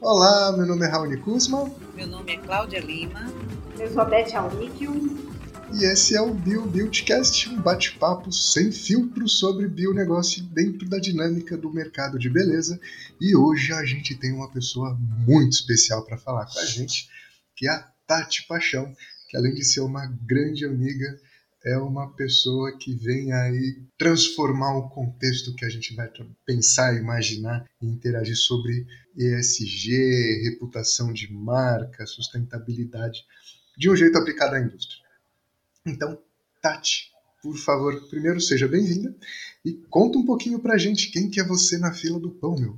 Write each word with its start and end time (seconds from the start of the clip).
Olá, 0.00 0.54
meu 0.54 0.66
nome 0.66 0.84
é 0.84 0.88
Raoni 0.88 1.16
Kuzma. 1.16 1.72
Meu 1.94 2.06
nome 2.06 2.32
é 2.32 2.36
Cláudia 2.36 2.80
Lima. 2.80 3.32
Eu 3.78 3.90
sou 3.90 4.02
a 4.02 4.04
Beth 4.04 4.34
Almíquio. 4.34 4.92
E 5.72 5.84
esse 5.84 6.14
é 6.14 6.20
o 6.20 6.34
Bio 6.34 6.66
Buildcast, 6.66 7.48
um 7.48 7.60
bate-papo 7.60 8.30
sem 8.30 8.70
filtro 8.70 9.26
sobre 9.26 9.66
bionegócio 9.66 10.42
dentro 10.44 10.86
da 10.88 10.98
dinâmica 10.98 11.56
do 11.56 11.72
mercado 11.72 12.18
de 12.18 12.28
beleza. 12.28 12.78
E 13.20 13.34
hoje 13.34 13.72
a 13.72 13.84
gente 13.84 14.14
tem 14.14 14.32
uma 14.32 14.50
pessoa 14.50 14.96
muito 15.26 15.52
especial 15.52 16.04
para 16.04 16.18
falar 16.18 16.46
com 16.46 16.58
a 16.60 16.64
gente, 16.66 17.08
que 17.56 17.66
é 17.66 17.70
a 17.70 17.88
Tati 18.06 18.46
Paixão, 18.46 18.94
que 19.28 19.36
além 19.36 19.54
de 19.54 19.64
ser 19.64 19.80
uma 19.80 20.06
grande 20.26 20.64
amiga, 20.66 21.18
é 21.66 21.76
uma 21.76 22.08
pessoa 22.12 22.78
que 22.78 22.94
vem 22.94 23.32
aí 23.32 23.82
transformar 23.98 24.78
o 24.78 24.88
contexto 24.88 25.52
que 25.56 25.64
a 25.64 25.68
gente 25.68 25.96
vai 25.96 26.08
pensar, 26.46 26.96
imaginar 26.96 27.68
e 27.82 27.86
interagir 27.86 28.36
sobre 28.36 28.86
ESG, 29.16 30.44
reputação 30.44 31.12
de 31.12 31.32
marca, 31.32 32.06
sustentabilidade, 32.06 33.24
de 33.76 33.90
um 33.90 33.96
jeito 33.96 34.16
aplicado 34.16 34.54
à 34.54 34.60
indústria. 34.60 35.02
Então, 35.84 36.16
Tati, 36.62 37.10
por 37.42 37.56
favor, 37.56 38.08
primeiro 38.08 38.40
seja 38.40 38.68
bem-vinda 38.68 39.12
e 39.64 39.72
conta 39.90 40.18
um 40.18 40.24
pouquinho 40.24 40.60
pra 40.60 40.78
gente 40.78 41.10
quem 41.10 41.28
que 41.28 41.40
é 41.40 41.44
você 41.44 41.78
na 41.78 41.92
fila 41.92 42.20
do 42.20 42.30
pão, 42.30 42.54
meu. 42.54 42.76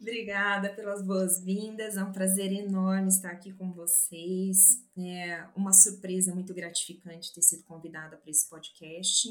Obrigada 0.00 0.74
pelas 0.74 1.02
boas-vindas, 1.02 1.96
é 1.96 2.04
um 2.04 2.12
prazer 2.12 2.52
enorme 2.52 3.08
estar 3.08 3.30
aqui 3.30 3.52
com 3.52 3.72
vocês. 3.72 4.82
É 4.96 5.46
uma 5.56 5.72
surpresa 5.72 6.34
muito 6.34 6.52
gratificante 6.52 7.32
ter 7.32 7.42
sido 7.42 7.64
convidada 7.64 8.16
para 8.16 8.30
esse 8.30 8.48
podcast 8.48 9.28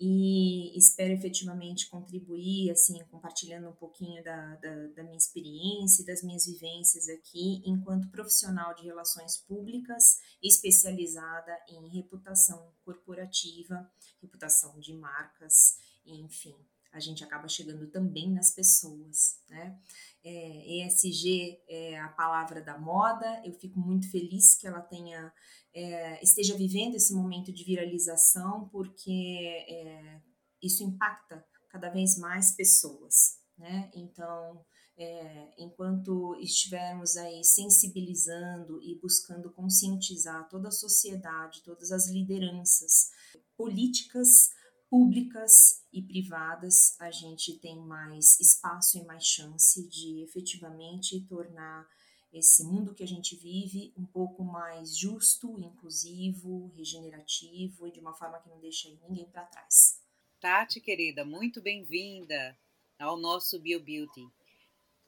e 0.00 0.74
espero 0.78 1.12
efetivamente 1.12 1.90
contribuir, 1.90 2.70
assim, 2.70 2.98
compartilhando 3.10 3.68
um 3.68 3.74
pouquinho 3.74 4.24
da, 4.24 4.56
da, 4.56 4.86
da, 4.86 5.02
minha 5.02 5.18
experiência 5.18 6.02
e 6.02 6.06
das 6.06 6.22
minhas 6.22 6.46
vivências 6.46 7.06
aqui 7.06 7.62
enquanto 7.66 8.08
profissional 8.08 8.74
de 8.74 8.84
relações 8.84 9.36
públicas 9.36 10.16
especializada 10.42 11.52
em 11.68 11.86
reputação 11.88 12.72
corporativa, 12.82 13.92
reputação 14.22 14.80
de 14.80 14.94
marcas, 14.94 15.76
enfim, 16.06 16.56
a 16.92 16.98
gente 16.98 17.22
acaba 17.22 17.48
chegando 17.48 17.86
também 17.88 18.30
nas 18.30 18.50
pessoas, 18.50 19.40
né? 19.48 19.78
É, 20.22 20.86
ESG 20.86 21.60
é 21.66 21.98
a 21.98 22.08
palavra 22.08 22.60
da 22.60 22.78
moda, 22.78 23.40
eu 23.44 23.54
fico 23.54 23.78
muito 23.78 24.10
feliz 24.10 24.54
que 24.54 24.66
ela 24.66 24.80
tenha, 24.80 25.32
é, 25.72 26.22
esteja 26.22 26.56
vivendo 26.56 26.96
esse 26.96 27.14
momento 27.14 27.52
de 27.52 27.64
viralização, 27.64 28.68
porque 28.68 29.64
é, 29.68 30.20
isso 30.62 30.84
impacta 30.84 31.44
cada 31.70 31.88
vez 31.88 32.18
mais 32.18 32.52
pessoas, 32.52 33.38
né? 33.56 33.90
Então, 33.94 34.64
é, 34.98 35.54
enquanto 35.56 36.36
estivermos 36.40 37.16
aí 37.16 37.42
sensibilizando 37.42 38.78
e 38.82 38.98
buscando 39.00 39.50
conscientizar 39.50 40.46
toda 40.50 40.68
a 40.68 40.72
sociedade, 40.72 41.62
todas 41.62 41.90
as 41.90 42.10
lideranças 42.10 43.08
políticas, 43.56 44.50
públicas 44.90 45.86
e 45.92 46.02
privadas, 46.02 47.00
a 47.00 47.12
gente 47.12 47.56
tem 47.60 47.78
mais 47.78 48.40
espaço 48.40 48.98
e 48.98 49.04
mais 49.04 49.24
chance 49.24 49.88
de 49.88 50.20
efetivamente 50.20 51.20
tornar 51.26 51.88
esse 52.32 52.64
mundo 52.64 52.94
que 52.94 53.04
a 53.04 53.08
gente 53.08 53.36
vive 53.36 53.94
um 53.96 54.04
pouco 54.04 54.42
mais 54.44 54.98
justo, 54.98 55.60
inclusivo, 55.60 56.72
regenerativo 56.76 57.86
e 57.86 57.92
de 57.92 58.00
uma 58.00 58.14
forma 58.14 58.40
que 58.40 58.48
não 58.48 58.58
deixa 58.60 58.88
ninguém 59.08 59.26
para 59.26 59.44
trás. 59.44 60.00
Tati, 60.40 60.80
querida, 60.80 61.24
muito 61.24 61.62
bem-vinda 61.62 62.58
ao 62.98 63.16
nosso 63.16 63.60
Bio 63.60 63.80
Beauty. 63.80 64.28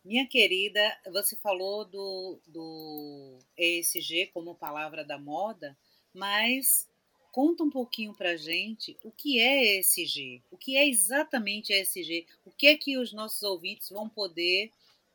Minha 0.05 0.27
querida, 0.27 0.81
você 1.13 1.37
falou 1.37 1.85
do, 1.85 2.41
do 2.47 3.39
ESG 3.57 4.27
como 4.33 4.55
palavra 4.55 5.05
da 5.05 5.19
moda, 5.19 5.77
mas 6.13 6.89
Conta 7.33 7.65
um 7.65 7.71
pouquinho 7.71 8.13
para 8.13 8.37
gente 8.37 8.97
o 9.03 9.11
que 9.11 9.41
é 9.41 9.79
ESG, 9.79 10.43
o 10.51 10.57
que 10.59 10.77
é 10.77 10.87
exatamente 10.87 11.73
ESG, 11.73 12.27
o 12.45 12.51
que 12.51 12.67
é 12.67 12.77
que 12.77 12.99
os 12.99 13.11
nossos 13.11 13.43
ouvintes 13.43 13.89
vão 13.89 14.07
poder 14.07 14.71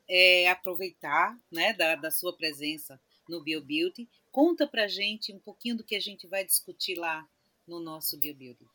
é, 0.07 0.50
aproveitar 0.50 1.39
né, 1.51 1.73
da, 1.73 1.95
da 1.95 2.09
sua 2.09 2.35
presença 2.35 3.00
no 3.29 3.44
BioBeauty. 3.44 4.09
Conta 4.31 4.66
para 4.66 4.88
gente 4.88 5.31
um 5.31 5.39
pouquinho 5.39 5.77
do 5.77 5.83
que 5.83 5.95
a 5.95 6.00
gente 6.00 6.25
vai 6.25 6.44
discutir 6.44 6.95
lá 6.95 7.27
no 7.67 7.79
nosso 7.79 8.17
BioBeauty. 8.17 8.66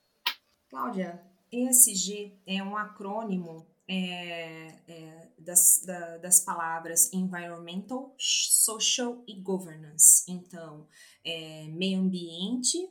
Cláudia, 0.70 1.20
ESG 1.50 2.32
é 2.46 2.62
um 2.62 2.76
acrônimo 2.76 3.66
é, 3.88 4.74
é, 4.88 5.28
das, 5.36 5.82
da, 5.84 6.18
das 6.18 6.40
palavras 6.40 7.12
environmental, 7.12 8.14
social 8.16 9.22
e 9.26 9.34
governance. 9.34 10.24
Então, 10.28 10.86
é, 11.24 11.66
meio 11.68 11.98
ambiente, 11.98 12.88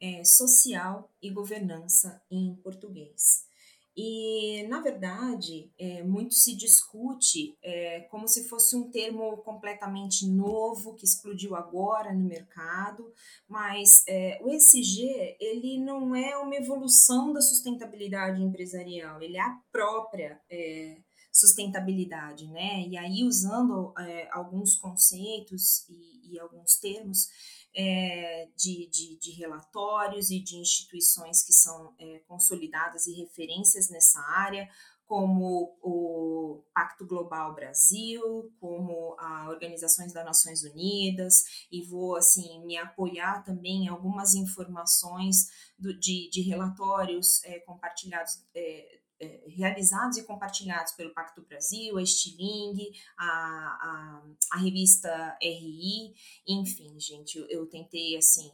é, 0.00 0.24
social 0.24 1.10
e 1.22 1.30
governança 1.30 2.22
em 2.30 2.54
português. 2.56 3.48
E, 3.96 4.62
na 4.68 4.80
verdade, 4.80 5.70
é, 5.78 6.02
muito 6.02 6.34
se 6.34 6.54
discute 6.54 7.56
é, 7.62 8.00
como 8.02 8.28
se 8.28 8.48
fosse 8.48 8.76
um 8.76 8.88
termo 8.90 9.38
completamente 9.38 10.26
novo, 10.26 10.94
que 10.94 11.04
explodiu 11.04 11.56
agora 11.56 12.12
no 12.12 12.24
mercado, 12.24 13.12
mas 13.48 14.04
é, 14.08 14.40
o 14.42 14.48
ESG 14.48 15.36
ele 15.40 15.76
não 15.76 16.14
é 16.14 16.36
uma 16.38 16.54
evolução 16.54 17.32
da 17.32 17.42
sustentabilidade 17.42 18.40
empresarial, 18.40 19.20
ele 19.20 19.36
é 19.36 19.42
a 19.42 19.58
própria 19.72 20.40
é, 20.48 20.98
sustentabilidade, 21.32 22.46
né? 22.48 22.86
E 22.86 22.96
aí, 22.96 23.24
usando 23.24 23.92
é, 23.98 24.28
alguns 24.32 24.76
conceitos 24.76 25.88
e, 25.88 26.32
e 26.32 26.38
alguns 26.38 26.76
termos, 26.76 27.28
é, 27.74 28.48
de, 28.56 28.88
de, 28.88 29.18
de, 29.18 29.30
relatórios 29.32 30.30
e 30.30 30.40
de 30.40 30.56
instituições 30.56 31.42
que 31.42 31.52
são 31.52 31.94
é, 31.98 32.18
consolidadas 32.26 33.06
e 33.06 33.14
referências 33.14 33.88
nessa 33.90 34.20
área, 34.20 34.68
como 35.06 35.76
o 35.82 36.62
Pacto 36.72 37.04
Global 37.04 37.52
Brasil, 37.52 38.52
como 38.60 39.16
a 39.18 39.48
Organizações 39.48 40.12
das 40.12 40.24
Nações 40.24 40.62
Unidas, 40.62 41.66
e 41.70 41.82
vou 41.82 42.14
assim 42.14 42.64
me 42.64 42.76
apoiar 42.76 43.42
também 43.42 43.86
em 43.86 43.88
algumas 43.88 44.34
informações 44.34 45.48
do, 45.76 45.92
de, 45.98 46.30
de 46.30 46.42
relatórios 46.42 47.42
é, 47.44 47.58
compartilhados 47.60 48.44
é, 48.54 48.99
realizados 49.46 50.16
e 50.18 50.24
compartilhados 50.24 50.92
pelo 50.92 51.12
Pacto 51.12 51.42
Brasil, 51.42 51.98
a 51.98 52.04
Stiling, 52.04 52.92
a, 53.18 53.26
a, 53.26 54.22
a 54.52 54.58
revista 54.58 55.36
RI, 55.42 56.14
enfim, 56.46 56.98
gente, 56.98 57.38
eu, 57.38 57.46
eu, 57.48 57.66
tentei, 57.66 58.16
assim, 58.16 58.50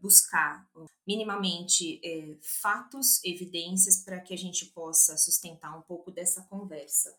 buscar 0.00 0.68
minimamente 1.06 2.00
é, 2.04 2.36
fatos, 2.60 3.22
evidências, 3.24 4.04
para 4.04 4.20
que 4.20 4.34
a 4.34 4.38
gente 4.38 4.66
possa 4.66 5.16
sustentar 5.16 5.76
um 5.76 5.82
pouco 5.82 6.10
dessa 6.10 6.42
conversa. 6.42 7.14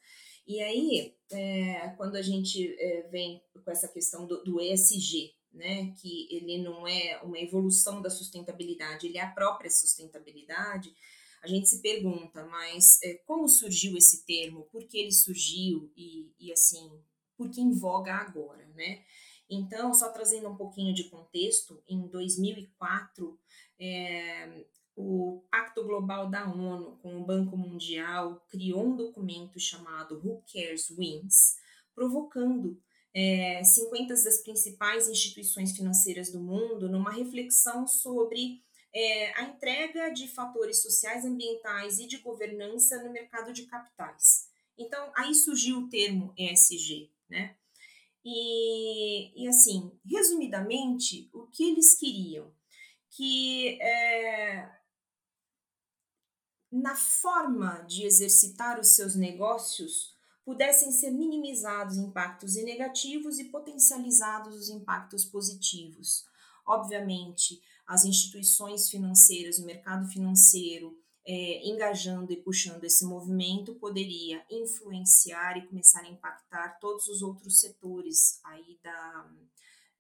E 0.45 0.61
aí, 0.61 1.15
é, 1.31 1.89
quando 1.97 2.15
a 2.15 2.21
gente 2.21 2.75
é, 2.79 3.07
vem 3.09 3.41
com 3.63 3.71
essa 3.71 3.87
questão 3.87 4.27
do, 4.27 4.43
do 4.43 4.59
ESG, 4.59 5.33
né, 5.53 5.93
que 6.01 6.27
ele 6.31 6.57
não 6.57 6.87
é 6.87 7.21
uma 7.23 7.39
evolução 7.39 8.01
da 8.01 8.09
sustentabilidade, 8.09 9.07
ele 9.07 9.17
é 9.17 9.21
a 9.21 9.31
própria 9.31 9.69
sustentabilidade, 9.69 10.93
a 11.43 11.47
gente 11.47 11.67
se 11.67 11.81
pergunta, 11.81 12.45
mas 12.45 13.01
é, 13.03 13.15
como 13.25 13.49
surgiu 13.49 13.97
esse 13.97 14.25
termo? 14.25 14.63
Por 14.71 14.85
que 14.85 14.97
ele 14.97 15.11
surgiu? 15.11 15.91
E, 15.95 16.31
e 16.39 16.51
assim, 16.53 16.89
por 17.37 17.51
que 17.51 17.59
em 17.59 17.73
voga 17.73 18.15
agora, 18.15 18.65
né? 18.75 19.03
Então, 19.49 19.93
só 19.93 20.09
trazendo 20.11 20.47
um 20.47 20.55
pouquinho 20.55 20.93
de 20.93 21.09
contexto, 21.09 21.83
em 21.87 22.07
2004, 22.07 23.37
é, 23.77 24.65
o 24.95 25.43
Pacto 25.51 25.83
Global 25.83 26.29
da 26.29 26.49
ONU 26.49 26.97
com 27.01 27.19
o 27.19 27.25
Banco 27.25 27.57
Mundial 27.57 28.41
criou 28.49 28.85
um 28.85 28.95
documento 28.95 29.59
chamado 29.59 30.21
Who 30.23 30.43
Cares 30.51 30.89
Wins, 30.89 31.57
provocando 31.93 32.81
é, 33.13 33.61
50 33.63 34.13
das 34.13 34.41
principais 34.41 35.09
instituições 35.09 35.75
financeiras 35.75 36.31
do 36.31 36.39
mundo 36.39 36.89
numa 36.89 37.11
reflexão 37.11 37.85
sobre 37.85 38.63
é, 38.93 39.39
a 39.39 39.43
entrega 39.43 40.09
de 40.09 40.27
fatores 40.27 40.81
sociais, 40.81 41.25
ambientais 41.25 41.99
e 41.99 42.07
de 42.07 42.17
governança 42.17 43.01
no 43.03 43.11
mercado 43.11 43.51
de 43.51 43.65
capitais. 43.65 44.49
Então, 44.77 45.11
aí 45.15 45.33
surgiu 45.33 45.79
o 45.79 45.89
termo 45.89 46.33
ESG, 46.37 47.11
né? 47.29 47.55
E, 48.25 49.43
e 49.43 49.47
assim, 49.47 49.91
resumidamente, 50.05 51.29
o 51.33 51.47
que 51.47 51.71
eles 51.71 51.95
queriam? 51.95 52.53
Que 53.09 53.81
é, 53.81 54.69
na 56.71 56.95
forma 56.95 57.81
de 57.81 58.03
exercitar 58.03 58.79
os 58.79 58.89
seus 58.89 59.15
negócios 59.15 60.13
pudessem 60.45 60.91
ser 60.91 61.11
minimizados 61.11 61.97
impactos 61.97 62.55
negativos 62.55 63.39
e 63.39 63.45
potencializados 63.45 64.55
os 64.55 64.69
impactos 64.69 65.23
positivos. 65.25 66.25
Obviamente, 66.65 67.61
as 67.85 68.05
instituições 68.05 68.89
financeiras, 68.89 69.59
o 69.59 69.65
mercado 69.65 70.07
financeiro, 70.07 70.97
é, 71.25 71.65
engajando 71.67 72.31
e 72.33 72.41
puxando 72.41 72.83
esse 72.83 73.05
movimento, 73.05 73.75
poderia 73.75 74.43
influenciar 74.49 75.57
e 75.57 75.67
começar 75.67 76.01
a 76.01 76.09
impactar 76.09 76.79
todos 76.79 77.07
os 77.07 77.21
outros 77.21 77.59
setores 77.59 78.39
aí 78.43 78.77
da, 78.83 79.31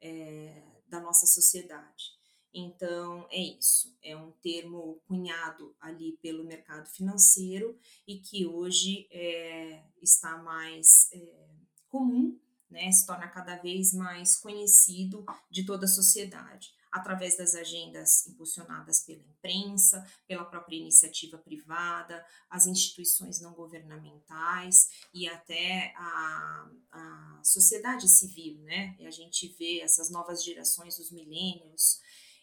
é, 0.01 0.63
da 0.87 0.99
nossa 0.99 1.25
sociedade. 1.25 2.11
Então, 2.53 3.25
é 3.31 3.41
isso. 3.41 3.97
É 4.03 4.15
um 4.15 4.31
termo 4.31 5.01
cunhado 5.07 5.75
ali 5.79 6.17
pelo 6.21 6.43
mercado 6.43 6.87
financeiro 6.87 7.79
e 8.07 8.19
que 8.19 8.45
hoje 8.45 9.07
é, 9.09 9.83
está 10.01 10.37
mais 10.37 11.09
é, 11.11 11.49
comum, 11.89 12.39
né, 12.69 12.91
se 12.91 13.05
torna 13.05 13.27
cada 13.27 13.55
vez 13.57 13.93
mais 13.93 14.35
conhecido 14.35 15.25
de 15.49 15.65
toda 15.65 15.85
a 15.85 15.89
sociedade 15.89 16.73
através 16.93 17.35
das 17.35 17.55
agendas 17.55 18.27
impulsionadas 18.27 19.01
pela 19.01 19.23
imprensa, 19.23 20.05
pela 20.27 20.45
própria 20.45 20.77
iniciativa 20.77 21.39
privada, 21.39 22.23
as 22.47 22.67
instituições 22.67 23.41
não 23.41 23.53
governamentais 23.53 24.89
e 25.11 25.27
até 25.27 25.91
a, 25.97 26.69
a 26.91 27.41
sociedade 27.43 28.07
civil, 28.07 28.59
né? 28.59 28.95
E 28.99 29.07
a 29.07 29.11
gente 29.11 29.47
vê 29.57 29.81
essas 29.81 30.11
novas 30.11 30.43
gerações, 30.43 30.99
os 30.99 31.11
milênios 31.11 31.99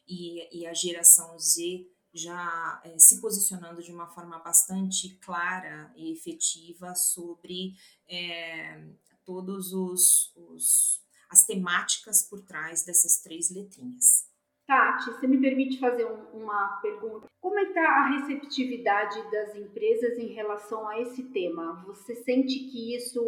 e, 0.06 0.60
e 0.62 0.66
a 0.66 0.74
geração 0.74 1.38
Z 1.38 1.86
já 2.12 2.82
é, 2.84 2.98
se 2.98 3.20
posicionando 3.20 3.80
de 3.80 3.92
uma 3.92 4.08
forma 4.08 4.40
bastante 4.40 5.16
clara 5.18 5.92
e 5.94 6.12
efetiva 6.12 6.92
sobre 6.96 7.76
é, 8.08 8.84
todos 9.24 9.72
os, 9.72 10.32
os 10.34 11.00
as 11.28 11.46
temáticas 11.46 12.24
por 12.24 12.40
trás 12.40 12.82
dessas 12.82 13.20
três 13.20 13.48
letrinhas. 13.50 14.29
Tati, 14.70 15.10
você 15.10 15.26
me 15.26 15.38
permite 15.38 15.80
fazer 15.80 16.06
um, 16.06 16.42
uma 16.44 16.78
pergunta? 16.80 17.26
Como 17.40 17.58
é 17.58 17.64
está 17.64 17.82
a 17.82 18.06
receptividade 18.10 19.20
das 19.28 19.56
empresas 19.56 20.16
em 20.16 20.28
relação 20.28 20.86
a 20.86 21.00
esse 21.00 21.24
tema? 21.32 21.82
Você 21.88 22.14
sente 22.14 22.56
que 22.56 22.94
isso 22.94 23.20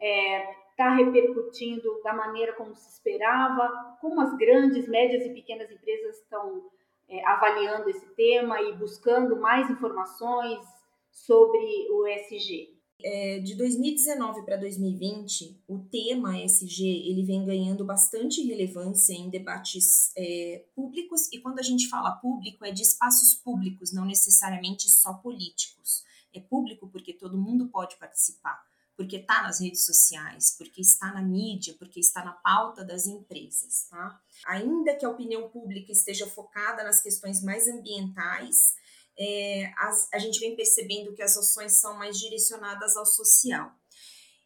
está 0.00 0.06
é, 0.06 0.56
tá 0.76 0.94
repercutindo 0.94 2.00
da 2.04 2.12
maneira 2.12 2.52
como 2.52 2.76
se 2.76 2.88
esperava? 2.88 3.96
Como 4.00 4.20
as 4.20 4.36
grandes, 4.36 4.86
médias 4.86 5.26
e 5.26 5.30
pequenas 5.30 5.68
empresas 5.68 6.18
estão 6.18 6.62
é, 7.08 7.26
avaliando 7.26 7.90
esse 7.90 8.06
tema 8.14 8.62
e 8.62 8.72
buscando 8.74 9.34
mais 9.34 9.68
informações 9.68 10.64
sobre 11.10 11.88
o 11.90 12.06
ESG? 12.06 12.72
É, 13.04 13.38
de 13.38 13.54
2019 13.54 14.46
para 14.46 14.56
2020, 14.56 15.62
o 15.68 15.78
tema 15.80 16.42
ESG 16.42 16.82
ele 16.82 17.22
vem 17.22 17.44
ganhando 17.44 17.84
bastante 17.84 18.42
relevância 18.42 19.12
em 19.12 19.28
debates 19.28 20.10
é, 20.16 20.64
públicos, 20.74 21.30
e 21.30 21.38
quando 21.38 21.58
a 21.58 21.62
gente 21.62 21.86
fala 21.90 22.12
público, 22.12 22.64
é 22.64 22.72
de 22.72 22.80
espaços 22.80 23.34
públicos, 23.34 23.92
não 23.92 24.06
necessariamente 24.06 24.88
só 24.88 25.12
políticos. 25.12 26.02
É 26.32 26.40
público 26.40 26.88
porque 26.88 27.12
todo 27.12 27.36
mundo 27.36 27.68
pode 27.68 27.94
participar, 27.96 28.58
porque 28.96 29.16
está 29.16 29.42
nas 29.42 29.60
redes 29.60 29.84
sociais, 29.84 30.56
porque 30.56 30.80
está 30.80 31.12
na 31.12 31.20
mídia, 31.20 31.74
porque 31.78 32.00
está 32.00 32.24
na 32.24 32.32
pauta 32.32 32.82
das 32.82 33.06
empresas. 33.06 33.86
Tá? 33.90 34.18
Ainda 34.46 34.96
que 34.96 35.04
a 35.04 35.10
opinião 35.10 35.50
pública 35.50 35.92
esteja 35.92 36.26
focada 36.26 36.82
nas 36.82 37.02
questões 37.02 37.42
mais 37.42 37.68
ambientais, 37.68 38.74
é, 39.18 39.72
a 40.12 40.18
gente 40.18 40.40
vem 40.40 40.56
percebendo 40.56 41.14
que 41.14 41.22
as 41.22 41.36
ações 41.36 41.72
são 41.72 41.96
mais 41.96 42.18
direcionadas 42.18 42.96
ao 42.96 43.06
social. 43.06 43.72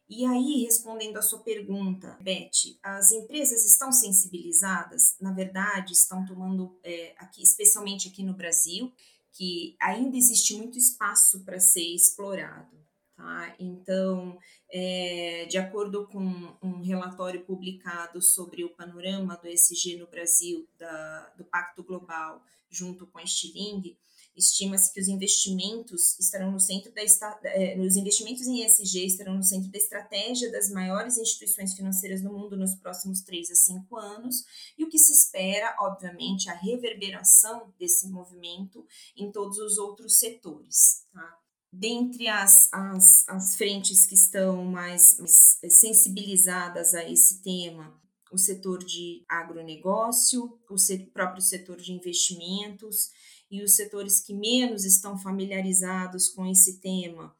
E 0.09 0.25
aí, 0.25 0.63
respondendo 0.63 1.17
à 1.17 1.21
sua 1.21 1.39
pergunta, 1.39 2.17
Beth, 2.19 2.79
as 2.81 3.11
empresas 3.11 3.63
estão 3.63 3.91
sensibilizadas? 3.91 5.15
Na 5.21 5.31
verdade, 5.31 5.93
estão 5.93 6.25
tomando, 6.25 6.79
é, 6.83 7.13
aqui, 7.17 7.43
especialmente 7.43 8.07
aqui 8.07 8.23
no 8.23 8.33
Brasil, 8.33 8.91
que 9.31 9.75
ainda 9.79 10.17
existe 10.17 10.55
muito 10.55 10.79
espaço 10.79 11.45
para 11.45 11.59
ser 11.59 11.93
explorado. 11.93 12.75
Tá? 13.15 13.55
Então, 13.59 14.39
é, 14.71 15.45
de 15.47 15.59
acordo 15.59 16.07
com 16.07 16.57
um 16.63 16.81
relatório 16.81 17.45
publicado 17.45 18.19
sobre 18.19 18.63
o 18.63 18.69
panorama 18.69 19.37
do 19.37 19.47
ESG 19.47 19.97
no 19.97 20.07
Brasil, 20.07 20.67
da, 20.77 21.33
do 21.37 21.45
Pacto 21.45 21.83
Global, 21.83 22.41
junto 22.67 23.05
com 23.05 23.19
a 23.19 23.25
Stiling, 23.25 23.95
Estima-se 24.39 24.93
que 24.93 25.01
os 25.01 25.09
investimentos 25.09 26.17
estarão 26.17 26.49
no 26.49 26.59
centro 26.59 26.93
da 26.93 27.01
é, 27.43 27.77
os 27.77 27.97
investimentos 27.97 28.47
em 28.47 28.63
ESG 28.63 29.05
estarão 29.05 29.35
no 29.35 29.43
centro 29.43 29.69
da 29.69 29.77
estratégia 29.77 30.49
das 30.49 30.69
maiores 30.69 31.17
instituições 31.17 31.73
financeiras 31.73 32.21
do 32.21 32.31
mundo 32.31 32.55
nos 32.55 32.73
próximos 32.75 33.21
3 33.21 33.51
a 33.51 33.55
5 33.55 33.97
anos, 33.97 34.45
e 34.77 34.85
o 34.85 34.89
que 34.89 34.97
se 34.97 35.11
espera, 35.11 35.75
obviamente, 35.79 36.49
a 36.49 36.53
reverberação 36.53 37.73
desse 37.77 38.07
movimento 38.09 38.85
em 39.17 39.29
todos 39.29 39.57
os 39.57 39.77
outros 39.77 40.17
setores. 40.17 41.05
Tá? 41.11 41.37
Dentre 41.71 42.29
as, 42.29 42.71
as, 42.71 43.27
as 43.27 43.57
frentes 43.57 44.05
que 44.05 44.15
estão 44.15 44.63
mais, 44.63 45.19
mais 45.19 45.59
sensibilizadas 45.69 46.93
a 46.93 47.03
esse 47.03 47.43
tema, 47.43 47.99
o 48.31 48.37
setor 48.37 48.83
de 48.83 49.25
agronegócio, 49.27 50.59
o 50.69 51.11
próprio 51.11 51.41
setor 51.41 51.77
de 51.77 51.91
investimentos 51.91 53.09
e 53.49 53.63
os 53.63 53.75
setores 53.75 54.19
que 54.19 54.33
menos 54.33 54.85
estão 54.85 55.17
familiarizados 55.17 56.29
com 56.29 56.45
esse 56.45 56.79
tema, 56.79 57.35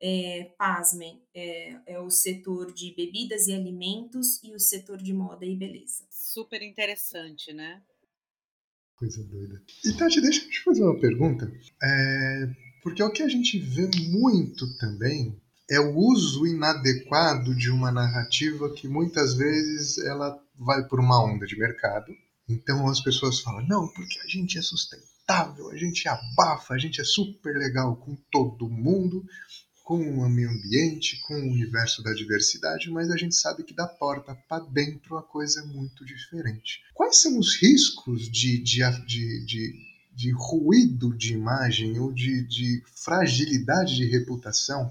é, 0.00 0.52
pasmem, 0.58 1.22
é, 1.34 1.80
é, 1.86 2.00
o 2.00 2.10
setor 2.10 2.72
de 2.74 2.94
bebidas 2.94 3.46
e 3.46 3.54
alimentos 3.54 4.42
e 4.42 4.54
o 4.54 4.60
setor 4.60 4.98
de 4.98 5.14
moda 5.14 5.46
e 5.46 5.56
beleza. 5.56 6.04
Super 6.10 6.62
interessante, 6.62 7.52
né? 7.54 7.82
Coisa 8.96 9.24
doida. 9.24 9.62
E 9.84 9.92
Tati, 9.96 10.20
deixa 10.20 10.44
eu 10.44 10.50
te 10.50 10.62
fazer 10.62 10.84
uma 10.84 11.00
pergunta. 11.00 11.50
É, 11.82 12.48
porque 12.82 13.02
o 13.02 13.10
que 13.10 13.22
a 13.22 13.28
gente 13.28 13.58
vê 13.58 13.88
muito 14.10 14.76
também 14.76 15.40
é 15.70 15.80
o 15.80 15.96
uso 15.96 16.46
inadequado 16.46 17.54
de 17.56 17.70
uma 17.70 17.90
narrativa 17.90 18.70
que 18.74 18.86
muitas 18.86 19.34
vezes 19.34 19.96
ela 20.04 20.38
vai 20.54 20.86
por 20.86 21.00
uma 21.00 21.24
onda 21.24 21.46
de 21.46 21.58
mercado. 21.58 22.12
Então 22.46 22.86
as 22.88 23.00
pessoas 23.00 23.40
falam, 23.40 23.66
não, 23.66 23.88
porque 23.88 24.20
a 24.20 24.26
gente 24.26 24.58
é 24.58 24.62
sustentável 24.62 25.13
agradável, 25.26 25.70
a 25.70 25.76
gente 25.76 26.06
abafa, 26.08 26.74
a 26.74 26.78
gente 26.78 27.00
é 27.00 27.04
super 27.04 27.56
legal 27.56 27.96
com 27.96 28.16
todo 28.30 28.68
mundo, 28.68 29.24
com 29.82 29.96
o 29.96 30.28
meio 30.28 30.50
ambiente, 30.50 31.20
com 31.26 31.34
o 31.34 31.52
universo 31.52 32.02
da 32.02 32.12
diversidade, 32.12 32.90
mas 32.90 33.10
a 33.10 33.16
gente 33.16 33.34
sabe 33.34 33.64
que 33.64 33.74
da 33.74 33.86
porta 33.86 34.34
para 34.48 34.64
dentro 34.64 35.16
a 35.16 35.22
coisa 35.22 35.60
é 35.60 35.64
muito 35.64 36.04
diferente. 36.04 36.80
Quais 36.94 37.20
são 37.20 37.38
os 37.38 37.56
riscos 37.56 38.30
de, 38.30 38.58
de, 38.62 38.80
de, 39.06 39.44
de, 39.44 39.74
de 40.14 40.30
ruído 40.32 41.14
de 41.16 41.34
imagem 41.34 41.98
ou 41.98 42.12
de, 42.12 42.46
de 42.46 42.82
fragilidade 43.04 43.96
de 43.96 44.06
reputação 44.06 44.90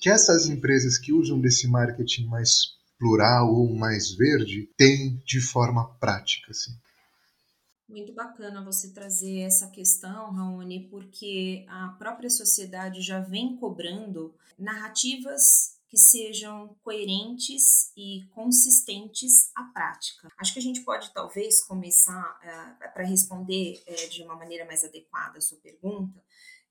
que 0.00 0.08
essas 0.08 0.46
empresas 0.46 0.96
que 0.96 1.12
usam 1.12 1.40
desse 1.40 1.66
marketing 1.66 2.26
mais 2.26 2.76
plural 2.98 3.52
ou 3.52 3.74
mais 3.76 4.10
verde 4.12 4.68
têm 4.76 5.22
de 5.24 5.40
forma 5.40 5.88
prática? 6.00 6.50
Assim? 6.50 6.72
Muito 7.88 8.12
bacana 8.12 8.62
você 8.62 8.92
trazer 8.92 9.40
essa 9.40 9.70
questão, 9.70 10.30
Raoni, 10.30 10.88
porque 10.90 11.64
a 11.68 11.88
própria 11.98 12.28
sociedade 12.28 13.00
já 13.00 13.18
vem 13.18 13.56
cobrando 13.56 14.34
narrativas 14.58 15.78
que 15.88 15.96
sejam 15.96 16.76
coerentes 16.82 17.90
e 17.96 18.26
consistentes 18.34 19.50
à 19.56 19.64
prática. 19.64 20.28
Acho 20.38 20.52
que 20.52 20.58
a 20.58 20.62
gente 20.62 20.82
pode 20.82 21.10
talvez 21.14 21.64
começar 21.64 22.38
uh, 22.42 22.92
para 22.92 23.04
responder 23.04 23.82
uh, 23.88 24.10
de 24.10 24.22
uma 24.22 24.36
maneira 24.36 24.66
mais 24.66 24.84
adequada 24.84 25.38
a 25.38 25.40
sua 25.40 25.56
pergunta, 25.58 26.22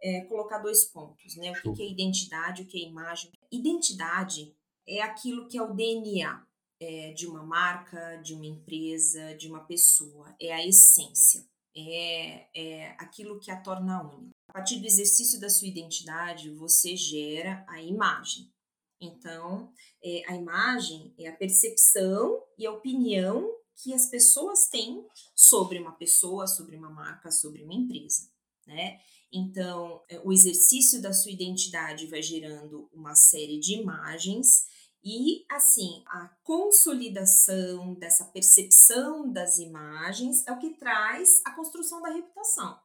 uh, 0.03 0.27
colocar 0.27 0.59
dois 0.59 0.85
pontos, 0.85 1.35
né? 1.35 1.51
O 1.65 1.73
que 1.73 1.81
é 1.81 1.89
identidade, 1.89 2.61
o 2.61 2.67
que 2.67 2.77
é 2.77 2.87
imagem. 2.87 3.31
Identidade 3.51 4.55
é 4.87 5.01
aquilo 5.01 5.47
que 5.47 5.57
é 5.57 5.63
o 5.63 5.73
DNA, 5.73 6.45
é, 6.79 7.11
de 7.13 7.27
uma 7.27 7.43
marca, 7.43 8.17
de 8.17 8.33
uma 8.33 8.45
empresa, 8.45 9.35
de 9.35 9.47
uma 9.47 9.65
pessoa. 9.65 10.35
É 10.39 10.53
a 10.53 10.65
essência, 10.65 11.45
é, 11.75 12.47
é 12.55 12.89
aquilo 12.99 13.39
que 13.39 13.51
a 13.51 13.61
torna 13.61 14.03
única. 14.03 14.35
A 14.49 14.53
partir 14.53 14.79
do 14.79 14.85
exercício 14.85 15.39
da 15.39 15.49
sua 15.49 15.67
identidade, 15.67 16.49
você 16.51 16.95
gera 16.95 17.65
a 17.67 17.81
imagem. 17.81 18.51
Então, 18.99 19.71
é, 20.03 20.23
a 20.27 20.35
imagem 20.35 21.13
é 21.17 21.27
a 21.27 21.35
percepção 21.35 22.43
e 22.57 22.65
a 22.65 22.71
opinião 22.71 23.55
que 23.75 23.93
as 23.93 24.07
pessoas 24.09 24.67
têm 24.67 25.05
sobre 25.35 25.77
uma 25.77 25.91
pessoa, 25.91 26.47
sobre 26.47 26.75
uma 26.75 26.89
marca, 26.89 27.29
sobre 27.29 27.63
uma 27.63 27.75
empresa, 27.75 28.27
né? 28.65 28.99
Então, 29.31 30.01
é, 30.09 30.19
o 30.23 30.31
exercício 30.31 31.01
da 31.01 31.13
sua 31.13 31.31
identidade 31.31 32.07
vai 32.07 32.21
gerando 32.21 32.89
uma 32.93 33.13
série 33.13 33.59
de 33.59 33.73
imagens 33.75 34.65
e, 35.09 35.45
assim, 35.49 36.03
a 36.07 36.27
consolidação 36.43 37.93
dessa 37.93 38.25
percepção 38.25 39.31
das 39.31 39.57
imagens 39.57 40.45
é 40.45 40.51
o 40.51 40.59
que 40.59 40.71
traz 40.71 41.41
a 41.45 41.51
construção 41.51 42.01
da 42.01 42.09
reputação, 42.09 42.77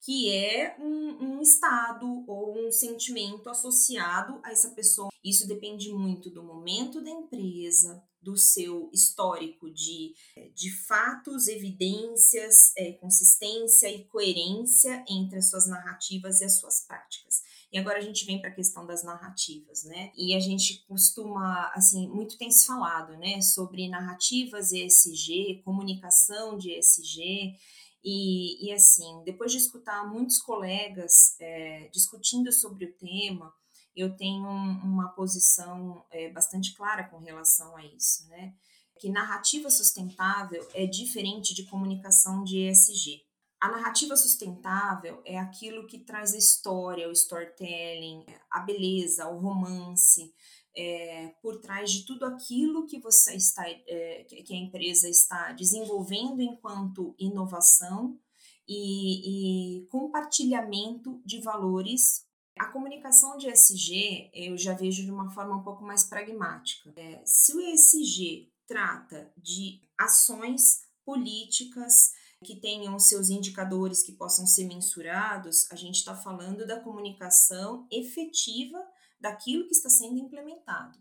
que 0.00 0.32
é 0.32 0.76
um, 0.78 1.16
um, 1.20 1.42
estado 1.42 2.24
ou 2.28 2.56
um 2.56 2.70
sentimento 2.70 3.50
associado 3.50 4.38
a 4.44 4.52
essa 4.52 4.70
pessoa. 4.70 5.08
Isso 5.24 5.48
depende 5.48 5.92
muito 5.92 6.30
do 6.30 6.44
momento 6.44 7.02
da 7.02 7.10
empresa, 7.10 8.00
do 8.22 8.36
seu 8.36 8.88
histórico 8.92 9.68
de, 9.68 10.14
de 10.54 10.70
fatos, 10.70 11.48
evidências, 11.48 12.72
é, 12.76 12.92
consistência 12.92 13.90
e 13.90 14.04
coerência 14.04 15.04
entre 15.08 15.38
as 15.38 15.50
suas 15.50 15.66
narrativas 15.66 16.40
e 16.40 16.44
as 16.44 16.56
suas 16.56 16.86
práticas. 16.86 17.42
E 17.74 17.78
agora 17.78 17.98
a 17.98 18.02
gente 18.02 18.24
vem 18.24 18.40
para 18.40 18.50
a 18.50 18.54
questão 18.54 18.86
das 18.86 19.02
narrativas, 19.02 19.82
né? 19.82 20.12
E 20.16 20.32
a 20.36 20.38
gente 20.38 20.84
costuma, 20.86 21.72
assim, 21.74 22.08
muito 22.08 22.38
tem 22.38 22.48
se 22.48 22.64
falado, 22.64 23.16
né, 23.16 23.40
sobre 23.42 23.88
narrativas 23.88 24.70
ESG, 24.70 25.60
comunicação 25.64 26.56
de 26.56 26.70
ESG, 26.70 27.56
e, 28.04 28.68
e, 28.68 28.72
assim, 28.72 29.24
depois 29.24 29.50
de 29.50 29.58
escutar 29.58 30.08
muitos 30.08 30.38
colegas 30.38 31.34
é, 31.40 31.88
discutindo 31.92 32.52
sobre 32.52 32.84
o 32.84 32.92
tema, 32.92 33.52
eu 33.96 34.16
tenho 34.16 34.46
uma 34.46 35.08
posição 35.08 36.04
é, 36.12 36.30
bastante 36.30 36.74
clara 36.74 37.08
com 37.08 37.18
relação 37.18 37.76
a 37.76 37.84
isso, 37.84 38.28
né? 38.28 38.54
Que 39.00 39.08
narrativa 39.08 39.68
sustentável 39.68 40.64
é 40.74 40.86
diferente 40.86 41.52
de 41.52 41.64
comunicação 41.64 42.44
de 42.44 42.68
ESG. 42.68 43.20
A 43.64 43.68
narrativa 43.68 44.14
sustentável 44.14 45.22
é 45.24 45.38
aquilo 45.38 45.86
que 45.86 45.98
traz 45.98 46.34
a 46.34 46.36
história, 46.36 47.08
o 47.08 47.12
storytelling, 47.12 48.26
a 48.50 48.60
beleza, 48.60 49.26
o 49.30 49.38
romance, 49.38 50.34
é, 50.76 51.28
por 51.40 51.58
trás 51.62 51.90
de 51.90 52.04
tudo 52.04 52.26
aquilo 52.26 52.84
que 52.84 53.00
você 53.00 53.34
está, 53.34 53.66
é, 53.66 54.24
que 54.24 54.52
a 54.52 54.58
empresa 54.58 55.08
está 55.08 55.52
desenvolvendo 55.52 56.42
enquanto 56.42 57.14
inovação 57.18 58.20
e, 58.68 59.78
e 59.78 59.86
compartilhamento 59.86 61.22
de 61.24 61.40
valores. 61.40 62.26
A 62.58 62.66
comunicação 62.66 63.38
de 63.38 63.48
ESG 63.48 64.30
eu 64.34 64.58
já 64.58 64.74
vejo 64.74 65.02
de 65.02 65.10
uma 65.10 65.30
forma 65.30 65.56
um 65.56 65.62
pouco 65.62 65.82
mais 65.82 66.04
pragmática. 66.04 66.92
É, 66.96 67.22
se 67.24 67.56
o 67.56 67.60
ESG 67.62 68.52
trata 68.66 69.32
de 69.38 69.80
ações 69.96 70.82
políticas 71.02 72.12
que 72.44 72.60
tenham 72.60 72.96
seus 73.00 73.28
indicadores 73.28 74.04
que 74.04 74.12
possam 74.12 74.46
ser 74.46 74.66
mensurados, 74.68 75.68
a 75.72 75.74
gente 75.74 75.96
está 75.96 76.14
falando 76.14 76.64
da 76.64 76.78
comunicação 76.78 77.88
efetiva 77.90 78.78
daquilo 79.18 79.66
que 79.66 79.74
está 79.74 79.88
sendo 79.88 80.18
implementado. 80.18 80.96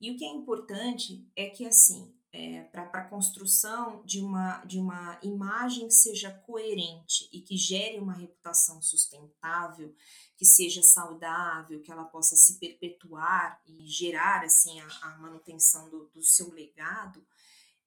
E 0.00 0.10
o 0.10 0.16
que 0.16 0.24
é 0.24 0.28
importante 0.28 1.30
é 1.36 1.50
que, 1.50 1.66
assim, 1.66 2.14
é, 2.32 2.62
para 2.64 2.84
a 2.84 3.08
construção 3.08 4.02
de 4.04 4.20
uma, 4.20 4.64
de 4.64 4.78
uma 4.78 5.18
imagem 5.22 5.88
que 5.88 5.94
seja 5.94 6.30
coerente 6.30 7.28
e 7.32 7.40
que 7.40 7.56
gere 7.56 7.98
uma 7.98 8.14
reputação 8.14 8.80
sustentável, 8.80 9.94
que 10.36 10.46
seja 10.46 10.82
saudável, 10.82 11.82
que 11.82 11.90
ela 11.90 12.04
possa 12.04 12.36
se 12.36 12.58
perpetuar 12.58 13.60
e 13.66 13.86
gerar 13.86 14.44
assim 14.44 14.80
a, 14.80 14.86
a 15.02 15.18
manutenção 15.18 15.90
do, 15.90 16.08
do 16.14 16.22
seu 16.22 16.50
legado, 16.52 17.26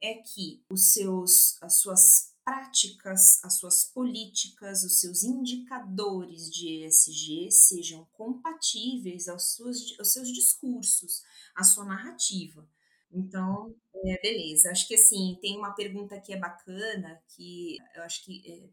é 0.02 0.16
que 0.16 0.64
os 0.70 0.92
seus, 0.92 1.58
as 1.64 1.80
suas 1.80 2.33
práticas, 2.44 3.44
as 3.44 3.58
suas 3.58 3.86
políticas, 3.86 4.84
os 4.84 5.00
seus 5.00 5.24
indicadores 5.24 6.50
de 6.50 6.86
ESG 6.86 7.52
sejam 7.52 8.06
compatíveis 8.14 9.28
aos, 9.28 9.56
seus, 9.56 9.98
aos 10.00 10.12
seus 10.12 10.28
discursos, 10.30 11.22
à 11.56 11.64
sua 11.64 11.86
narrativa. 11.86 12.68
Então, 13.12 13.76
é, 14.06 14.20
beleza. 14.22 14.72
Acho 14.72 14.88
que 14.88 14.96
assim, 14.96 15.38
tem 15.42 15.58
uma 15.58 15.74
pergunta 15.74 16.20
que 16.20 16.34
é 16.34 16.38
bacana, 16.38 17.22
que 17.36 17.78
eu 17.96 18.04
acho 18.04 18.24
que 18.26 18.44
é, 18.46 18.70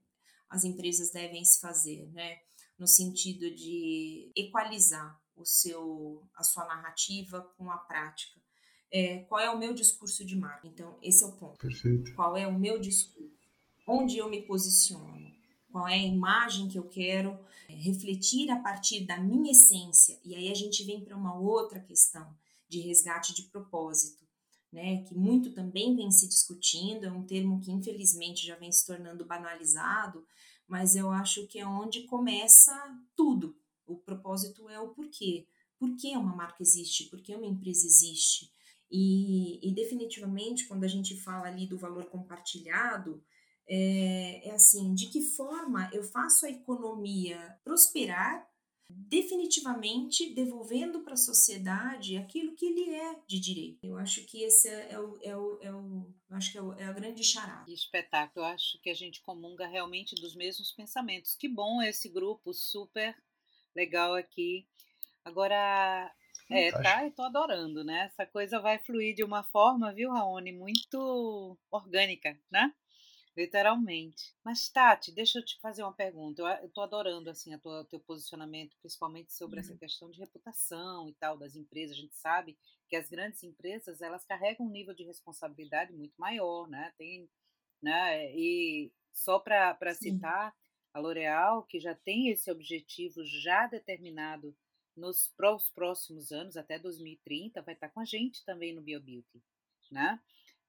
as 0.49 0.65
empresas 0.65 1.11
devem 1.11 1.45
se 1.45 1.61
fazer, 1.61 2.11
né? 2.13 2.39
No 2.79 2.87
sentido 2.87 3.55
de 3.55 4.33
equalizar 4.35 5.21
o 5.37 5.45
seu, 5.45 6.27
a 6.35 6.43
sua 6.43 6.65
narrativa 6.65 7.43
com 7.57 7.71
a 7.71 7.77
prática. 7.77 8.41
É, 8.93 9.19
qual 9.25 9.41
é 9.41 9.51
o 9.51 9.59
meu 9.59 9.73
discurso 9.73 10.25
de 10.25 10.35
marca? 10.35 10.67
Então, 10.67 10.99
esse 11.03 11.23
é 11.23 11.27
o 11.27 11.33
ponto. 11.37 11.59
Perfeito. 11.59 12.13
Qual 12.15 12.37
é 12.37 12.47
o 12.47 12.59
meu 12.59 12.81
discurso? 12.81 13.40
Onde 13.91 14.19
eu 14.19 14.31
me 14.31 14.43
posiciono, 14.43 15.33
qual 15.71 15.89
é 15.89 15.95
a 15.95 16.07
imagem 16.07 16.69
que 16.69 16.79
eu 16.79 16.85
quero 16.85 17.39
é, 17.69 17.75
refletir 17.75 18.51
a 18.51 18.59
partir 18.59 19.05
da 19.05 19.19
minha 19.19 19.53
essência. 19.53 20.19
E 20.25 20.35
aí 20.35 20.51
a 20.51 20.55
gente 20.55 20.85
vem 20.85 21.05
para 21.05 21.17
uma 21.17 21.39
outra 21.39 21.81
questão 21.81 22.33
de 22.69 22.81
resgate 22.81 23.35
de 23.35 23.43
propósito, 23.43 24.25
né, 24.73 25.03
que 25.03 25.15
muito 25.15 25.53
também 25.53 25.97
vem 25.97 26.13
se 26.13 26.29
discutindo, 26.29 27.05
é 27.05 27.11
um 27.11 27.25
termo 27.25 27.61
que 27.61 27.73
infelizmente 27.73 28.47
já 28.47 28.55
vem 28.55 28.71
se 28.71 28.87
tornando 28.87 29.25
banalizado, 29.25 30.25
mas 30.69 30.95
eu 30.95 31.11
acho 31.11 31.49
que 31.49 31.59
é 31.59 31.67
onde 31.67 32.05
começa 32.05 32.73
tudo. 33.17 33.57
O 33.85 33.97
propósito 33.97 34.69
é 34.69 34.79
o 34.79 34.91
porquê. 34.91 35.49
Por 35.77 35.97
que 35.97 36.17
uma 36.17 36.37
marca 36.37 36.63
existe? 36.63 37.07
Por 37.07 37.21
que 37.21 37.35
uma 37.35 37.47
empresa 37.47 37.85
existe? 37.85 38.53
E, 38.89 39.59
e 39.69 39.75
definitivamente, 39.75 40.67
quando 40.67 40.85
a 40.85 40.89
gente 40.89 41.17
fala 41.17 41.49
ali 41.49 41.67
do 41.67 41.77
valor 41.77 42.05
compartilhado, 42.07 43.21
é, 43.73 44.49
é 44.49 44.51
assim, 44.51 44.93
de 44.95 45.07
que 45.07 45.23
forma 45.23 45.89
eu 45.93 46.03
faço 46.03 46.45
a 46.45 46.51
economia 46.51 47.57
prosperar, 47.63 48.45
definitivamente 48.89 50.35
devolvendo 50.35 51.05
para 51.05 51.15
a 51.15 51.17
sociedade 51.17 52.17
aquilo 52.17 52.57
que 52.57 52.67
ele 52.67 52.93
é 52.93 53.21
de 53.29 53.39
direito. 53.39 53.87
Eu 53.87 53.97
acho 53.97 54.27
que 54.27 54.43
esse 54.43 54.69
é, 54.69 54.93
é 54.93 54.99
o, 54.99 55.19
é 55.23 55.37
o, 55.37 55.59
é 55.63 55.73
o 55.73 56.13
acho 56.31 56.51
que 56.51 56.59
é, 56.59 56.63
o, 56.63 56.73
é 56.73 56.85
a 56.85 56.93
grande 56.93 57.23
charada. 57.23 57.65
Que 57.65 57.73
espetáculo, 57.73 58.45
eu 58.45 58.51
acho 58.51 58.81
que 58.83 58.91
a 58.91 58.95
gente 58.95 59.23
comunga 59.23 59.69
realmente 59.69 60.17
dos 60.17 60.35
mesmos 60.35 60.73
pensamentos. 60.73 61.37
Que 61.37 61.49
bom 61.49 61.81
esse 61.81 62.09
grupo 62.09 62.53
super 62.53 63.17
legal 63.77 64.15
aqui. 64.15 64.67
Agora, 65.25 66.13
é, 66.51 66.73
tá, 66.73 67.05
eu 67.05 67.13
tô 67.13 67.23
adorando, 67.23 67.85
né? 67.85 68.07
Essa 68.07 68.27
coisa 68.27 68.59
vai 68.59 68.81
fluir 68.81 69.15
de 69.15 69.23
uma 69.23 69.45
forma, 69.45 69.95
viu, 69.95 70.11
Raoni, 70.11 70.51
muito 70.51 71.57
orgânica, 71.71 72.37
né? 72.51 72.75
Literalmente. 73.41 74.35
Mas, 74.45 74.69
Tati, 74.69 75.11
deixa 75.11 75.39
eu 75.39 75.45
te 75.45 75.59
fazer 75.61 75.83
uma 75.83 75.95
pergunta. 75.95 76.43
Eu, 76.43 76.67
estou 76.67 76.85
adorando 76.85 77.31
assim, 77.31 77.55
o 77.55 77.85
teu 77.87 77.99
posicionamento, 77.99 78.77
principalmente 78.83 79.33
sobre 79.33 79.57
uhum. 79.57 79.61
essa 79.61 79.75
questão 79.79 80.11
de 80.11 80.21
reputação 80.21 81.09
e 81.09 81.15
tal 81.15 81.39
das 81.39 81.57
empresas. 81.57 81.97
A 81.97 82.01
gente 82.01 82.15
sabe 82.15 82.59
que 82.87 82.97
as 82.97 83.09
grandes 83.09 83.43
empresas 83.43 84.03
elas 84.03 84.27
carregam 84.27 84.67
um 84.67 84.71
nível 84.71 84.95
de 84.95 85.05
responsabilidade 85.05 85.91
muito 85.95 86.13
maior, 86.19 86.69
né? 86.69 86.93
Tem, 86.99 87.31
né? 87.83 88.31
E 88.37 88.93
só 89.11 89.39
para 89.39 89.95
citar 89.95 90.55
a 90.93 91.01
L'Oréal, 91.01 91.63
que 91.63 91.81
já 91.81 91.95
tem 91.95 92.29
esse 92.29 92.51
objetivo 92.51 93.25
já 93.25 93.67
determinado 93.67 94.55
nos 94.95 95.33
próximos 95.75 96.31
anos, 96.31 96.59
até 96.59 96.79
2030, 96.79 97.63
vai 97.63 97.73
estar 97.73 97.89
com 97.89 98.01
a 98.01 98.05
gente 98.05 98.45
também 98.45 98.75
no 98.75 98.83
BioBeauty, 98.83 99.43
né? 99.91 100.21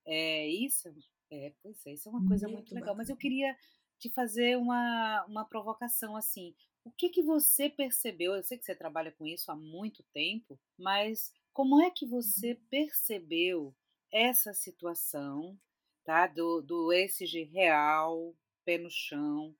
É, 0.05 0.47
isso 0.47 0.87
é, 1.31 1.53
pois 1.63 1.85
é, 1.85 1.93
isso 1.93 2.09
é 2.09 2.11
uma 2.11 2.27
coisa 2.27 2.45
muito, 2.47 2.57
muito 2.57 2.75
legal. 2.75 2.95
Mas 2.95 3.09
eu 3.09 3.15
queria 3.15 3.57
te 3.97 4.09
fazer 4.09 4.57
uma, 4.57 5.25
uma 5.25 5.45
provocação 5.45 6.15
assim. 6.15 6.53
O 6.83 6.91
que 6.91 7.09
que 7.09 7.23
você 7.23 7.69
percebeu? 7.69 8.33
Eu 8.33 8.43
sei 8.43 8.57
que 8.57 8.65
você 8.65 8.75
trabalha 8.75 9.11
com 9.11 9.25
isso 9.25 9.51
há 9.51 9.55
muito 9.55 10.03
tempo, 10.11 10.59
mas 10.77 11.31
como 11.53 11.81
é 11.81 11.89
que 11.89 12.05
você 12.05 12.53
uhum. 12.53 12.59
percebeu 12.69 13.75
essa 14.11 14.53
situação, 14.53 15.57
tá? 16.03 16.27
Do, 16.27 16.61
do 16.61 16.91
ESG 16.91 17.43
real, 17.43 18.35
pé 18.65 18.77
no 18.77 18.89
chão, 18.89 19.55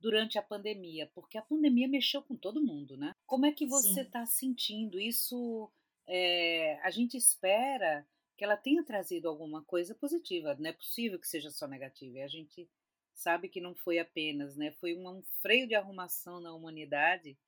durante 0.00 0.38
a 0.38 0.42
pandemia? 0.42 1.10
Porque 1.14 1.38
a 1.38 1.42
pandemia 1.42 1.88
mexeu 1.88 2.22
com 2.22 2.36
todo 2.36 2.62
mundo, 2.62 2.96
né? 2.96 3.12
Como 3.24 3.46
é 3.46 3.52
que 3.52 3.66
você 3.66 4.02
está 4.02 4.26
sentindo 4.26 5.00
isso? 5.00 5.70
É, 6.06 6.78
a 6.82 6.90
gente 6.90 7.16
espera 7.16 8.06
que 8.36 8.44
ela 8.44 8.56
tenha 8.56 8.84
trazido 8.84 9.28
alguma 9.28 9.62
coisa 9.62 9.94
positiva. 9.94 10.56
Não 10.58 10.70
é 10.70 10.72
possível 10.72 11.18
que 11.18 11.28
seja 11.28 11.50
só 11.50 11.66
negativa. 11.66 12.18
E 12.18 12.22
a 12.22 12.28
gente 12.28 12.68
sabe 13.14 13.48
que 13.48 13.60
não 13.60 13.74
foi 13.74 13.98
apenas, 13.98 14.56
né? 14.56 14.72
Foi 14.72 14.96
um 14.96 15.22
freio 15.40 15.68
de 15.68 15.74
arrumação 15.74 16.40
na 16.40 16.52
humanidade, 16.52 17.38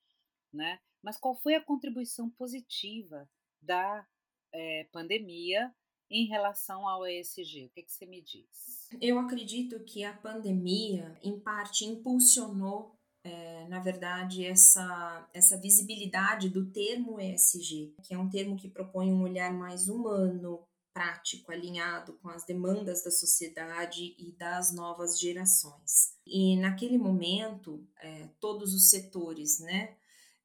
né? 0.53 0.81
Mas 1.03 1.17
qual 1.17 1.35
foi 1.35 1.55
a 1.55 1.61
contribuição 1.61 2.31
positiva 2.31 3.29
da 3.61 4.07
é, 4.53 4.85
pandemia 4.93 5.75
em 6.09 6.27
relação 6.27 6.89
ao 6.89 7.07
ESG? 7.07 7.67
O 7.67 7.71
que, 7.71 7.81
é 7.81 7.83
que 7.83 7.93
você 7.93 8.07
me 8.07 8.23
diz? 8.23 8.89
Eu 9.01 9.19
acredito 9.19 9.83
que 9.85 10.05
a 10.05 10.13
pandemia, 10.13 11.19
em 11.23 11.39
parte, 11.39 11.85
impulsionou 11.85 12.97
é, 13.27 13.67
na 13.67 13.81
verdade, 13.81 14.47
essa, 14.47 15.29
essa 15.35 15.57
visibilidade 15.57 16.49
do 16.49 16.67
termo 16.67 17.21
ESG, 17.21 17.93
que 18.05 18.15
é 18.15 18.19
um 18.19 18.31
termo 18.31 18.57
que 18.57 18.69
propõe 18.69 19.13
um 19.13 19.23
olhar 19.23 19.53
mais 19.53 19.89
humano, 19.89 20.63
prático, 20.97 21.53
alinhado 21.53 22.15
com 22.23 22.31
as 22.31 22.47
demandas 22.47 23.05
da 23.05 23.11
sociedade 23.11 24.17
e 24.19 24.33
das 24.33 24.73
novas 24.73 25.21
gerações. 25.21 26.15
E 26.27 26.57
naquele 26.57 26.97
momento, 26.97 27.87
é, 28.01 28.31
todos 28.41 28.73
os 28.73 28.89
setores 28.89 29.61
né, 29.61 29.95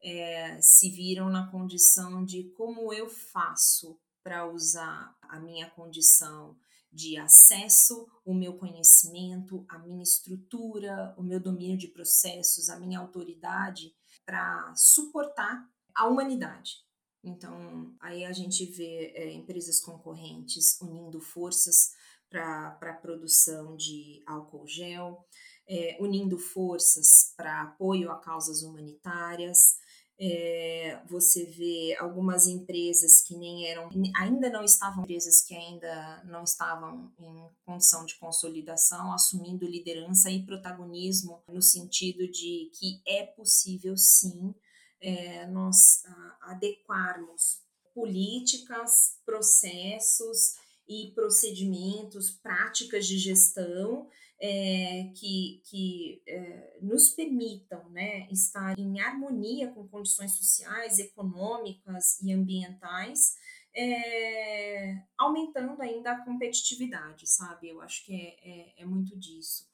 é, 0.04 0.60
se 0.62 0.90
viram 0.90 1.30
na 1.30 1.50
condição 1.50 2.26
de 2.26 2.52
como 2.58 2.92
eu 2.92 3.10
faço 3.10 3.98
para 4.22 4.46
usar 4.46 5.18
a 5.22 5.40
minha 5.40 5.70
condição 5.70 6.58
de 6.92 7.16
acesso, 7.16 8.06
o 8.26 8.34
meu 8.34 8.58
conhecimento, 8.58 9.66
a 9.70 9.80
minha 9.80 10.04
estrutura, 10.04 11.16
o 11.18 11.24
meu 11.24 11.40
domínio 11.40 11.78
de 11.78 11.88
processos, 11.88 12.70
a 12.70 12.78
minha 12.78 13.00
autoridade 13.00 13.96
para 14.26 14.74
suportar 14.76 15.66
a 15.96 16.10
humanidade. 16.10 16.91
Então, 17.24 17.94
aí 18.00 18.26
a 18.26 18.32
gente 18.32 18.66
vê 18.66 19.14
é, 19.16 19.32
empresas 19.34 19.80
concorrentes 19.80 20.80
unindo 20.82 21.20
forças 21.22 21.92
para 22.30 22.78
a 22.82 22.94
produção 22.94 23.76
de 23.76 24.24
álcool 24.26 24.66
gel, 24.68 25.26
é, 25.68 25.98
unindo 26.00 26.38
forças 26.38 27.34
para 27.36 27.62
apoio 27.62 28.12
a 28.12 28.18
causas 28.18 28.64
humanitárias, 28.64 29.78
é, 30.24 31.02
você 31.10 31.46
vê 31.46 31.96
algumas 32.00 32.46
empresas 32.46 33.22
que 33.22 33.36
nem 33.36 33.66
eram, 33.68 33.90
ainda 34.16 34.52
não 34.52 34.64
estavam, 34.64 35.02
empresas 35.02 35.42
que 35.42 35.56
ainda 35.56 36.24
não 36.26 36.44
estavam 36.44 37.12
em 37.18 37.50
condição 37.66 38.06
de 38.06 38.16
consolidação, 38.20 39.12
assumindo 39.12 39.66
liderança 39.66 40.30
e 40.30 40.46
protagonismo 40.46 41.42
no 41.48 41.60
sentido 41.60 42.28
de 42.28 42.70
que 42.76 43.02
é 43.08 43.26
possível 43.26 43.98
sim 43.98 44.54
é, 45.02 45.48
nós 45.48 46.06
a, 46.06 46.52
adequarmos 46.52 47.62
políticas, 47.94 49.20
processos 49.26 50.56
e 50.88 51.12
procedimentos, 51.14 52.32
práticas 52.32 53.06
de 53.08 53.18
gestão 53.18 54.08
é, 54.40 55.12
que, 55.16 55.62
que 55.66 56.22
é, 56.28 56.78
nos 56.82 57.10
permitam 57.10 57.88
né, 57.90 58.28
estar 58.32 58.78
em 58.78 59.00
harmonia 59.00 59.72
com 59.72 59.88
condições 59.88 60.32
sociais, 60.34 60.98
econômicas 60.98 62.20
e 62.22 62.34
ambientais, 62.34 63.36
é, 63.74 64.98
aumentando 65.18 65.82
ainda 65.82 66.12
a 66.12 66.26
competitividade, 66.26 67.30
sabe? 67.30 67.70
Eu 67.70 67.82
acho 67.82 68.04
que 68.04 68.14
é, 68.14 68.80
é, 68.80 68.82
é 68.82 68.86
muito 68.86 69.18
disso. 69.18 69.70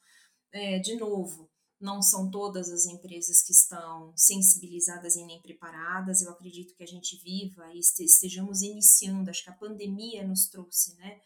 De 0.83 0.95
novo, 0.95 1.51
não 1.79 2.01
são 2.01 2.29
todas 2.29 2.69
as 2.69 2.85
empresas 2.85 3.41
que 3.41 3.51
estão 3.51 4.11
sensibilizadas 4.15 5.15
e 5.15 5.25
nem 5.25 5.41
preparadas. 5.41 6.21
Eu 6.21 6.31
acredito 6.31 6.75
que 6.75 6.83
a 6.83 6.87
gente 6.87 7.15
viva 7.23 7.71
e 7.73 7.79
estejamos 7.79 8.61
iniciando, 8.61 9.29
acho 9.29 9.43
que 9.43 9.49
a 9.49 9.53
pandemia 9.53 10.27
nos 10.27 10.47
trouxe, 10.47 10.95
né? 10.95 11.19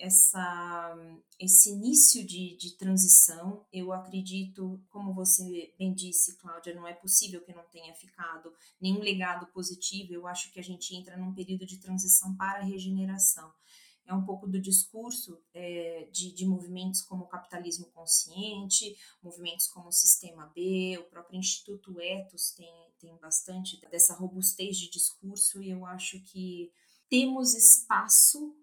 essa, 0.00 0.96
esse 1.38 1.70
início 1.70 2.26
de, 2.26 2.56
de 2.56 2.76
transição. 2.76 3.64
Eu 3.72 3.92
acredito, 3.92 4.82
como 4.88 5.14
você 5.14 5.72
bem 5.78 5.92
disse, 5.92 6.36
Cláudia, 6.38 6.74
não 6.74 6.86
é 6.86 6.94
possível 6.94 7.42
que 7.42 7.52
não 7.52 7.64
tenha 7.64 7.94
ficado 7.94 8.52
nenhum 8.80 9.00
legado 9.00 9.46
positivo. 9.48 10.14
Eu 10.14 10.26
acho 10.26 10.50
que 10.52 10.58
a 10.58 10.62
gente 10.64 10.94
entra 10.96 11.16
num 11.16 11.34
período 11.34 11.66
de 11.66 11.78
transição 11.78 12.34
para 12.36 12.62
regeneração. 12.62 13.52
É 14.10 14.14
um 14.14 14.24
pouco 14.24 14.48
do 14.48 14.60
discurso 14.60 15.40
é, 15.54 16.08
de, 16.10 16.32
de 16.32 16.44
movimentos 16.44 17.00
como 17.00 17.22
o 17.22 17.28
capitalismo 17.28 17.86
consciente, 17.92 18.98
movimentos 19.22 19.68
como 19.68 19.86
o 19.86 19.92
Sistema 19.92 20.50
B, 20.52 20.98
o 20.98 21.08
próprio 21.08 21.38
Instituto 21.38 22.00
Etos 22.00 22.50
tem, 22.50 22.74
tem 22.98 23.16
bastante 23.18 23.80
dessa 23.88 24.14
robustez 24.14 24.76
de 24.78 24.90
discurso, 24.90 25.62
e 25.62 25.70
eu 25.70 25.86
acho 25.86 26.20
que 26.24 26.72
temos 27.08 27.54
espaço 27.54 28.56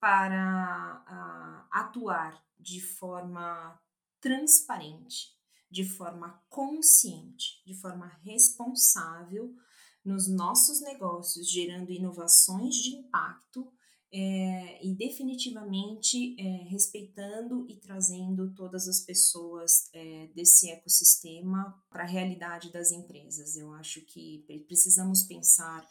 para 0.00 1.04
uh, 1.06 1.68
atuar 1.70 2.42
de 2.58 2.80
forma 2.80 3.78
transparente, 4.22 5.36
de 5.70 5.84
forma 5.84 6.42
consciente, 6.48 7.62
de 7.66 7.74
forma 7.74 8.06
responsável 8.24 9.54
nos 10.02 10.28
nossos 10.28 10.80
negócios, 10.80 11.50
gerando 11.50 11.92
inovações 11.92 12.74
de 12.76 12.96
impacto 12.96 13.70
é, 14.16 14.86
e 14.86 14.94
definitivamente 14.94 16.36
é, 16.38 16.68
respeitando 16.68 17.66
e 17.68 17.76
trazendo 17.76 18.54
todas 18.54 18.86
as 18.86 19.00
pessoas 19.00 19.88
é, 19.92 20.28
desse 20.34 20.70
ecossistema 20.70 21.82
para 21.90 22.04
a 22.04 22.06
realidade 22.06 22.70
das 22.70 22.92
empresas. 22.92 23.56
Eu 23.56 23.72
acho 23.72 24.00
que 24.02 24.44
precisamos 24.66 25.24
pensar 25.24 25.84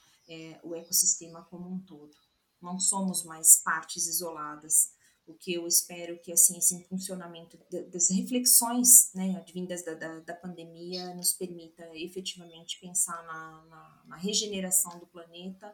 o 0.64 0.74
ecossistema 0.74 1.44
como 1.44 1.70
um 1.70 1.80
todo 1.80 2.16
não 2.64 2.80
somos 2.80 3.24
mais 3.26 3.58
partes 3.58 4.08
isoladas. 4.08 4.92
O 5.26 5.34
que 5.34 5.54
eu 5.54 5.68
espero 5.68 6.20
que 6.20 6.32
assim 6.32 6.58
esse 6.58 6.84
funcionamento 6.86 7.58
das 7.92 8.10
reflexões 8.10 9.14
né, 9.14 9.38
advindas 9.38 9.84
da, 9.84 9.94
da, 9.94 10.20
da 10.20 10.34
pandemia 10.34 11.14
nos 11.14 11.34
permita 11.34 11.84
efetivamente 11.96 12.80
pensar 12.80 13.24
na, 13.24 13.66
na, 13.68 14.04
na 14.06 14.18
regeneração 14.18 15.00
do 15.00 15.08
planeta 15.08 15.74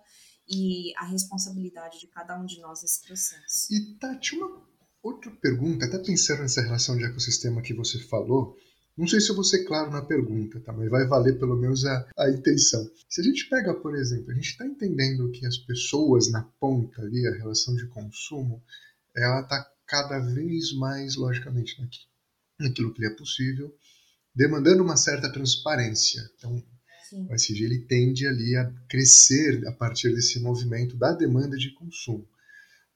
e 0.49 0.93
a 0.97 1.05
responsabilidade 1.05 1.99
de 1.99 2.07
cada 2.07 2.39
um 2.39 2.45
de 2.45 2.59
nós 2.59 2.81
nesse 2.81 3.05
processo. 3.05 3.71
E 3.71 3.95
Tati, 3.99 4.35
uma 4.35 4.67
outra 5.03 5.31
pergunta, 5.31 5.85
até 5.85 5.99
pensando 5.99 6.41
nessa 6.41 6.62
relação 6.62 6.97
de 6.97 7.05
ecossistema 7.05 7.62
que 7.62 7.73
você 7.73 7.99
falou, 7.99 8.57
não 8.97 9.07
sei 9.07 9.21
se 9.21 9.29
eu 9.29 9.35
vou 9.35 9.45
ser 9.45 9.63
claro 9.63 9.91
na 9.91 10.01
pergunta, 10.01 10.59
tá? 10.59 10.73
mas 10.73 10.89
vai 10.89 11.07
valer 11.07 11.39
pelo 11.39 11.55
menos 11.55 11.85
a, 11.85 12.09
a 12.17 12.29
intenção. 12.29 12.89
Se 13.07 13.21
a 13.21 13.23
gente 13.23 13.47
pega, 13.47 13.73
por 13.73 13.95
exemplo, 13.95 14.31
a 14.31 14.33
gente 14.33 14.49
está 14.49 14.65
entendendo 14.65 15.31
que 15.31 15.45
as 15.45 15.57
pessoas 15.57 16.29
na 16.29 16.43
ponta 16.59 17.01
ali, 17.01 17.25
a 17.25 17.31
relação 17.31 17.75
de 17.75 17.88
consumo, 17.88 18.62
ela 19.15 19.41
está 19.41 19.71
cada 19.88 20.19
vez 20.19 20.73
mais, 20.73 21.15
logicamente, 21.15 21.77
naquilo 22.59 22.93
que 22.93 23.05
é 23.05 23.09
possível, 23.09 23.73
demandando 24.35 24.83
uma 24.83 24.97
certa 24.97 25.31
transparência. 25.31 26.21
Então, 26.35 26.62
Sim. 27.10 27.26
o 27.28 27.34
SG 27.34 27.63
ele 27.63 27.80
tende 27.80 28.28
ali 28.28 28.56
a 28.56 28.72
crescer 28.88 29.67
a 29.67 29.72
partir 29.72 30.13
desse 30.13 30.39
movimento 30.39 30.95
da 30.95 31.12
demanda 31.12 31.58
de 31.58 31.74
consumo. 31.74 32.28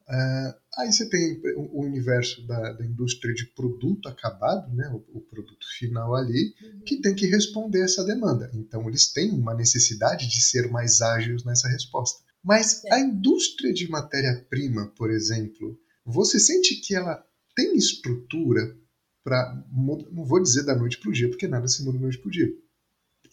Uh, 0.07 0.53
aí 0.77 0.91
você 0.91 1.09
tem 1.09 1.41
o 1.55 1.81
universo 1.81 2.45
da, 2.45 2.73
da, 2.73 2.85
indústria 2.85 3.33
de 3.33 3.45
produto 3.45 4.09
acabado, 4.09 4.71
né, 4.75 4.87
o, 4.89 5.17
o 5.17 5.21
produto 5.21 5.65
final 5.79 6.13
ali, 6.13 6.53
uhum. 6.61 6.81
que 6.81 7.01
tem 7.01 7.15
que 7.15 7.25
responder 7.25 7.81
essa 7.81 8.03
demanda. 8.03 8.51
Então, 8.53 8.87
eles 8.87 9.11
têm 9.11 9.31
uma 9.31 9.53
necessidade 9.53 10.27
de 10.27 10.43
ser 10.43 10.69
mais 10.69 11.01
ágeis 11.01 11.43
nessa 11.45 11.69
resposta. 11.69 12.21
Mas 12.43 12.83
é. 12.83 12.93
a 12.93 12.99
indústria 12.99 13.73
de 13.73 13.89
matéria-prima, 13.89 14.87
por 14.97 15.09
exemplo, 15.09 15.79
você 16.05 16.37
sente 16.37 16.75
que 16.81 16.93
ela 16.93 17.25
tem 17.55 17.75
estrutura 17.77 18.77
para. 19.23 19.65
Não 20.11 20.25
vou 20.25 20.43
dizer 20.43 20.63
da 20.63 20.75
noite 20.75 20.99
para 20.99 21.09
o 21.09 21.13
dia, 21.13 21.29
porque 21.29 21.47
nada 21.47 21.67
se 21.67 21.81
muda 21.81 21.97
da 21.97 22.03
noite 22.03 22.17
para 22.17 22.27
o 22.27 22.31
dia 22.31 22.53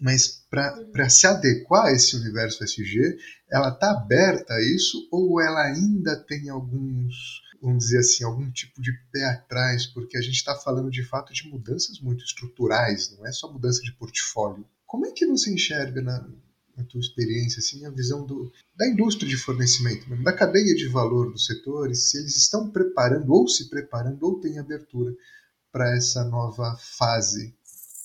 mas 0.00 0.44
para 0.48 1.10
se 1.10 1.26
adequar 1.26 1.86
a 1.86 1.92
esse 1.92 2.16
universo 2.16 2.64
SG, 2.64 3.18
ela 3.50 3.68
está 3.68 3.90
aberta 3.90 4.54
a 4.54 4.62
isso 4.62 5.06
ou 5.12 5.40
ela 5.40 5.62
ainda 5.62 6.16
tem 6.16 6.48
alguns, 6.48 7.42
vamos 7.60 7.84
dizer 7.84 7.98
assim, 7.98 8.24
algum 8.24 8.50
tipo 8.50 8.80
de 8.80 8.92
pé 9.12 9.24
atrás, 9.26 9.86
porque 9.86 10.16
a 10.16 10.22
gente 10.22 10.36
está 10.36 10.56
falando 10.56 10.90
de 10.90 11.04
fato 11.04 11.34
de 11.34 11.46
mudanças 11.48 12.00
muito 12.00 12.24
estruturais, 12.24 13.14
não 13.16 13.26
é 13.26 13.32
só 13.32 13.52
mudança 13.52 13.82
de 13.82 13.92
portfólio. 13.92 14.64
Como 14.86 15.06
é 15.06 15.12
que 15.12 15.26
você 15.26 15.52
enxerga 15.52 16.00
na, 16.00 16.26
na 16.74 16.84
tua 16.84 17.00
experiência 17.00 17.58
assim 17.58 17.84
a 17.84 17.90
visão 17.90 18.24
do, 18.24 18.50
da 18.74 18.88
indústria 18.88 19.28
de 19.28 19.36
fornecimento, 19.36 20.08
da 20.22 20.32
cadeia 20.32 20.74
de 20.74 20.88
valor 20.88 21.30
dos 21.30 21.44
setores, 21.44 22.10
se 22.10 22.18
eles 22.18 22.36
estão 22.36 22.70
preparando 22.70 23.30
ou 23.32 23.46
se 23.46 23.68
preparando 23.68 24.22
ou 24.22 24.40
têm 24.40 24.58
abertura 24.58 25.14
para 25.70 25.94
essa 25.94 26.24
nova 26.24 26.76
fase 26.78 27.54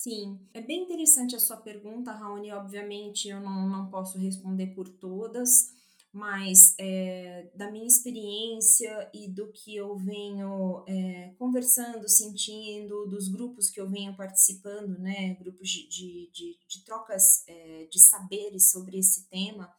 Sim, 0.06 0.38
é 0.54 0.60
bem 0.60 0.84
interessante 0.84 1.34
a 1.34 1.40
sua 1.40 1.56
pergunta, 1.56 2.12
Raoni. 2.12 2.52
Obviamente, 2.52 3.28
eu 3.28 3.40
não, 3.40 3.68
não 3.68 3.90
posso 3.90 4.16
responder 4.18 4.68
por 4.68 4.88
todas, 4.88 5.72
mas 6.12 6.76
é, 6.78 7.50
da 7.56 7.72
minha 7.72 7.88
experiência 7.88 9.10
e 9.12 9.26
do 9.26 9.50
que 9.50 9.74
eu 9.74 9.96
venho 9.96 10.84
é, 10.86 11.34
conversando, 11.36 12.08
sentindo, 12.08 13.08
dos 13.08 13.26
grupos 13.26 13.68
que 13.68 13.80
eu 13.80 13.90
venho 13.90 14.14
participando, 14.16 14.96
né, 14.96 15.34
grupos 15.40 15.68
de, 15.68 15.88
de, 15.88 16.30
de, 16.32 16.56
de 16.68 16.84
trocas 16.84 17.42
é, 17.48 17.88
de 17.90 17.98
saberes 17.98 18.70
sobre 18.70 19.00
esse 19.00 19.28
tema, 19.28 19.74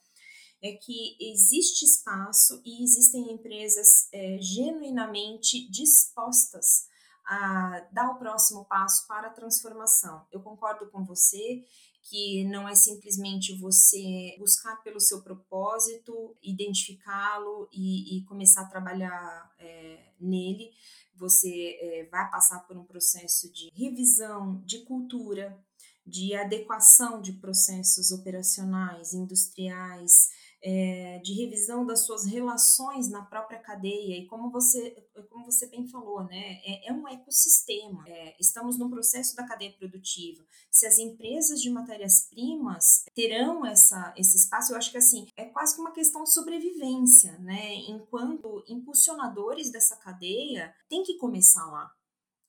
é 0.62 0.74
que 0.74 1.16
existe 1.22 1.86
espaço 1.86 2.62
e 2.66 2.84
existem 2.84 3.32
empresas 3.32 4.10
é, 4.12 4.38
genuinamente 4.42 5.72
dispostas 5.72 6.86
a 7.28 7.86
dar 7.92 8.10
o 8.12 8.18
próximo 8.18 8.63
passo 8.66 9.06
para 9.06 9.28
a 9.28 9.34
transformação. 9.34 10.26
Eu 10.32 10.40
concordo 10.40 10.90
com 10.90 11.04
você 11.04 11.66
que 12.10 12.46
não 12.46 12.68
é 12.70 12.74
simplesmente 12.74 13.54
você 13.60 14.34
buscar 14.40 14.82
pelo 14.82 15.00
seu 15.00 15.22
propósito, 15.22 16.38
identificá-lo 16.42 17.68
e, 17.72 18.18
e, 18.18 18.24
começar 18.24 18.62
a 18.62 18.70
trabalhar 18.70 19.52
é, 19.60 20.13
nele. 20.18 20.72
Você 21.16 21.78
é, 21.82 22.08
vai 22.10 22.30
passar 22.32 22.62
por 22.62 22.78
um 22.78 22.86
processo 22.86 23.52
de 23.52 23.70
revisão 23.74 24.62
de 24.66 24.86
cultura, 24.86 25.60
de 26.06 26.34
adequação 26.34 27.22
de 27.22 27.34
processos 27.34 28.12
operacionais, 28.12 29.13
industriais, 29.13 30.30
é, 30.69 31.19
de 31.19 31.32
revisão 31.32 31.86
das 31.86 32.06
suas 32.06 32.25
relações 32.25 33.10
na 33.10 33.23
própria 33.23 33.58
cadeia. 33.58 34.17
E 34.19 34.27
como 34.27 34.51
você 34.51 34.91
como 35.30 35.45
você 35.45 35.67
bem 35.67 35.88
falou 35.88 36.25
né 36.25 36.60
é, 36.65 36.89
é 36.89 36.93
um 36.93 37.08
ecossistema. 37.08 38.03
É, 38.06 38.36
estamos 38.38 38.77
no 38.77 38.89
processo 38.89 39.34
da 39.34 39.47
cadeia 39.47 39.71
produtiva. 39.77 40.43
Se 40.69 40.86
as 40.86 40.97
empresas 40.97 41.62
de 41.62 41.69
matérias 41.69 42.27
primas 42.30 43.06
terão 43.15 43.65
essa 43.65 44.13
esse 44.17 44.36
espaço 44.36 44.73
eu 44.73 44.77
acho 44.77 44.91
que 44.91 44.97
assim 44.97 45.25
é 45.38 45.45
quase 45.45 45.75
que 45.75 45.82
uma 45.82 45.93
questão 45.93 46.23
de 46.23 46.34
sobrevivência 46.34 47.38
né? 47.39 47.75
Enquanto 47.88 48.62
impulsionadores 48.67 49.71
dessa 49.71 49.95
cadeia 49.95 50.75
tem 50.89 51.01
que 51.01 51.17
começar 51.17 51.65
lá 51.67 51.89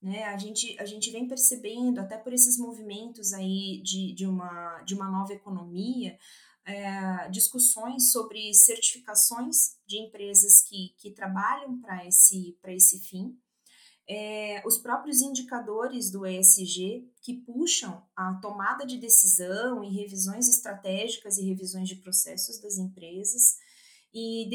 né, 0.01 0.25
a, 0.25 0.37
gente, 0.37 0.79
a 0.79 0.85
gente 0.85 1.11
vem 1.11 1.27
percebendo, 1.27 1.99
até 1.99 2.17
por 2.17 2.33
esses 2.33 2.57
movimentos 2.57 3.33
aí 3.33 3.83
de, 3.83 4.15
de, 4.15 4.27
uma, 4.27 4.81
de 4.83 4.95
uma 4.95 5.11
nova 5.11 5.33
economia, 5.33 6.17
é, 6.69 7.31
discussões 7.31 8.13
sobre 8.13 8.53
certificações 8.53 9.79
de 9.87 9.97
empresas 9.97 10.61
que, 10.61 10.95
que 10.99 11.11
trabalham 11.13 11.81
para 11.81 12.07
esse, 12.07 12.59
esse 12.67 13.01
fim, 13.01 13.35
é, 14.07 14.63
os 14.67 14.79
próprios 14.79 15.23
indicadores 15.23 16.11
do 16.11 16.27
ESG 16.27 17.11
que 17.23 17.35
puxam 17.35 18.03
a 18.15 18.35
tomada 18.35 18.85
de 18.85 18.99
decisão 18.99 19.83
e 19.83 19.95
revisões 19.95 20.47
estratégicas 20.49 21.39
e 21.39 21.47
revisões 21.47 21.89
de 21.89 21.97
processos 21.97 22.61
das 22.61 22.77
empresas. 22.77 23.57
E 24.13 24.49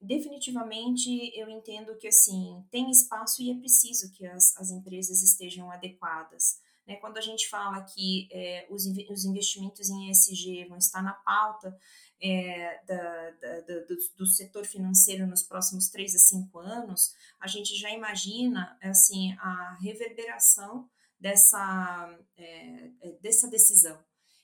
definitivamente 0.00 1.08
eu 1.38 1.48
entendo 1.48 1.96
que 1.96 2.08
assim 2.08 2.64
tem 2.70 2.90
espaço 2.90 3.42
e 3.42 3.50
é 3.50 3.54
preciso 3.54 4.10
que 4.12 4.26
as, 4.26 4.56
as 4.56 4.70
empresas 4.70 5.22
estejam 5.22 5.70
adequadas. 5.70 6.58
Né? 6.86 6.96
Quando 6.96 7.18
a 7.18 7.20
gente 7.20 7.48
fala 7.48 7.82
que 7.82 8.28
é, 8.30 8.66
os, 8.70 8.86
os 9.10 9.24
investimentos 9.24 9.90
em 9.90 10.10
ESG 10.10 10.66
vão 10.68 10.78
estar 10.78 11.02
na 11.02 11.12
pauta 11.12 11.76
é, 12.20 12.80
da, 12.86 13.30
da, 13.30 13.60
da, 13.60 13.80
do, 13.80 13.96
do, 14.16 14.26
setor 14.26 14.64
financeiro 14.64 15.26
nos 15.26 15.42
próximos 15.42 15.88
três 15.90 16.14
a 16.14 16.18
cinco 16.18 16.58
anos, 16.58 17.14
a 17.38 17.46
gente 17.46 17.74
já 17.76 17.90
imagina 17.90 18.76
assim 18.80 19.32
a 19.38 19.76
reverberação 19.80 20.88
dessa, 21.20 22.18
é, 22.36 22.90
é 23.02 23.12
dessa 23.20 23.48
decisão. 23.48 24.02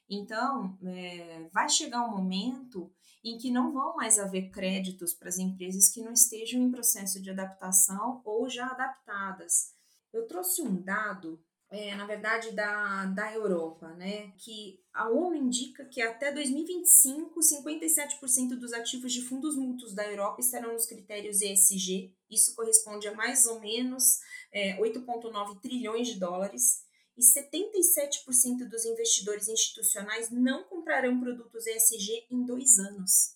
Então, 0.08 0.78
é, 0.84 1.48
vai 1.52 1.68
chegar 1.68 2.04
um 2.04 2.10
momento 2.10 2.92
em 3.24 3.38
que 3.38 3.50
não 3.50 3.72
vão 3.72 3.96
mais 3.96 4.18
haver 4.18 4.50
créditos 4.50 5.14
para 5.14 5.28
as 5.28 5.38
empresas 5.38 5.88
que 5.88 6.02
não 6.02 6.12
estejam 6.12 6.60
em 6.60 6.70
processo 6.70 7.22
de 7.22 7.30
adaptação 7.30 8.20
ou 8.24 8.48
já 8.48 8.66
adaptadas. 8.66 9.74
Eu 10.12 10.26
trouxe 10.26 10.60
um 10.60 10.82
dado 10.82 11.42
é, 11.72 11.96
na 11.96 12.04
verdade, 12.06 12.52
da, 12.52 13.06
da 13.06 13.32
Europa, 13.32 13.88
né? 13.94 14.30
Que 14.36 14.78
a 14.92 15.08
ONU 15.08 15.34
indica 15.34 15.86
que 15.86 16.02
até 16.02 16.30
2025, 16.30 17.40
57% 17.40 18.58
dos 18.58 18.74
ativos 18.74 19.10
de 19.10 19.22
fundos 19.22 19.56
mútuos 19.56 19.94
da 19.94 20.06
Europa 20.06 20.42
estarão 20.42 20.74
nos 20.74 20.84
critérios 20.84 21.40
ESG. 21.40 22.14
Isso 22.30 22.54
corresponde 22.54 23.08
a 23.08 23.14
mais 23.14 23.46
ou 23.46 23.58
menos 23.58 24.18
é, 24.52 24.78
8,9 24.78 25.60
trilhões 25.62 26.08
de 26.08 26.20
dólares. 26.20 26.84
E 27.16 27.22
77% 27.22 28.68
dos 28.68 28.84
investidores 28.84 29.48
institucionais 29.48 30.30
não 30.30 30.64
comprarão 30.64 31.18
produtos 31.20 31.66
ESG 31.66 32.26
em 32.30 32.44
dois 32.44 32.78
anos. 32.78 33.34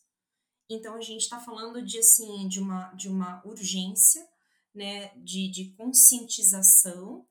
Então, 0.68 0.94
a 0.94 1.00
gente 1.00 1.22
está 1.22 1.40
falando 1.40 1.82
de, 1.82 1.98
assim, 2.00 2.46
de, 2.48 2.60
uma, 2.60 2.92
de 2.92 3.08
uma 3.08 3.40
urgência, 3.46 4.28
né, 4.74 5.10
de, 5.16 5.50
de 5.50 5.72
conscientização 5.74 7.26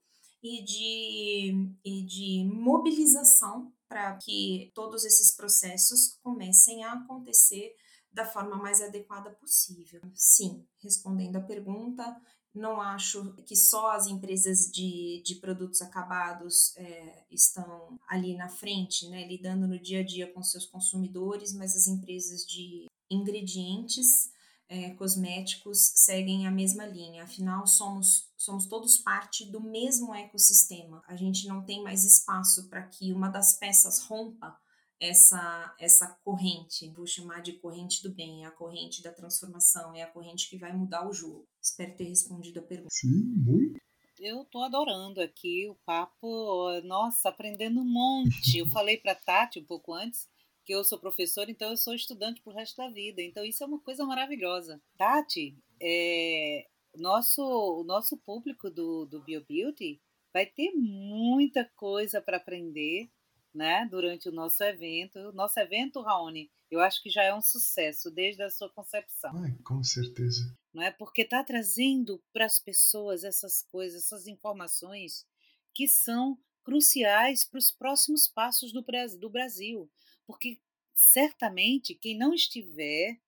e 0.45 0.61
de, 0.61 1.71
e 1.83 2.03
de 2.03 2.43
mobilização 2.53 3.73
para 3.89 4.15
que 4.17 4.71
todos 4.75 5.03
esses 5.03 5.35
processos 5.35 6.19
comecem 6.21 6.83
a 6.83 6.93
acontecer 6.93 7.75
da 8.11 8.25
forma 8.25 8.55
mais 8.55 8.79
adequada 8.79 9.31
possível. 9.31 9.99
Sim, 10.13 10.63
respondendo 10.77 11.37
à 11.37 11.41
pergunta, 11.41 12.21
não 12.53 12.79
acho 12.79 13.33
que 13.47 13.55
só 13.55 13.91
as 13.91 14.05
empresas 14.05 14.71
de, 14.71 15.23
de 15.25 15.35
produtos 15.35 15.81
acabados 15.81 16.77
é, 16.77 17.25
estão 17.31 17.99
ali 18.07 18.37
na 18.37 18.47
frente, 18.47 19.09
né, 19.09 19.27
lidando 19.27 19.67
no 19.67 19.79
dia 19.79 20.01
a 20.01 20.05
dia 20.05 20.31
com 20.31 20.43
seus 20.43 20.67
consumidores, 20.67 21.53
mas 21.53 21.75
as 21.75 21.87
empresas 21.87 22.45
de 22.45 22.85
ingredientes 23.09 24.29
é, 24.67 24.91
cosméticos 24.91 25.91
seguem 25.95 26.47
a 26.47 26.51
mesma 26.51 26.85
linha. 26.85 27.23
Afinal, 27.23 27.65
somos, 27.67 28.31
somos 28.37 28.65
todos 28.65 28.97
parte 28.97 29.45
do 29.45 29.61
mesmo 29.61 30.13
ecossistema. 30.13 31.03
A 31.07 31.15
gente 31.15 31.47
não 31.47 31.63
tem 31.63 31.83
mais 31.83 32.03
espaço 32.03 32.67
para 32.69 32.83
que 32.83 33.13
uma 33.13 33.29
das 33.29 33.57
peças 33.57 33.99
rompa 33.99 34.57
essa, 34.99 35.75
essa 35.79 36.07
corrente. 36.23 36.89
Vou 36.91 37.05
chamar 37.05 37.41
de 37.41 37.53
corrente 37.53 38.01
do 38.01 38.13
bem, 38.13 38.43
é 38.43 38.47
a 38.47 38.51
corrente 38.51 39.03
da 39.03 39.11
transformação, 39.11 39.95
é 39.95 40.01
a 40.01 40.11
corrente 40.11 40.49
que 40.49 40.57
vai 40.57 40.73
mudar 40.73 41.07
o 41.07 41.13
jogo. 41.13 41.47
Espero 41.61 41.95
ter 41.95 42.05
respondido 42.05 42.59
a 42.59 42.63
pergunta. 42.63 42.89
Sim, 42.91 43.23
muito. 43.37 43.79
Eu 44.17 44.45
tô 44.45 44.63
adorando 44.63 45.19
aqui 45.19 45.67
o 45.67 45.75
papo, 45.85 46.81
nossa, 46.85 47.29
aprendendo 47.29 47.81
um 47.81 47.85
monte. 47.85 48.57
Eu 48.57 48.67
falei 48.67 48.97
para 48.97 49.13
Tati 49.13 49.59
um 49.59 49.65
pouco 49.65 49.93
antes 49.93 50.27
que 50.65 50.73
eu 50.73 50.83
sou 50.83 50.99
professora, 50.99 51.51
então 51.51 51.69
eu 51.69 51.77
sou 51.77 51.93
estudante 51.93 52.41
pro 52.41 52.53
resto 52.53 52.77
da 52.77 52.89
vida. 52.89 53.21
Então 53.21 53.45
isso 53.45 53.63
é 53.63 53.67
uma 53.67 53.79
coisa 53.79 54.03
maravilhosa. 54.03 54.81
Tati, 54.97 55.55
é, 55.79 56.67
nosso, 56.95 57.41
o 57.41 57.83
nosso 57.83 58.17
público 58.17 58.69
do, 58.69 59.05
do 59.05 59.21
BioBeauty 59.21 60.01
vai 60.33 60.45
ter 60.45 60.71
muita 60.73 61.63
coisa 61.75 62.19
para 62.19 62.37
aprender 62.37 63.09
né, 63.53 63.87
durante 63.89 64.27
o 64.27 64.31
nosso 64.31 64.63
evento. 64.63 65.31
Nosso 65.33 65.59
evento, 65.59 66.01
Raoni, 66.01 66.51
eu 66.69 66.81
acho 66.81 67.01
que 67.01 67.09
já 67.09 67.23
é 67.23 67.33
um 67.33 67.41
sucesso 67.41 68.09
desde 68.09 68.41
a 68.41 68.49
sua 68.49 68.69
concepção. 68.69 69.31
Ai, 69.37 69.55
com 69.63 69.83
certeza. 69.83 70.41
Não 70.73 70.81
é 70.81 70.91
porque 70.91 71.21
está 71.21 71.43
trazendo 71.43 72.21
para 72.33 72.45
as 72.45 72.59
pessoas 72.59 73.23
essas 73.23 73.61
coisas, 73.61 74.03
essas 74.03 74.27
informações 74.27 75.25
que 75.73 75.87
são 75.87 76.37
cruciais 76.63 77.45
para 77.45 77.59
os 77.59 77.71
próximos 77.71 78.27
passos 78.27 78.73
do 78.73 79.29
Brasil 79.29 79.89
porque 80.25 80.59
certamente 80.93 81.93
quem 81.95 82.17
não 82.17 82.33
estiver 82.33 83.19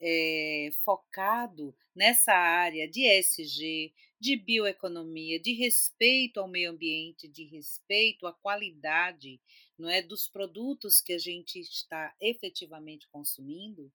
é, 0.00 0.70
focado 0.84 1.74
nessa 1.94 2.32
área 2.32 2.88
de 2.88 3.06
ESG, 3.06 3.92
de 4.18 4.36
bioeconomia, 4.36 5.38
de 5.38 5.52
respeito 5.52 6.40
ao 6.40 6.48
meio 6.48 6.70
ambiente, 6.70 7.28
de 7.28 7.44
respeito 7.44 8.26
à 8.26 8.32
qualidade 8.32 9.40
não 9.78 9.88
é, 9.88 10.00
dos 10.00 10.28
produtos 10.28 11.00
que 11.00 11.12
a 11.12 11.18
gente 11.18 11.58
está 11.60 12.14
efetivamente 12.20 13.08
consumindo, 13.08 13.92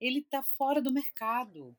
ele 0.00 0.20
está 0.20 0.42
fora 0.42 0.80
do 0.80 0.92
mercado. 0.92 1.76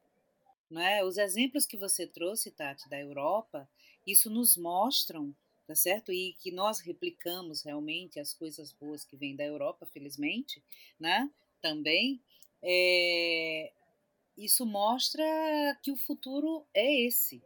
Não 0.69 0.81
é? 0.81 1.03
Os 1.03 1.17
exemplos 1.17 1.65
que 1.65 1.77
você 1.77 2.07
trouxe, 2.07 2.51
Tati, 2.51 2.89
da 2.89 2.99
Europa, 2.99 3.69
isso 4.05 4.29
nos 4.29 4.57
mostram 4.57 5.33
tá 5.67 5.75
certo? 5.75 6.11
E 6.11 6.33
que 6.39 6.51
nós 6.51 6.79
replicamos 6.79 7.63
realmente 7.63 8.19
as 8.19 8.33
coisas 8.33 8.71
boas 8.71 9.03
que 9.03 9.15
vêm 9.15 9.35
da 9.35 9.43
Europa, 9.43 9.85
felizmente, 9.85 10.63
né? 10.99 11.29
Também. 11.61 12.21
É, 12.61 13.71
isso 14.37 14.65
mostra 14.65 15.23
que 15.81 15.91
o 15.91 15.97
futuro 15.97 16.65
é 16.73 17.01
esse, 17.01 17.41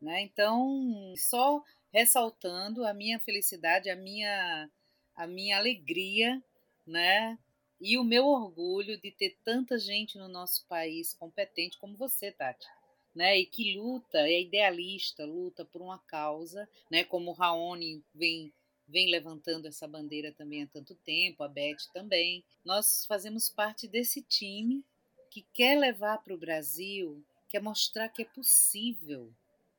né? 0.00 0.22
Então, 0.22 1.14
só 1.16 1.62
ressaltando 1.92 2.84
a 2.84 2.94
minha 2.94 3.18
felicidade, 3.18 3.90
a 3.90 3.96
minha, 3.96 4.70
a 5.14 5.26
minha 5.26 5.58
alegria, 5.58 6.42
né? 6.86 7.38
E 7.80 7.98
o 7.98 8.04
meu 8.04 8.26
orgulho 8.26 9.00
de 9.00 9.10
ter 9.10 9.38
tanta 9.42 9.78
gente 9.78 10.18
no 10.18 10.28
nosso 10.28 10.66
país 10.66 11.14
competente 11.14 11.78
como 11.78 11.96
você, 11.96 12.30
Tati 12.30 12.66
né, 13.14 13.38
e 13.38 13.46
que 13.46 13.76
luta, 13.76 14.18
é 14.18 14.42
idealista, 14.42 15.24
luta 15.24 15.64
por 15.64 15.82
uma 15.82 15.98
causa, 15.98 16.68
né, 16.90 17.04
como 17.04 17.32
Raoni 17.32 18.02
vem 18.14 18.52
vem 18.90 19.08
levantando 19.08 19.68
essa 19.68 19.86
bandeira 19.86 20.32
também 20.32 20.64
há 20.64 20.66
tanto 20.66 20.96
tempo, 20.96 21.44
a 21.44 21.48
Beth 21.48 21.86
também. 21.94 22.44
Nós 22.64 23.06
fazemos 23.06 23.48
parte 23.48 23.86
desse 23.86 24.20
time 24.20 24.84
que 25.30 25.46
quer 25.54 25.78
levar 25.78 26.18
para 26.18 26.34
o 26.34 26.38
Brasil, 26.38 27.24
quer 27.48 27.62
mostrar 27.62 28.08
que 28.08 28.22
é 28.22 28.24
possível, 28.24 29.32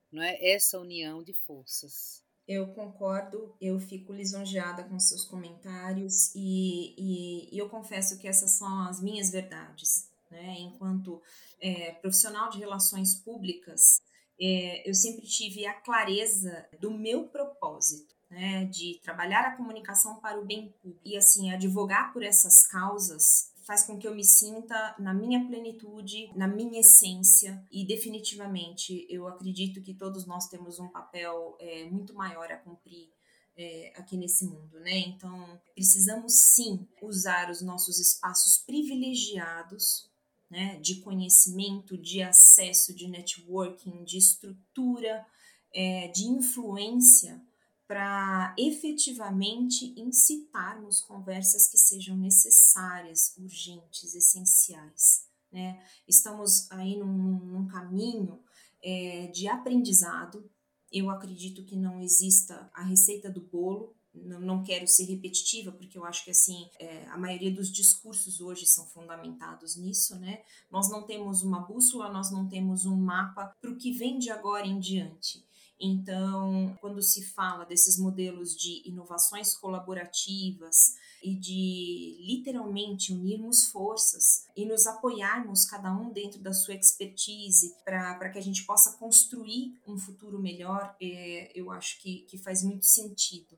não 0.09 0.23
é 0.23 0.37
essa 0.41 0.79
união 0.79 1.21
de 1.21 1.33
forças. 1.33 2.23
Eu 2.47 2.67
concordo, 2.73 3.55
eu 3.61 3.79
fico 3.79 4.11
lisonjeada 4.13 4.83
com 4.83 4.99
seus 4.99 5.23
comentários 5.23 6.33
e, 6.33 6.95
e, 6.97 7.55
e 7.55 7.57
eu 7.57 7.69
confesso 7.69 8.17
que 8.17 8.27
essas 8.27 8.51
são 8.51 8.87
as 8.87 9.01
minhas 9.01 9.29
verdades 9.29 10.10
né? 10.31 10.55
Enquanto 10.59 11.21
é, 11.59 11.91
profissional 11.93 12.49
de 12.49 12.57
relações 12.57 13.15
públicas, 13.15 14.01
é, 14.39 14.89
eu 14.89 14.93
sempre 14.93 15.27
tive 15.27 15.65
a 15.65 15.73
clareza 15.73 16.67
do 16.79 16.89
meu 16.89 17.27
propósito, 17.27 18.15
né? 18.29 18.65
De 18.65 18.99
trabalhar 19.03 19.41
a 19.41 19.55
comunicação 19.55 20.19
para 20.19 20.39
o 20.39 20.45
bem 20.45 20.69
público 20.81 21.01
e 21.05 21.17
assim 21.17 21.51
advogar 21.51 22.13
por 22.13 22.23
essas 22.23 22.65
causas 22.67 23.51
faz 23.65 23.83
com 23.83 23.97
que 23.97 24.07
eu 24.07 24.13
me 24.13 24.23
sinta 24.23 24.95
na 24.99 25.13
minha 25.13 25.45
plenitude, 25.45 26.31
na 26.35 26.47
minha 26.47 26.81
essência 26.81 27.63
e 27.71 27.85
definitivamente 27.85 29.05
eu 29.09 29.27
acredito 29.27 29.81
que 29.81 29.93
todos 29.93 30.25
nós 30.25 30.47
temos 30.47 30.79
um 30.79 30.89
papel 30.89 31.55
é, 31.59 31.85
muito 31.85 32.13
maior 32.13 32.51
a 32.51 32.57
cumprir 32.57 33.09
é, 33.55 33.93
aqui 33.95 34.17
nesse 34.17 34.45
mundo, 34.45 34.79
né? 34.79 34.97
Então 34.97 35.61
precisamos 35.73 36.33
sim 36.33 36.87
usar 37.01 37.49
os 37.49 37.61
nossos 37.61 37.99
espaços 37.99 38.57
privilegiados 38.57 40.10
né, 40.51 40.77
de 40.81 40.95
conhecimento, 40.95 41.97
de 41.97 42.21
acesso, 42.21 42.93
de 42.93 43.07
networking, 43.07 44.03
de 44.03 44.17
estrutura, 44.17 45.25
é, 45.73 46.09
de 46.09 46.25
influência 46.25 47.41
para 47.87 48.53
efetivamente 48.57 49.93
incitarmos 49.97 50.99
conversas 50.99 51.67
que 51.67 51.77
sejam 51.77 52.17
necessárias, 52.17 53.33
urgentes, 53.37 54.13
essenciais. 54.13 55.25
Né? 55.49 55.81
Estamos 56.05 56.69
aí 56.69 56.97
num, 56.97 57.39
num 57.45 57.67
caminho 57.67 58.43
é, 58.83 59.27
de 59.27 59.47
aprendizado. 59.47 60.49
Eu 60.91 61.09
acredito 61.09 61.63
que 61.63 61.77
não 61.77 62.01
exista 62.01 62.69
a 62.73 62.83
receita 62.83 63.29
do 63.29 63.39
bolo, 63.41 63.95
não, 64.13 64.61
quero 64.61 64.87
ser 64.87 65.05
repetitiva, 65.05 65.71
porque 65.71 65.97
eu 65.97 66.03
acho 66.03 66.23
que 66.25 66.31
assim 66.31 66.69
é, 66.79 67.05
a 67.07 67.17
maioria 67.17 67.51
dos 67.51 67.71
discursos 67.71 68.41
hoje 68.41 68.65
são 68.65 68.85
fundamentados 68.87 69.77
nisso, 69.77 70.19
né? 70.19 70.41
Nós 70.69 70.89
não 70.89 71.03
temos 71.03 71.41
uma 71.41 71.61
bússola, 71.61 72.11
nós 72.11 72.31
não 72.31 72.47
temos 72.47 72.85
um 72.85 72.95
mapa 72.95 73.55
para 73.61 73.71
o 73.71 73.77
que 73.77 73.91
vem 73.91 74.19
de 74.19 74.29
agora 74.29 74.67
em 74.67 74.79
diante. 74.79 75.45
Então, 75.79 76.77
quando 76.79 77.01
se 77.01 77.23
fala 77.23 77.65
desses 77.65 77.97
modelos 77.97 78.55
de 78.55 78.87
inovações 78.87 79.55
colaborativas 79.55 80.93
e 81.23 81.33
de 81.33 82.17
literalmente 82.21 83.11
unirmos 83.11 83.65
forças 83.65 84.45
e 84.55 84.63
nos 84.63 84.85
apoiarmos 84.85 85.65
cada 85.65 85.91
um 85.91 86.11
dentro 86.11 86.39
da 86.39 86.53
sua 86.53 86.75
expertise 86.75 87.75
para 87.83 88.29
que 88.29 88.37
a 88.37 88.41
gente 88.41 88.63
possa 88.63 88.95
construir 88.97 89.79
um 89.87 89.97
futuro 89.97 90.39
melhor, 90.39 90.95
é, 91.01 91.51
eu 91.55 91.71
acho 91.71 91.99
que, 91.99 92.27
que 92.29 92.37
faz 92.37 92.61
muito 92.61 92.85
sentido 92.85 93.57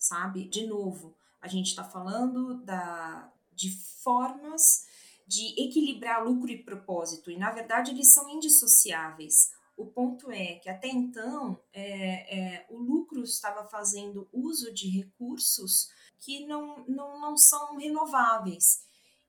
sabe? 0.00 0.48
De 0.48 0.66
novo, 0.66 1.14
a 1.40 1.46
gente 1.46 1.68
está 1.68 1.84
falando 1.84 2.64
da, 2.64 3.30
de 3.52 3.70
formas 4.02 4.86
de 5.26 5.54
equilibrar 5.62 6.24
lucro 6.24 6.50
e 6.50 6.64
propósito, 6.64 7.30
e 7.30 7.38
na 7.38 7.52
verdade 7.52 7.92
eles 7.92 8.12
são 8.12 8.28
indissociáveis. 8.28 9.52
O 9.76 9.86
ponto 9.86 10.30
é 10.30 10.56
que 10.56 10.68
até 10.68 10.88
então 10.88 11.62
é, 11.72 12.38
é, 12.38 12.66
o 12.68 12.78
lucro 12.78 13.22
estava 13.22 13.64
fazendo 13.64 14.28
uso 14.32 14.74
de 14.74 14.88
recursos 14.88 15.88
que 16.18 16.46
não, 16.46 16.84
não, 16.86 17.20
não 17.20 17.36
são 17.36 17.76
renováveis. 17.76 18.82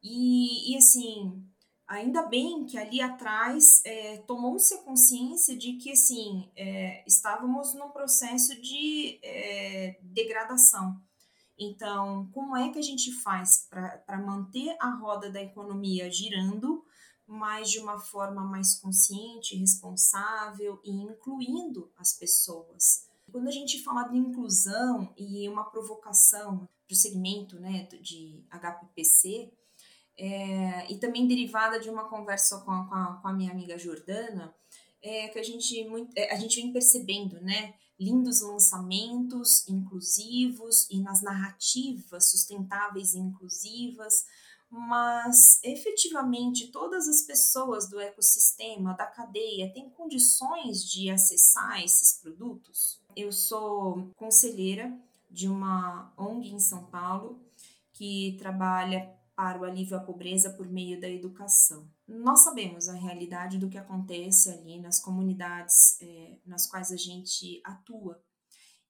E, 0.04 0.74
e 0.74 0.78
assim, 0.78 1.46
Ainda 1.92 2.24
bem 2.24 2.64
que 2.64 2.78
ali 2.78 3.02
atrás 3.02 3.82
é, 3.84 4.20
tomou-se 4.20 4.74
a 4.74 4.82
consciência 4.82 5.58
de 5.58 5.74
que 5.74 5.92
assim 5.92 6.50
é, 6.56 7.04
estávamos 7.06 7.74
num 7.74 7.90
processo 7.90 8.56
de 8.62 9.20
é, 9.22 10.00
degradação. 10.02 10.96
Então, 11.60 12.30
como 12.32 12.56
é 12.56 12.70
que 12.70 12.80
a 12.80 12.82
gente 12.82 13.12
faz 13.12 13.68
para 13.70 14.18
manter 14.26 14.74
a 14.80 14.90
roda 14.96 15.30
da 15.30 15.42
economia 15.42 16.10
girando, 16.10 16.82
mas 17.28 17.70
de 17.70 17.80
uma 17.80 18.00
forma 18.00 18.42
mais 18.42 18.80
consciente, 18.80 19.58
responsável 19.58 20.80
e 20.86 20.92
incluindo 20.92 21.92
as 21.98 22.14
pessoas? 22.14 23.06
Quando 23.30 23.50
a 23.50 23.52
gente 23.52 23.84
fala 23.84 24.04
de 24.04 24.18
inclusão 24.18 25.14
e 25.18 25.46
uma 25.50 25.66
provocação 25.66 26.70
para 26.88 26.94
o 26.94 26.96
segmento 26.96 27.60
né, 27.60 27.84
de 28.02 28.46
HPPC, 28.50 29.52
é, 30.22 30.86
e 30.88 30.98
também 31.00 31.26
derivada 31.26 31.80
de 31.80 31.90
uma 31.90 32.08
conversa 32.08 32.60
com 32.60 32.70
a, 32.70 32.86
com 32.86 32.94
a, 32.94 33.20
com 33.20 33.28
a 33.28 33.34
minha 33.34 33.52
amiga 33.52 33.76
Jordana, 33.76 34.54
é, 35.02 35.28
que 35.30 35.40
a 35.40 35.44
gente, 35.44 35.84
muito, 35.90 36.16
é, 36.16 36.32
a 36.32 36.36
gente 36.36 36.62
vem 36.62 36.72
percebendo, 36.72 37.42
né? 37.42 37.74
Lindos 38.00 38.42
lançamentos 38.42 39.68
inclusivos 39.68 40.88
e 40.92 41.00
nas 41.00 41.24
narrativas 41.24 42.30
sustentáveis 42.30 43.16
e 43.16 43.20
inclusivas, 43.20 44.24
mas 44.70 45.60
efetivamente 45.64 46.68
todas 46.68 47.08
as 47.08 47.24
pessoas 47.24 47.90
do 47.90 48.00
ecossistema, 48.00 48.94
da 48.94 49.08
cadeia, 49.08 49.74
têm 49.74 49.90
condições 49.90 50.86
de 50.86 51.10
acessar 51.10 51.84
esses 51.84 52.22
produtos? 52.22 53.02
Eu 53.16 53.32
sou 53.32 54.12
conselheira 54.16 54.96
de 55.32 55.48
uma 55.48 56.14
ONG 56.16 56.54
em 56.54 56.60
São 56.60 56.86
Paulo 56.86 57.44
que 57.92 58.36
trabalha 58.40 59.20
para 59.42 59.60
o 59.60 59.64
alívio 59.64 59.98
à 59.98 60.00
pobreza 60.00 60.52
por 60.52 60.70
meio 60.70 61.02
da 61.02 61.10
educação. 61.10 61.90
Nós 62.08 62.44
sabemos 62.44 62.88
a 62.88 62.94
realidade 62.94 63.58
do 63.58 63.68
que 63.68 63.78
acontece 63.80 64.52
ali 64.52 64.80
nas 64.80 65.00
comunidades 65.00 66.00
é, 66.00 66.38
nas 66.46 66.70
quais 66.70 66.92
a 66.92 66.96
gente 66.96 67.60
atua. 67.64 68.24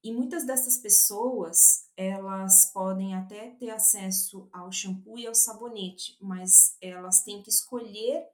E 0.03 0.11
muitas 0.11 0.45
dessas 0.45 0.77
pessoas, 0.79 1.87
elas 1.95 2.69
podem 2.73 3.15
até 3.15 3.51
ter 3.51 3.69
acesso 3.69 4.49
ao 4.51 4.69
shampoo 4.73 5.17
e 5.17 5.25
ao 5.25 5.33
sabonete, 5.33 6.17
mas 6.19 6.75
elas 6.81 7.23
têm 7.23 7.41
que 7.41 7.49
escolher 7.49 8.27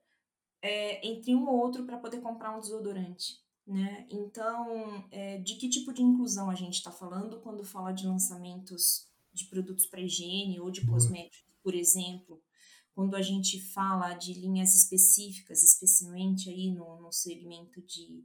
é, 0.60 1.08
entre 1.08 1.36
um 1.36 1.48
ou 1.48 1.60
outro 1.60 1.86
para 1.86 2.00
poder 2.00 2.20
comprar 2.22 2.58
um 2.58 2.60
desodorante. 2.60 3.40
Né? 3.64 4.08
Então, 4.10 5.08
é, 5.12 5.38
de 5.38 5.54
que 5.54 5.70
tipo 5.70 5.94
de 5.94 6.02
inclusão 6.02 6.50
a 6.50 6.56
gente 6.56 6.78
está 6.78 6.92
falando 6.92 7.42
quando 7.42 7.64
fala 7.64 7.92
de 7.92 8.08
lançamentos 8.08 9.06
de 9.32 9.46
produtos 9.46 9.86
para 9.86 10.02
higiene 10.02 10.60
ou 10.60 10.72
de 10.72 10.84
cosméticos? 10.84 11.47
Por 11.68 11.76
exemplo, 11.76 12.42
quando 12.94 13.14
a 13.14 13.22
gente 13.22 13.60
fala 13.74 14.14
de 14.14 14.34
linhas 14.34 14.74
específicas, 14.74 15.62
especialmente 15.62 16.50
aí 16.50 16.72
no, 16.72 17.02
no 17.02 17.12
segmento 17.12 17.82
de, 17.82 18.24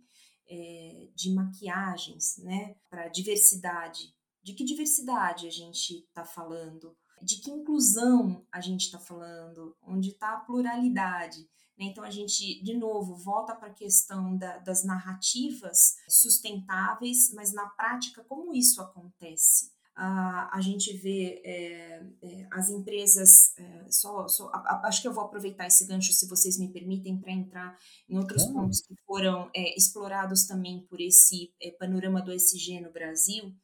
é, 0.49 1.09
de 1.13 1.35
maquiagens, 1.35 2.37
né, 2.39 2.77
para 2.89 3.09
diversidade. 3.09 4.15
De 4.45 4.55
que 4.55 4.63
diversidade 4.65 5.49
a 5.49 5.51
gente 5.51 6.05
está 6.07 6.25
falando? 6.25 6.97
De 7.21 7.41
que 7.41 7.51
inclusão 7.51 8.47
a 8.53 8.61
gente 8.61 8.83
está 8.83 9.01
falando? 9.01 9.77
Onde 9.83 10.11
está 10.11 10.35
a 10.35 10.41
pluralidade? 10.41 11.41
Né? 11.77 11.87
Então, 11.87 12.05
a 12.05 12.11
gente, 12.13 12.63
de 12.63 12.77
novo, 12.77 13.17
volta 13.17 13.57
para 13.57 13.71
a 13.71 13.75
questão 13.75 14.37
da, 14.37 14.59
das 14.59 14.85
narrativas 14.85 15.97
sustentáveis, 16.09 17.33
mas 17.35 17.53
na 17.53 17.69
prática, 17.71 18.23
como 18.23 18.55
isso 18.55 18.81
acontece? 18.81 19.73
A, 19.95 20.57
a 20.57 20.61
gente 20.61 20.97
vê 20.97 21.43
é, 21.45 22.03
é, 22.23 22.47
as 22.51 22.71
empresas, 22.71 23.57
é, 23.59 23.85
só, 23.91 24.27
só 24.27 24.49
a, 24.49 24.59
a, 24.59 24.89
acho 24.89 25.03
que 25.03 25.09
eu 25.09 25.13
vou 25.13 25.25
aproveitar 25.25 25.67
esse 25.67 25.87
gancho, 25.87 26.13
se 26.13 26.27
vocês 26.29 26.59
me 26.59 26.73
permitem, 26.73 27.21
para 27.21 27.33
entrar 27.33 27.79
em 28.09 28.17
outros 28.17 28.47
pontos 28.47 28.81
que 28.81 28.95
foram 29.07 29.51
é, 29.55 29.77
explorados 29.77 30.47
também 30.47 30.87
por 30.89 31.01
esse 31.01 31.53
é, 31.61 31.71
panorama 31.73 32.23
do 32.23 32.33
SG 32.33 32.81
no 32.81 32.91
Brasil, 32.91 33.55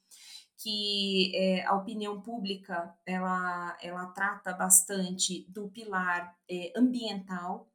que 0.59 1.33
é, 1.35 1.65
a 1.65 1.75
opinião 1.77 2.21
pública 2.21 2.95
ela, 3.07 3.79
ela 3.81 4.07
trata 4.07 4.53
bastante 4.53 5.47
do 5.49 5.71
pilar 5.71 6.37
ambiental, 6.77 7.71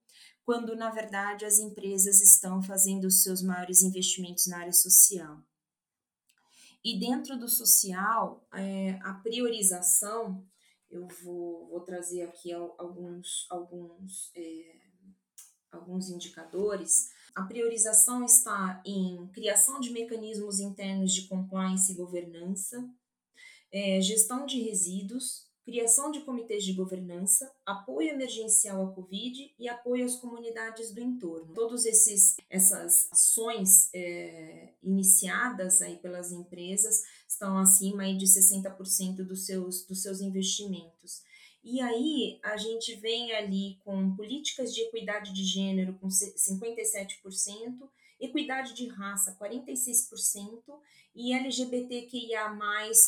quando 0.46 0.76
na 0.76 0.92
verdade 0.92 1.46
as 1.46 1.58
empresas 1.58 2.22
estão 2.22 2.62
fazendo 2.62 3.06
os 3.06 3.24
seus 3.24 3.42
maiores 3.42 3.82
investimentos 3.82 4.46
na 4.48 4.60
área 4.60 4.74
social. 4.74 5.42
E 6.84 7.00
dentro 7.00 7.40
do 7.40 7.48
social, 7.48 8.46
é, 8.54 9.00
a 9.04 9.14
priorização, 9.14 10.46
eu 10.90 11.08
vou, 11.24 11.70
vou 11.70 11.80
trazer 11.82 12.24
aqui 12.24 12.52
alguns, 12.52 13.48
alguns, 13.50 14.32
é, 14.36 14.76
alguns 15.72 16.10
indicadores. 16.10 17.10
A 17.34 17.44
priorização 17.44 18.26
está 18.26 18.82
em 18.86 19.28
criação 19.28 19.80
de 19.80 19.92
mecanismos 19.92 20.60
internos 20.60 21.14
de 21.14 21.28
compliance 21.28 21.92
e 21.92 21.96
governança, 21.96 22.86
é, 23.72 24.02
gestão 24.02 24.46
de 24.46 24.62
resíduos, 24.62 25.53
criação 25.64 26.12
de 26.12 26.22
comitês 26.22 26.64
de 26.64 26.74
governança, 26.74 27.52
apoio 27.66 28.10
emergencial 28.10 28.86
à 28.86 28.92
Covid 28.94 29.54
e 29.58 29.70
apoio 29.70 30.06
às 30.06 30.16
comunidades 30.16 30.94
do 30.94 31.00
entorno. 31.02 31.54
Todas 31.54 31.86
essas 31.86 33.10
ações 33.12 33.90
é, 33.94 34.74
iniciadas 34.84 35.82
aí 35.82 35.98
pelas 35.98 36.32
empresas 36.32 37.04
estão 37.28 37.58
acima 37.58 38.04
aí 38.04 38.18
de 38.18 38.26
60% 38.26 39.24
dos 39.26 39.46
seus, 39.46 39.86
dos 39.86 40.02
seus 40.02 40.22
investimentos. 40.22 41.24
E 41.64 41.80
aí 41.80 42.40
a 42.44 42.58
gente 42.58 42.96
vem 42.96 43.32
ali 43.32 43.80
com 43.86 44.14
políticas 44.16 44.74
de 44.74 44.82
equidade 44.82 45.34
de 45.34 45.46
gênero 45.46 45.94
com 45.94 46.10
57%, 46.10 47.90
equidade 48.26 48.74
de 48.74 48.88
raça 48.88 49.38
46% 49.40 50.62
e 51.16 51.34
LGBTQIA+, 51.34 52.50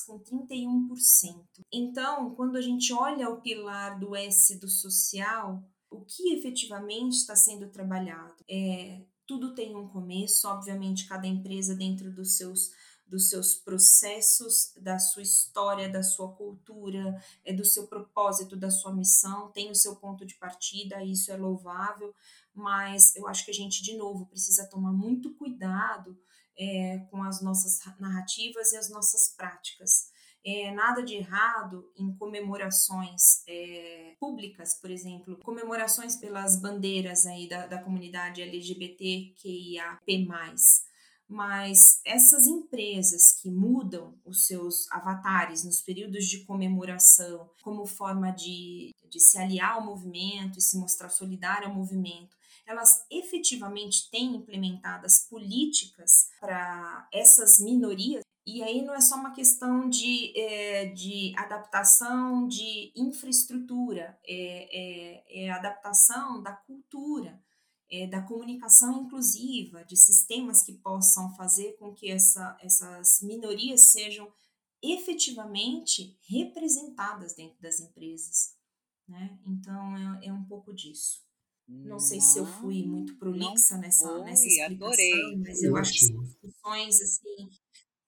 com 0.06 0.19
31%. 0.19 1.43
Então, 1.71 2.36
quando 2.36 2.58
a 2.58 2.62
gente 2.62 2.93
olha 2.93 3.30
o 3.30 3.41
pilar 3.41 3.99
do 3.99 4.15
S 4.15 4.60
do 4.60 4.67
social, 4.67 5.63
o 5.89 6.01
que 6.01 6.34
efetivamente 6.34 7.13
está 7.13 7.36
sendo 7.36 7.69
trabalhado? 7.69 8.36
É, 8.49 9.01
tudo 9.25 9.56
tem 9.56 9.75
um 9.75 9.88
começo, 9.88 10.47
obviamente, 10.47 11.08
cada 11.08 11.25
empresa 11.25 11.75
dentro 11.75 12.12
dos 12.12 12.38
seus 12.38 12.71
dos 13.08 13.30
seus 13.30 13.54
processos, 13.54 14.73
da 14.78 14.97
sua 14.97 15.21
história, 15.21 15.88
da 15.88 16.01
sua 16.01 16.32
cultura, 16.34 17.21
é 17.43 17.54
do 17.54 17.63
seu 17.63 17.88
propósito, 17.88 18.56
da 18.56 18.71
sua 18.71 18.93
missão, 18.93 19.51
tem 19.51 19.69
o 19.69 19.75
seu 19.75 19.95
ponto 19.95 20.25
de 20.25 20.36
partida, 20.36 21.04
isso 21.04 21.32
é 21.32 21.38
louvável, 21.38 22.13
mas 22.55 23.15
eu 23.15 23.27
acho 23.27 23.43
que 23.45 23.51
a 23.51 23.53
gente, 23.53 23.83
de 23.83 23.97
novo, 23.97 24.25
precisa 24.27 24.69
tomar 24.69 24.93
muito 24.93 25.35
cuidado 25.35 26.17
é, 26.57 26.99
com 27.11 27.21
as 27.23 27.41
nossas 27.41 27.79
narrativas 27.99 28.71
e 28.71 28.77
as 28.77 28.89
nossas 28.89 29.35
práticas. 29.35 30.13
é, 30.47 30.71
nada 30.71 31.01
de 31.01 31.15
errado 31.15 31.91
em 31.97 32.15
comemorações 32.15 33.41
é, 33.47 34.15
públicas, 34.19 34.75
por 34.79 34.91
exemplo, 34.91 35.39
comemorações 35.43 36.15
pelas 36.17 36.61
bandeiras 36.61 37.25
aí 37.25 37.49
da, 37.49 37.65
da 37.65 37.81
comunidade 37.81 38.43
LGBTQIAP+. 38.43 40.27
Mas 41.27 41.99
essas 42.05 42.45
empresas 42.45 43.31
que 43.41 43.49
mudam 43.49 44.15
os 44.23 44.45
seus 44.45 44.89
avatares 44.91 45.65
nos 45.65 45.81
períodos 45.81 46.25
de 46.25 46.45
comemoração 46.45 47.49
como 47.63 47.87
forma 47.87 48.29
de, 48.29 48.93
de 49.09 49.19
se 49.19 49.39
aliar 49.39 49.73
ao 49.73 49.83
movimento 49.83 50.59
e 50.59 50.61
se 50.61 50.77
mostrar 50.77 51.09
solidária 51.09 51.67
ao 51.67 51.73
movimento, 51.73 52.37
elas 52.65 53.06
efetivamente 53.12 54.10
têm 54.10 54.36
implementadas 54.36 55.28
políticas 55.30 56.30
para 56.39 57.08
essas 57.13 57.60
minorias 57.60 58.25
e 58.47 58.62
aí 58.62 58.84
não 58.84 58.93
é 58.93 59.01
só 59.01 59.15
uma 59.15 59.34
questão 59.34 59.89
de, 59.89 60.32
é, 60.39 60.86
de 60.86 61.34
adaptação 61.36 62.47
de 62.47 62.91
infraestrutura, 62.95 64.19
é, 64.23 65.39
é, 65.41 65.45
é 65.45 65.49
adaptação 65.49 66.43
da 66.43 66.54
cultura, 66.54 67.43
é, 67.89 68.06
da 68.06 68.21
comunicação 68.21 69.01
inclusiva, 69.01 69.84
de 69.84 69.97
sistemas 69.97 70.62
que 70.62 70.73
possam 70.73 71.34
fazer 71.36 71.75
com 71.80 71.91
que 71.91 72.12
essa, 72.12 72.56
essas 72.62 73.19
minorias 73.23 73.86
sejam 73.86 74.32
efetivamente 74.80 76.15
representadas 76.28 77.34
dentro 77.34 77.60
das 77.60 77.80
empresas. 77.80 78.54
Né? 79.08 79.39
Então, 79.47 79.97
é, 80.21 80.28
é 80.28 80.34
um 80.34 80.43
pouco 80.43 80.71
disso. 80.71 81.24
Não 81.67 81.99
sei 81.99 82.21
se 82.21 82.38
eu 82.38 82.45
fui 82.45 82.84
muito 82.84 83.17
prolixa 83.17 83.78
nessa, 83.78 84.19
nessa 84.19 84.45
explicação, 84.45 84.88
adorei. 84.88 85.38
mas 85.38 85.63
eu 85.63 85.75
acho 85.75 85.93
que 85.93 86.06
são 86.06 86.23
discussões 86.23 87.01
assim, 87.01 87.49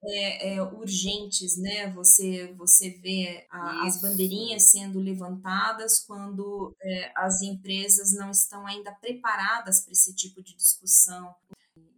é, 0.03 0.53
é, 0.53 0.63
urgentes, 0.63 1.57
né? 1.57 1.91
Você 1.93 2.53
você 2.53 2.91
vê 3.01 3.47
a, 3.49 3.87
as 3.87 3.99
bandeirinhas 3.99 4.71
sendo 4.71 4.99
levantadas 4.99 5.99
quando 6.05 6.75
é, 6.79 7.11
as 7.15 7.41
empresas 7.41 8.13
não 8.13 8.29
estão 8.29 8.65
ainda 8.67 8.91
preparadas 8.91 9.81
para 9.81 9.91
esse 9.91 10.13
tipo 10.15 10.41
de 10.43 10.55
discussão. 10.55 11.33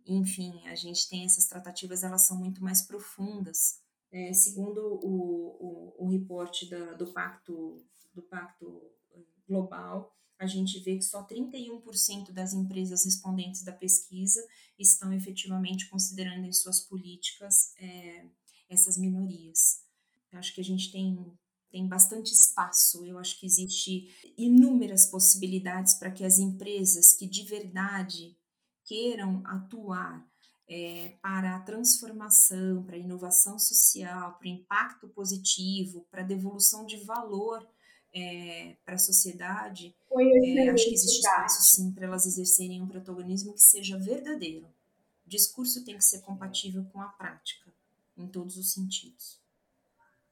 Enfim, 0.05 0.65
a 0.67 0.75
gente 0.75 1.09
tem 1.09 1.25
essas 1.25 1.45
tratativas, 1.45 2.03
elas 2.03 2.25
são 2.25 2.37
muito 2.37 2.63
mais 2.63 2.81
profundas. 2.83 3.81
É, 4.11 4.33
segundo 4.33 4.79
o, 4.79 5.95
o, 5.99 6.05
o 6.05 6.09
reporte 6.09 6.67
da, 6.69 6.93
do 6.93 7.11
pacto 7.13 7.85
do 8.13 8.23
pacto 8.23 8.81
global, 9.47 10.15
a 10.39 10.47
gente 10.47 10.79
vê 10.79 10.97
que 10.97 11.03
só 11.03 11.23
31% 11.25 12.31
das 12.31 12.53
empresas 12.53 13.03
respondentes 13.03 13.61
da 13.61 13.73
pesquisa 13.73 14.41
estão 14.79 15.11
efetivamente 15.11 15.89
considerando 15.89 16.45
em 16.45 16.53
suas 16.53 16.79
políticas 16.79 17.73
é, 17.77 18.25
essas 18.69 18.97
minorias. 18.97 19.83
Eu 20.31 20.39
acho 20.39 20.55
que 20.55 20.61
a 20.61 20.63
gente 20.63 20.91
tem, 20.93 21.37
tem 21.69 21.85
bastante 21.85 22.33
espaço, 22.33 23.05
eu 23.05 23.17
acho 23.17 23.37
que 23.37 23.45
existe 23.45 24.33
inúmeras 24.37 25.07
possibilidades 25.07 25.95
para 25.95 26.09
que 26.09 26.23
as 26.23 26.39
empresas 26.39 27.13
que 27.13 27.27
de 27.27 27.43
verdade 27.43 28.37
queiram 28.85 29.43
atuar 29.45 30.25
é, 30.69 31.17
para 31.21 31.57
a 31.57 31.61
transformação, 31.61 32.83
para 32.83 32.95
a 32.95 32.99
inovação 32.99 33.59
social, 33.59 34.37
para 34.37 34.47
o 34.47 34.51
impacto 34.51 35.09
positivo, 35.09 36.07
para 36.09 36.21
a 36.21 36.25
devolução 36.25 36.85
de 36.85 36.97
valor 37.03 37.67
é, 38.13 38.75
para 38.85 38.95
a 38.95 38.99
sociedade, 38.99 39.95
é, 40.11 40.69
acho 40.69 40.85
que 40.85 40.93
existe 40.93 41.19
espaço 41.19 41.75
sim 41.75 41.91
para 41.91 42.05
elas 42.05 42.25
exercerem 42.25 42.81
um 42.81 42.87
protagonismo 42.87 43.53
que 43.53 43.61
seja 43.61 43.97
verdadeiro. 43.97 44.65
O 45.25 45.29
discurso 45.29 45.85
tem 45.85 45.97
que 45.97 46.03
ser 46.03 46.21
compatível 46.21 46.83
com 46.91 47.01
a 47.01 47.07
prática, 47.07 47.71
em 48.17 48.27
todos 48.27 48.57
os 48.57 48.73
sentidos. 48.73 49.39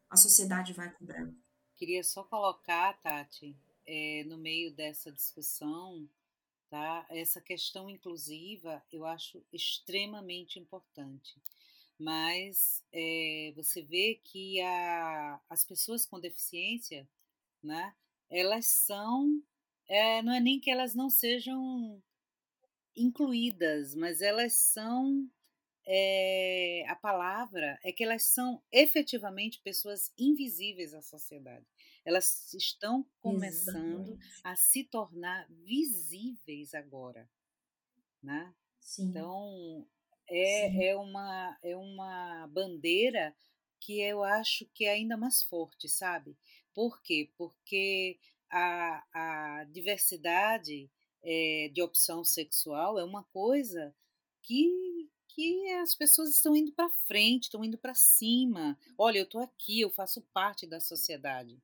A 0.10 0.18
sociedade 0.18 0.74
vai 0.74 0.92
cobrar. 0.92 1.30
Queria 1.76 2.04
só 2.04 2.24
colocar, 2.24 3.00
Tati, 3.02 3.56
é, 3.86 4.24
no 4.26 4.38
meio 4.38 4.72
dessa 4.72 5.12
discussão, 5.12 6.10
tá? 6.70 7.06
Essa 7.10 7.40
questão 7.40 7.90
inclusiva 7.90 8.84
eu 8.92 9.06
acho 9.06 9.44
extremamente 9.54 10.60
importante. 10.60 11.40
Mas 12.00 12.84
é, 12.92 13.52
você 13.56 13.82
vê 13.82 14.20
que 14.24 14.62
a, 14.62 15.40
as 15.50 15.64
pessoas 15.64 16.06
com 16.06 16.20
deficiência 16.20 17.08
né? 17.68 17.94
Elas 18.30 18.66
são, 18.68 19.44
é, 19.88 20.22
não 20.24 20.34
é 20.34 20.40
nem 20.40 20.60
que 20.60 20.72
elas 20.72 20.96
não 20.96 21.10
sejam 21.10 22.02
incluídas, 22.96 23.94
mas 23.96 24.22
elas 24.22 24.54
são, 24.54 25.30
é, 25.86 26.84
a 26.88 26.96
palavra 26.96 27.80
é 27.84 27.92
que 27.92 28.04
elas 28.04 28.24
são 28.24 28.62
efetivamente 28.72 29.62
pessoas 29.62 30.12
invisíveis 30.18 30.94
à 30.94 31.02
sociedade. 31.02 31.66
Elas 32.06 32.54
estão 32.54 33.06
começando 33.20 34.18
Exatamente. 34.18 34.42
a 34.44 34.56
se 34.56 34.84
tornar 34.86 35.48
visíveis 35.50 36.74
agora, 36.74 37.30
né? 38.24 38.54
Sim. 38.80 39.10
Então 39.10 39.88
é, 40.30 40.70
Sim. 40.72 40.84
é 40.84 40.96
uma 40.96 41.58
é 41.64 41.76
uma 41.76 42.48
bandeira 42.48 43.36
que 43.80 44.02
eu 44.02 44.24
acho 44.24 44.66
que 44.74 44.86
é 44.86 44.92
ainda 44.92 45.16
mais 45.18 45.44
forte, 45.44 45.88
sabe? 45.88 46.38
Por 46.78 47.02
quê? 47.02 47.28
Porque 47.36 48.20
a, 48.52 49.04
a 49.12 49.64
diversidade 49.64 50.88
é, 51.24 51.72
de 51.74 51.82
opção 51.82 52.24
sexual 52.24 53.00
é 53.00 53.04
uma 53.04 53.24
coisa 53.24 53.96
que, 54.44 55.10
que 55.28 55.72
as 55.82 55.96
pessoas 55.96 56.30
estão 56.30 56.56
indo 56.56 56.72
para 56.72 56.88
frente, 57.08 57.46
estão 57.46 57.66
indo 57.66 57.80
para 57.80 57.96
cima. 57.96 58.78
Olha, 58.96 59.18
eu 59.18 59.24
estou 59.24 59.42
aqui, 59.42 59.82
eu 59.82 59.90
faço 59.90 60.22
parte 60.32 60.68
da 60.68 60.80
sociedade. 60.80 61.60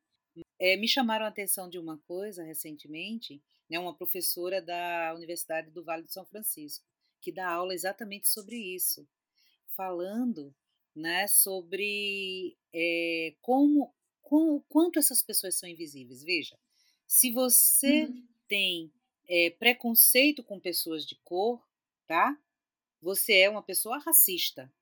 É, 0.59 0.75
me 0.77 0.87
chamaram 0.87 1.25
a 1.25 1.29
atenção 1.29 1.69
de 1.69 1.77
uma 1.77 1.99
coisa 2.07 2.43
recentemente, 2.43 3.39
né, 3.69 3.77
uma 3.77 3.95
professora 3.95 4.59
da 4.63 5.13
Universidade 5.15 5.69
do 5.69 5.83
Vale 5.83 6.01
do 6.01 6.11
São 6.11 6.25
Francisco, 6.25 6.87
que 7.21 7.31
dá 7.31 7.47
aula 7.47 7.75
exatamente 7.75 8.27
sobre 8.27 8.55
isso, 8.55 9.07
falando 9.77 10.55
né, 10.95 11.27
sobre 11.27 12.57
é, 12.73 13.35
como 13.43 13.93
com, 14.33 14.55
o 14.55 14.61
quanto 14.61 14.97
essas 14.97 15.21
pessoas 15.21 15.53
são 15.53 15.69
invisíveis. 15.69 16.23
Veja, 16.23 16.57
se 17.05 17.31
você 17.31 18.05
uhum. 18.05 18.27
tem 18.47 18.91
é, 19.29 19.51
preconceito 19.51 20.43
com 20.43 20.59
pessoas 20.59 21.05
de 21.05 21.15
cor, 21.17 21.63
tá? 22.07 22.35
Você 22.99 23.37
é 23.41 23.47
uma 23.47 23.61
pessoa 23.61 23.99
racista. 23.99 24.73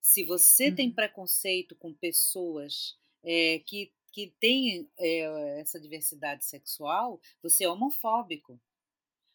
Se 0.00 0.24
você 0.24 0.70
uhum. 0.70 0.76
tem 0.76 0.90
preconceito 0.90 1.76
com 1.76 1.92
pessoas 1.92 2.98
é, 3.22 3.58
que, 3.58 3.92
que 4.10 4.32
têm 4.40 4.90
é, 4.96 5.60
essa 5.60 5.78
diversidade 5.78 6.42
sexual, 6.46 7.20
você 7.42 7.64
é 7.64 7.68
homofóbico. 7.68 8.58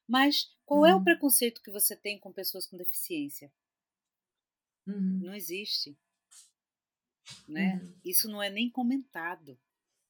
Mas 0.07 0.51
qual 0.65 0.79
uhum. 0.79 0.85
é 0.87 0.95
o 0.95 0.97
uhum. 0.97 1.03
preconceito 1.03 1.61
que 1.61 1.69
você 1.69 1.95
tem 1.95 2.17
com 2.17 2.33
pessoas 2.33 2.65
com 2.65 2.77
deficiência? 2.77 3.53
Uhum. 4.87 5.19
Não 5.21 5.35
existe 5.35 5.95
né? 7.47 7.79
Uhum. 7.81 7.93
Isso 8.03 8.27
não 8.27 8.41
é 8.41 8.49
nem 8.49 8.69
comentado. 8.69 9.57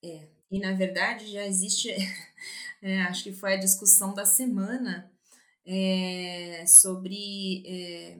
É, 0.03 0.27
e 0.51 0.59
na 0.59 0.73
verdade 0.73 1.31
já 1.31 1.45
existe, 1.45 1.89
é, 2.81 3.01
acho 3.03 3.23
que 3.23 3.33
foi 3.33 3.53
a 3.53 3.59
discussão 3.59 4.13
da 4.13 4.25
semana 4.25 5.09
é, 5.65 6.65
sobre 6.67 7.63
é, 7.65 8.17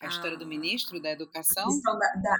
a, 0.00 0.06
a, 0.06 0.08
história 0.08 0.38
do 0.38 0.46
ministro 0.46 1.00
da 1.00 1.10
Educação. 1.10 1.68
Da, 1.82 1.92
da, 1.92 2.36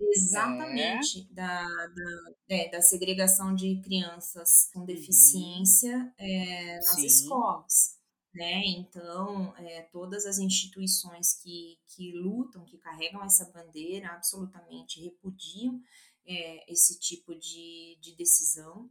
exatamente, 0.00 1.28
é. 1.30 1.34
da, 1.34 1.62
da, 1.62 2.32
é, 2.48 2.70
da, 2.70 2.80
segregação 2.80 3.54
de 3.54 3.80
crianças 3.82 4.70
com 4.72 4.80
uhum. 4.80 4.86
deficiência 4.86 6.12
uhum. 6.18 6.74
nas 6.76 6.94
Sim. 6.96 7.06
escolas 7.06 8.01
né? 8.34 8.62
Então, 8.66 9.54
é, 9.56 9.82
todas 9.92 10.24
as 10.26 10.38
instituições 10.38 11.34
que, 11.34 11.78
que 11.86 12.12
lutam, 12.12 12.64
que 12.64 12.78
carregam 12.78 13.22
essa 13.22 13.50
bandeira, 13.52 14.08
absolutamente 14.08 15.02
repudiam 15.02 15.80
é, 16.26 16.72
esse 16.72 16.98
tipo 16.98 17.34
de, 17.34 17.98
de 18.00 18.14
decisão. 18.16 18.88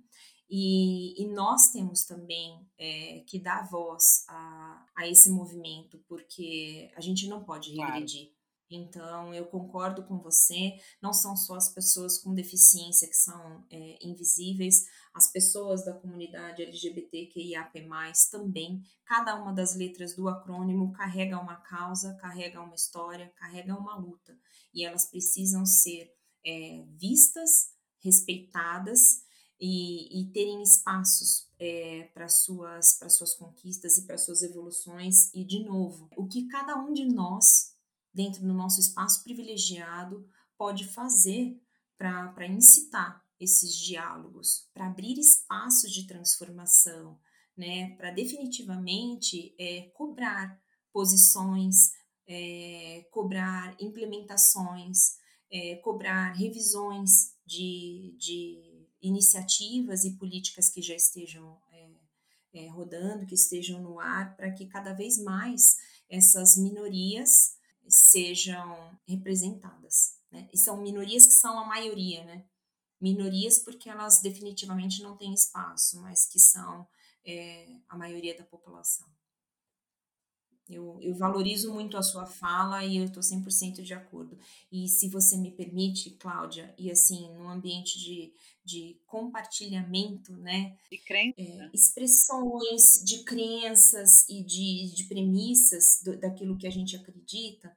E, 0.49 1.21
e 1.21 1.27
nós 1.27 1.71
temos 1.71 2.03
também 2.03 2.59
é, 2.77 3.23
que 3.25 3.39
dar 3.39 3.69
voz 3.69 4.25
a, 4.27 4.85
a 4.97 5.07
esse 5.07 5.29
movimento, 5.31 5.97
porque 6.07 6.91
a 6.95 6.99
gente 6.99 7.27
não 7.27 7.43
pode 7.43 7.69
regredir. 7.73 8.25
Claro. 8.25 8.40
Então, 8.71 9.33
eu 9.33 9.45
concordo 9.47 10.03
com 10.03 10.17
você, 10.17 10.77
não 11.01 11.11
são 11.11 11.35
só 11.35 11.55
as 11.55 11.73
pessoas 11.73 12.17
com 12.17 12.33
deficiência 12.33 13.07
que 13.07 13.17
são 13.17 13.65
é, 13.69 13.99
invisíveis, 14.01 14.85
as 15.13 15.29
pessoas 15.29 15.83
da 15.83 15.93
comunidade 15.93 16.63
LGBTQIAP+, 16.63 17.73
também, 18.31 18.81
cada 19.05 19.35
uma 19.35 19.51
das 19.51 19.75
letras 19.75 20.15
do 20.15 20.29
acrônimo 20.29 20.93
carrega 20.93 21.37
uma 21.37 21.57
causa, 21.57 22.15
carrega 22.15 22.61
uma 22.61 22.75
história, 22.75 23.29
carrega 23.35 23.75
uma 23.75 23.97
luta, 23.97 24.37
e 24.73 24.85
elas 24.85 25.05
precisam 25.09 25.65
ser 25.65 26.09
é, 26.45 26.85
vistas, 26.97 27.73
respeitadas 27.99 29.23
e, 29.59 30.21
e 30.21 30.31
terem 30.31 30.63
espaços 30.63 31.49
é, 31.59 32.09
para 32.13 32.27
suas, 32.27 32.97
suas 33.09 33.35
conquistas 33.35 33.97
e 33.97 34.07
para 34.07 34.17
suas 34.17 34.41
evoluções, 34.41 35.31
e 35.33 35.43
de 35.43 35.63
novo, 35.63 36.09
o 36.15 36.25
que 36.25 36.47
cada 36.47 36.77
um 36.77 36.93
de 36.93 37.05
nós 37.05 37.70
dentro 38.13 38.41
do 38.41 38.53
nosso 38.53 38.79
espaço 38.79 39.23
privilegiado 39.23 40.27
pode 40.57 40.87
fazer 40.87 41.59
para 41.97 42.47
incitar 42.47 43.23
esses 43.39 43.75
diálogos, 43.75 44.69
para 44.73 44.87
abrir 44.87 45.17
espaços 45.19 45.91
de 45.91 46.05
transformação, 46.05 47.19
né, 47.57 47.95
para 47.95 48.11
definitivamente 48.11 49.55
é, 49.59 49.89
cobrar 49.93 50.59
posições, 50.93 51.91
é, 52.27 53.07
cobrar 53.11 53.75
implementações, 53.79 55.15
é, 55.51 55.75
cobrar 55.77 56.31
revisões 56.33 57.35
de, 57.45 58.15
de, 58.17 58.87
iniciativas 59.01 60.03
e 60.05 60.15
políticas 60.17 60.69
que 60.69 60.81
já 60.81 60.95
estejam 60.95 61.59
é, 61.71 61.89
é, 62.53 62.67
rodando, 62.69 63.25
que 63.25 63.33
estejam 63.33 63.81
no 63.81 63.99
ar, 63.99 64.35
para 64.35 64.51
que 64.51 64.67
cada 64.67 64.93
vez 64.93 65.17
mais 65.17 65.75
essas 66.09 66.55
minorias 66.57 67.55
sejam 67.87 68.97
representadas. 69.07 70.17
Né? 70.31 70.49
E 70.53 70.57
são 70.57 70.81
minorias 70.81 71.25
que 71.25 71.33
são 71.33 71.59
a 71.59 71.65
maioria, 71.65 72.23
né? 72.23 72.45
Minorias 72.99 73.59
porque 73.59 73.89
elas 73.89 74.21
definitivamente 74.21 75.01
não 75.01 75.17
têm 75.17 75.33
espaço, 75.33 75.99
mas 76.01 76.27
que 76.27 76.39
são 76.39 76.87
é, 77.25 77.67
a 77.89 77.97
maioria 77.97 78.37
da 78.37 78.45
população. 78.45 79.07
Eu, 80.71 80.97
eu, 81.01 81.13
valorizo 81.13 81.73
muito 81.73 81.97
a 81.97 82.01
sua 82.01 82.25
fala 82.25 82.83
e 82.85 82.97
eu 82.97 83.05
estou 83.05 83.21
100% 83.21 83.81
de 83.81 83.93
acordo. 83.93 84.37
E 84.71 84.87
se 84.87 85.09
você 85.09 85.37
me 85.37 85.51
permite, 85.51 86.11
Cláudia, 86.11 86.73
e 86.77 86.89
assim, 86.89 87.29
num 87.33 87.49
ambiente 87.49 87.99
de, 87.99 88.33
de 88.63 88.97
compartilhamento, 89.05 90.35
né? 90.37 90.77
De 90.89 90.97
crença. 90.97 91.35
É, 91.37 91.69
expressões 91.73 93.03
de 93.03 93.23
crenças 93.23 94.27
e 94.29 94.43
de, 94.43 94.93
de 94.95 95.03
premissas 95.05 96.01
do, 96.03 96.17
daquilo 96.17 96.57
que 96.57 96.67
a 96.67 96.71
gente 96.71 96.95
acredita, 96.95 97.75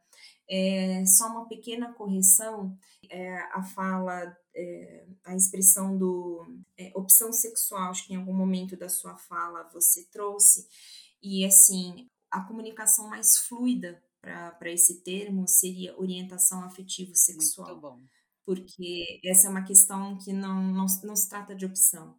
é, 0.48 1.04
só 1.06 1.26
uma 1.28 1.48
pequena 1.48 1.92
correção, 1.92 2.76
é, 3.10 3.36
a 3.52 3.62
fala, 3.62 4.36
é, 4.54 5.06
a 5.24 5.34
expressão 5.34 5.96
do 5.96 6.46
é, 6.76 6.92
opção 6.94 7.32
sexual, 7.32 7.90
acho 7.90 8.06
que 8.06 8.12
em 8.12 8.16
algum 8.16 8.34
momento 8.34 8.76
da 8.76 8.88
sua 8.88 9.16
fala 9.16 9.68
você 9.72 10.04
trouxe, 10.10 10.68
e 11.22 11.44
assim, 11.44 12.08
a 12.34 12.40
comunicação 12.40 13.08
mais 13.08 13.38
fluida 13.38 14.02
para 14.20 14.70
esse 14.70 15.02
termo 15.02 15.46
seria 15.46 15.96
orientação 15.96 16.64
afetivo-sexual. 16.64 17.68
Muito 17.68 17.80
bom. 17.80 18.00
Porque 18.44 19.20
essa 19.24 19.46
é 19.46 19.50
uma 19.50 19.64
questão 19.64 20.18
que 20.18 20.32
não, 20.32 20.62
não, 20.62 20.86
não 21.04 21.16
se 21.16 21.28
trata 21.28 21.54
de 21.54 21.64
opção. 21.64 22.18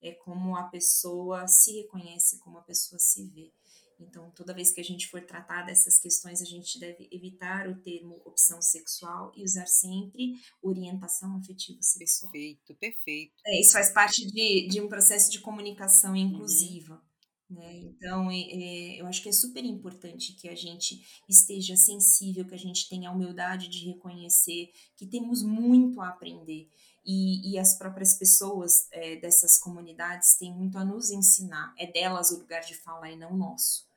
É 0.00 0.12
como 0.12 0.56
a 0.56 0.64
pessoa 0.64 1.48
se 1.48 1.72
reconhece, 1.72 2.38
como 2.38 2.58
a 2.58 2.62
pessoa 2.62 2.98
se 3.00 3.26
vê. 3.26 3.52
Então, 4.00 4.30
toda 4.30 4.54
vez 4.54 4.70
que 4.70 4.80
a 4.80 4.84
gente 4.84 5.08
for 5.08 5.20
tratar 5.22 5.62
dessas 5.62 5.98
questões, 5.98 6.40
a 6.40 6.44
gente 6.44 6.78
deve 6.78 7.08
evitar 7.10 7.68
o 7.68 7.74
termo 7.80 8.22
opção 8.24 8.62
sexual 8.62 9.32
e 9.34 9.42
usar 9.42 9.66
sempre 9.66 10.34
orientação 10.62 11.36
afetivo 11.36 11.82
sexual. 11.82 12.30
Perfeito, 12.30 12.74
perfeito. 12.76 13.34
É, 13.44 13.60
isso 13.60 13.72
faz 13.72 13.90
parte 13.90 14.24
de, 14.24 14.68
de 14.68 14.80
um 14.80 14.88
processo 14.88 15.32
de 15.32 15.40
comunicação 15.40 16.12
uhum. 16.12 16.16
inclusiva. 16.16 16.94
Uhum. 16.94 17.07
Né? 17.50 17.76
Então, 17.76 18.30
é, 18.30 18.40
é, 18.40 19.00
eu 19.00 19.06
acho 19.06 19.22
que 19.22 19.28
é 19.28 19.32
super 19.32 19.64
importante 19.64 20.34
que 20.34 20.48
a 20.48 20.54
gente 20.54 21.02
esteja 21.28 21.76
sensível, 21.76 22.44
que 22.44 22.54
a 22.54 22.58
gente 22.58 22.88
tenha 22.88 23.08
a 23.08 23.12
humildade 23.12 23.68
de 23.68 23.86
reconhecer 23.86 24.70
que 24.96 25.06
temos 25.06 25.42
muito 25.42 26.00
a 26.00 26.08
aprender. 26.08 26.68
E, 27.06 27.52
e 27.52 27.58
as 27.58 27.78
próprias 27.78 28.18
pessoas 28.18 28.86
é, 28.92 29.16
dessas 29.16 29.58
comunidades 29.58 30.36
têm 30.36 30.52
muito 30.52 30.76
a 30.76 30.84
nos 30.84 31.10
ensinar. 31.10 31.74
É 31.78 31.90
delas 31.90 32.30
o 32.30 32.38
lugar 32.38 32.60
de 32.60 32.74
fala 32.74 33.10
e 33.10 33.16
não 33.16 33.34
nosso 33.34 33.88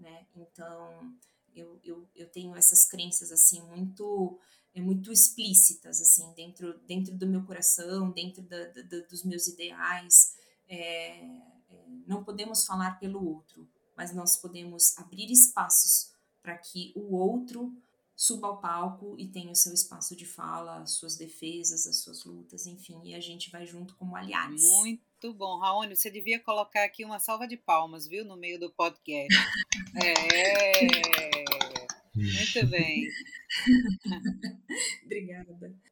né? 0.00 0.26
Então, 0.34 1.14
eu, 1.54 1.78
eu, 1.84 2.08
eu 2.16 2.26
tenho 2.28 2.56
essas 2.56 2.86
crenças, 2.86 3.30
assim, 3.30 3.60
muito 3.62 4.40
é 4.72 4.80
muito 4.80 5.12
explícitas, 5.12 6.00
assim, 6.00 6.32
dentro, 6.34 6.78
dentro 6.86 7.12
do 7.16 7.26
meu 7.26 7.44
coração, 7.44 8.12
dentro 8.12 8.40
da, 8.42 8.68
da, 8.68 9.00
dos 9.08 9.24
meus 9.24 9.48
ideais. 9.48 10.32
É, 10.68 11.26
não 12.06 12.24
podemos 12.24 12.64
falar 12.64 12.98
pelo 12.98 13.24
outro, 13.24 13.68
mas 13.96 14.14
nós 14.14 14.36
podemos 14.36 14.96
abrir 14.98 15.30
espaços 15.30 16.12
para 16.42 16.56
que 16.56 16.92
o 16.96 17.14
outro 17.14 17.72
suba 18.16 18.48
ao 18.48 18.60
palco 18.60 19.14
e 19.18 19.28
tenha 19.28 19.50
o 19.50 19.54
seu 19.54 19.72
espaço 19.72 20.14
de 20.14 20.26
fala, 20.26 20.82
as 20.82 20.92
suas 20.92 21.16
defesas, 21.16 21.86
as 21.86 22.02
suas 22.02 22.22
lutas, 22.24 22.66
enfim, 22.66 23.00
e 23.02 23.14
a 23.14 23.20
gente 23.20 23.50
vai 23.50 23.66
junto 23.66 23.96
como 23.96 24.14
aliados. 24.14 24.62
Muito 24.62 25.32
bom, 25.32 25.58
Raoni, 25.58 25.96
você 25.96 26.10
devia 26.10 26.38
colocar 26.38 26.84
aqui 26.84 27.02
uma 27.02 27.18
salva 27.18 27.48
de 27.48 27.56
palmas, 27.56 28.06
viu, 28.06 28.22
no 28.24 28.36
meio 28.36 28.60
do 28.60 28.70
podcast. 28.70 29.34
é, 30.04 30.80
muito 32.14 32.66
bem. 32.66 33.08
Obrigada. 35.04 35.89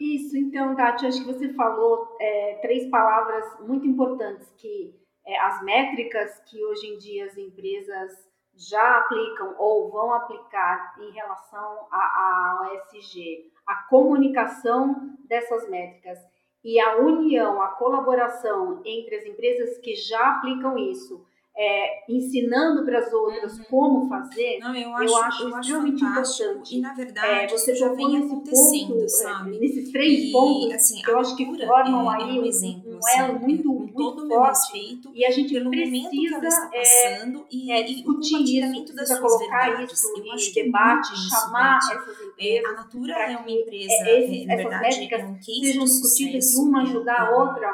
Isso, 0.00 0.36
então, 0.36 0.76
Tati, 0.76 1.06
acho 1.06 1.20
que 1.24 1.32
você 1.32 1.52
falou 1.54 2.16
é, 2.20 2.58
três 2.60 2.90
palavras 2.90 3.58
muito 3.60 3.86
importantes, 3.86 4.52
que 4.58 4.94
é, 5.24 5.38
as 5.40 5.62
métricas 5.62 6.38
que 6.46 6.62
hoje 6.62 6.88
em 6.88 6.98
dia 6.98 7.24
as 7.26 7.38
empresas 7.38 8.12
já 8.54 8.98
aplicam 8.98 9.54
ou 9.58 9.90
vão 9.90 10.12
aplicar 10.12 10.94
em 11.00 11.10
relação 11.10 11.88
ao 11.90 12.74
ESG, 12.74 13.50
a 13.66 13.76
comunicação 13.88 15.16
dessas 15.26 15.68
métricas 15.70 16.18
e 16.62 16.78
a 16.78 16.96
união, 16.98 17.62
a 17.62 17.68
colaboração 17.68 18.82
entre 18.84 19.16
as 19.16 19.24
empresas 19.24 19.78
que 19.78 19.94
já 19.94 20.36
aplicam 20.36 20.76
isso 20.76 21.24
é, 21.56 22.12
ensinando 22.12 22.84
para 22.84 22.98
as 22.98 23.12
outras 23.12 23.58
uhum. 23.58 23.64
como 23.70 24.08
fazer, 24.08 24.58
Não, 24.58 24.74
eu 24.74 24.94
acho, 24.94 25.04
eu 25.04 25.16
acho 25.16 25.42
eu 25.42 25.60
extremamente 25.60 26.04
acho 26.04 26.42
importante. 26.42 26.76
E 26.76 26.80
na 26.80 26.94
verdade, 26.94 27.28
é, 27.28 27.48
você 27.48 27.74
já 27.74 27.92
vem 27.92 28.16
acontecendo, 28.18 28.88
ponto, 28.88 29.04
é, 29.04 29.08
sabe? 29.08 29.58
Nesses 29.58 29.92
três 29.92 30.24
e, 30.24 30.32
pontos, 30.32 30.72
assim, 30.72 31.00
eu 31.06 31.18
acho 31.18 31.36
que 31.36 31.44
formam 31.44 32.12
é, 32.12 32.16
aí 32.16 32.40
um, 32.40 32.44
exemplo, 32.44 32.90
um 32.90 33.20
elo 33.20 33.36
assim, 33.36 33.44
muito, 33.44 33.72
muito 33.72 33.94
todo 33.94 34.28
forte. 34.28 34.72
Respeito, 34.72 35.10
e 35.14 35.24
a 35.24 35.30
gente 35.30 35.54
pelo 35.54 35.70
precisa 35.70 36.10
que 36.10 36.76
é, 36.76 36.80
passando 36.80 37.46
e, 37.50 37.72
é, 37.72 37.82
discutir 37.82 38.42
isso, 38.42 38.92
precisa 38.92 39.20
colocar 39.20 39.66
verdades. 39.66 39.92
isso 39.92 40.06
eu 40.08 40.24
em 40.24 40.64
debate, 40.64 41.30
chamar 41.30 41.78
isso, 41.78 41.92
essas 41.92 42.20
empresas. 42.20 42.70
a 42.70 42.72
Natura 42.72 43.14
é 43.14 43.36
uma 43.36 43.50
empresa, 43.50 44.10
esses, 44.10 44.46
na 44.46 44.56
verdade, 44.56 45.08
é 45.14 45.24
um 45.24 45.34
case 45.34 45.74
sejam 45.74 45.84
discutidas 45.84 46.52
e 46.52 46.60
uma 46.60 46.82
ajudar 46.82 47.20
a 47.20 47.36
outra 47.36 47.70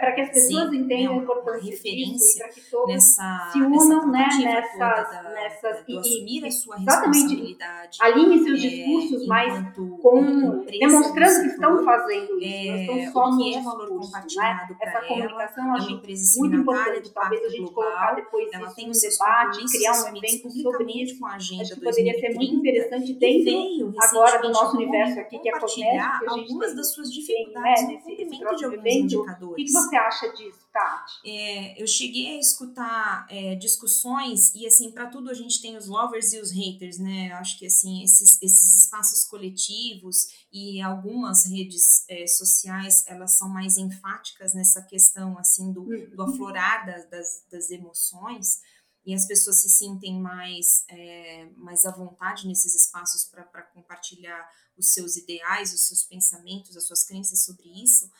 para 0.00 0.12
que 0.12 0.20
as 0.22 0.30
pessoas 0.30 0.70
Sim, 0.70 0.76
entendam 0.76 1.14
é 1.14 1.18
a 1.18 1.22
importância 1.22 1.60
disso 1.62 1.86
e 1.86 2.38
para 2.38 2.48
que 2.48 2.60
todos 2.70 2.94
nessa, 2.94 3.50
se 3.52 3.62
unam 3.62 4.10
né, 4.10 4.28
nessas, 4.42 4.78
da, 4.78 5.22
nessas 5.34 5.84
e, 5.86 5.98
assumir 5.98 6.46
a 6.46 6.50
sua 6.50 6.76
responsabilidade. 6.76 7.98
Alinhem 8.00 8.44
seus 8.44 8.64
é, 8.64 8.68
discursos, 8.68 9.26
mas 9.26 9.74
com, 9.74 10.64
demonstrando 10.64 11.40
que 11.40 11.46
estão 11.48 11.84
fazendo 11.84 12.38
isso, 12.38 12.70
é, 12.70 12.86
não 12.86 12.98
estão 12.98 13.12
só 13.12 13.30
no 13.30 13.48
é 13.48 13.60
valor 13.62 13.80
discurso, 13.80 14.06
compartilhado 14.06 14.72
né? 14.72 14.78
Essa 14.80 15.00
comunicação 15.06 15.64
ela, 15.64 15.74
acho 15.74 15.88
é 15.88 16.40
muito 16.40 16.56
importante, 16.56 17.12
talvez 17.12 17.44
a 17.44 17.48
gente 17.48 17.72
global, 17.72 17.86
colocar 17.86 18.14
depois 18.14 18.48
ela 18.52 18.70
tem 18.74 18.88
um 18.88 18.92
debate, 18.92 19.64
criar 19.64 19.92
um 19.92 20.16
evento 20.16 20.50
sobre 20.50 21.02
isso, 21.02 21.18
com 21.18 21.26
a 21.26 21.34
agenda 21.34 21.62
acho 21.62 21.74
que 21.74 21.80
poderia 21.80 22.18
ser 22.18 22.34
muito 22.34 22.54
interessante 22.54 23.12
dentro 23.14 23.94
agora 23.98 24.40
do 24.40 24.50
nosso 24.50 24.76
universo 24.76 25.20
aqui 25.20 25.38
que 25.38 25.48
acontece, 25.48 25.74
que 25.76 25.84
a 25.84 26.34
gente 26.34 26.56
algumas 26.56 26.74
das 26.74 26.92
suas 26.92 27.12
dificuldades 27.12 27.88
no 27.88 27.98
cumprimento 28.00 28.56
de 28.56 28.64
alguns 28.64 28.86
indicadores 28.86 29.72
você 29.82 29.96
acha 29.96 30.32
disso, 30.32 30.66
Tati? 30.72 31.12
É, 31.24 31.82
eu 31.82 31.86
cheguei 31.86 32.36
a 32.36 32.40
escutar 32.40 33.26
é, 33.30 33.54
discussões 33.54 34.54
e 34.54 34.66
assim 34.66 34.90
para 34.90 35.06
tudo 35.08 35.30
a 35.30 35.34
gente 35.34 35.60
tem 35.60 35.76
os 35.76 35.86
lovers 35.86 36.32
e 36.32 36.40
os 36.40 36.50
haters, 36.50 36.98
né? 36.98 37.30
Eu 37.30 37.36
acho 37.36 37.58
que 37.58 37.66
assim 37.66 38.02
esses, 38.02 38.40
esses 38.42 38.84
espaços 38.84 39.24
coletivos 39.24 40.46
e 40.52 40.80
algumas 40.80 41.46
redes 41.46 42.04
é, 42.08 42.26
sociais 42.26 43.04
elas 43.06 43.36
são 43.36 43.48
mais 43.48 43.76
enfáticas 43.76 44.54
nessa 44.54 44.82
questão 44.82 45.38
assim 45.38 45.72
do, 45.72 45.84
do 45.84 46.22
uhum. 46.22 46.30
aflorar 46.30 46.86
das, 46.86 47.08
das, 47.08 47.44
das 47.50 47.70
emoções 47.70 48.60
e 49.06 49.14
as 49.14 49.24
pessoas 49.24 49.62
se 49.62 49.70
sentem 49.70 50.20
mais, 50.20 50.84
é, 50.88 51.48
mais 51.56 51.86
à 51.86 51.92
vontade 51.92 52.46
nesses 52.48 52.74
espaços 52.74 53.24
para 53.24 53.62
compartilhar 53.62 54.50
os 54.76 54.92
seus 54.92 55.16
ideais, 55.16 55.72
os 55.72 55.86
seus 55.86 56.02
pensamentos, 56.02 56.76
as 56.76 56.86
suas 56.86 57.04
crenças 57.04 57.44
sobre 57.44 57.68
isso, 57.82 58.10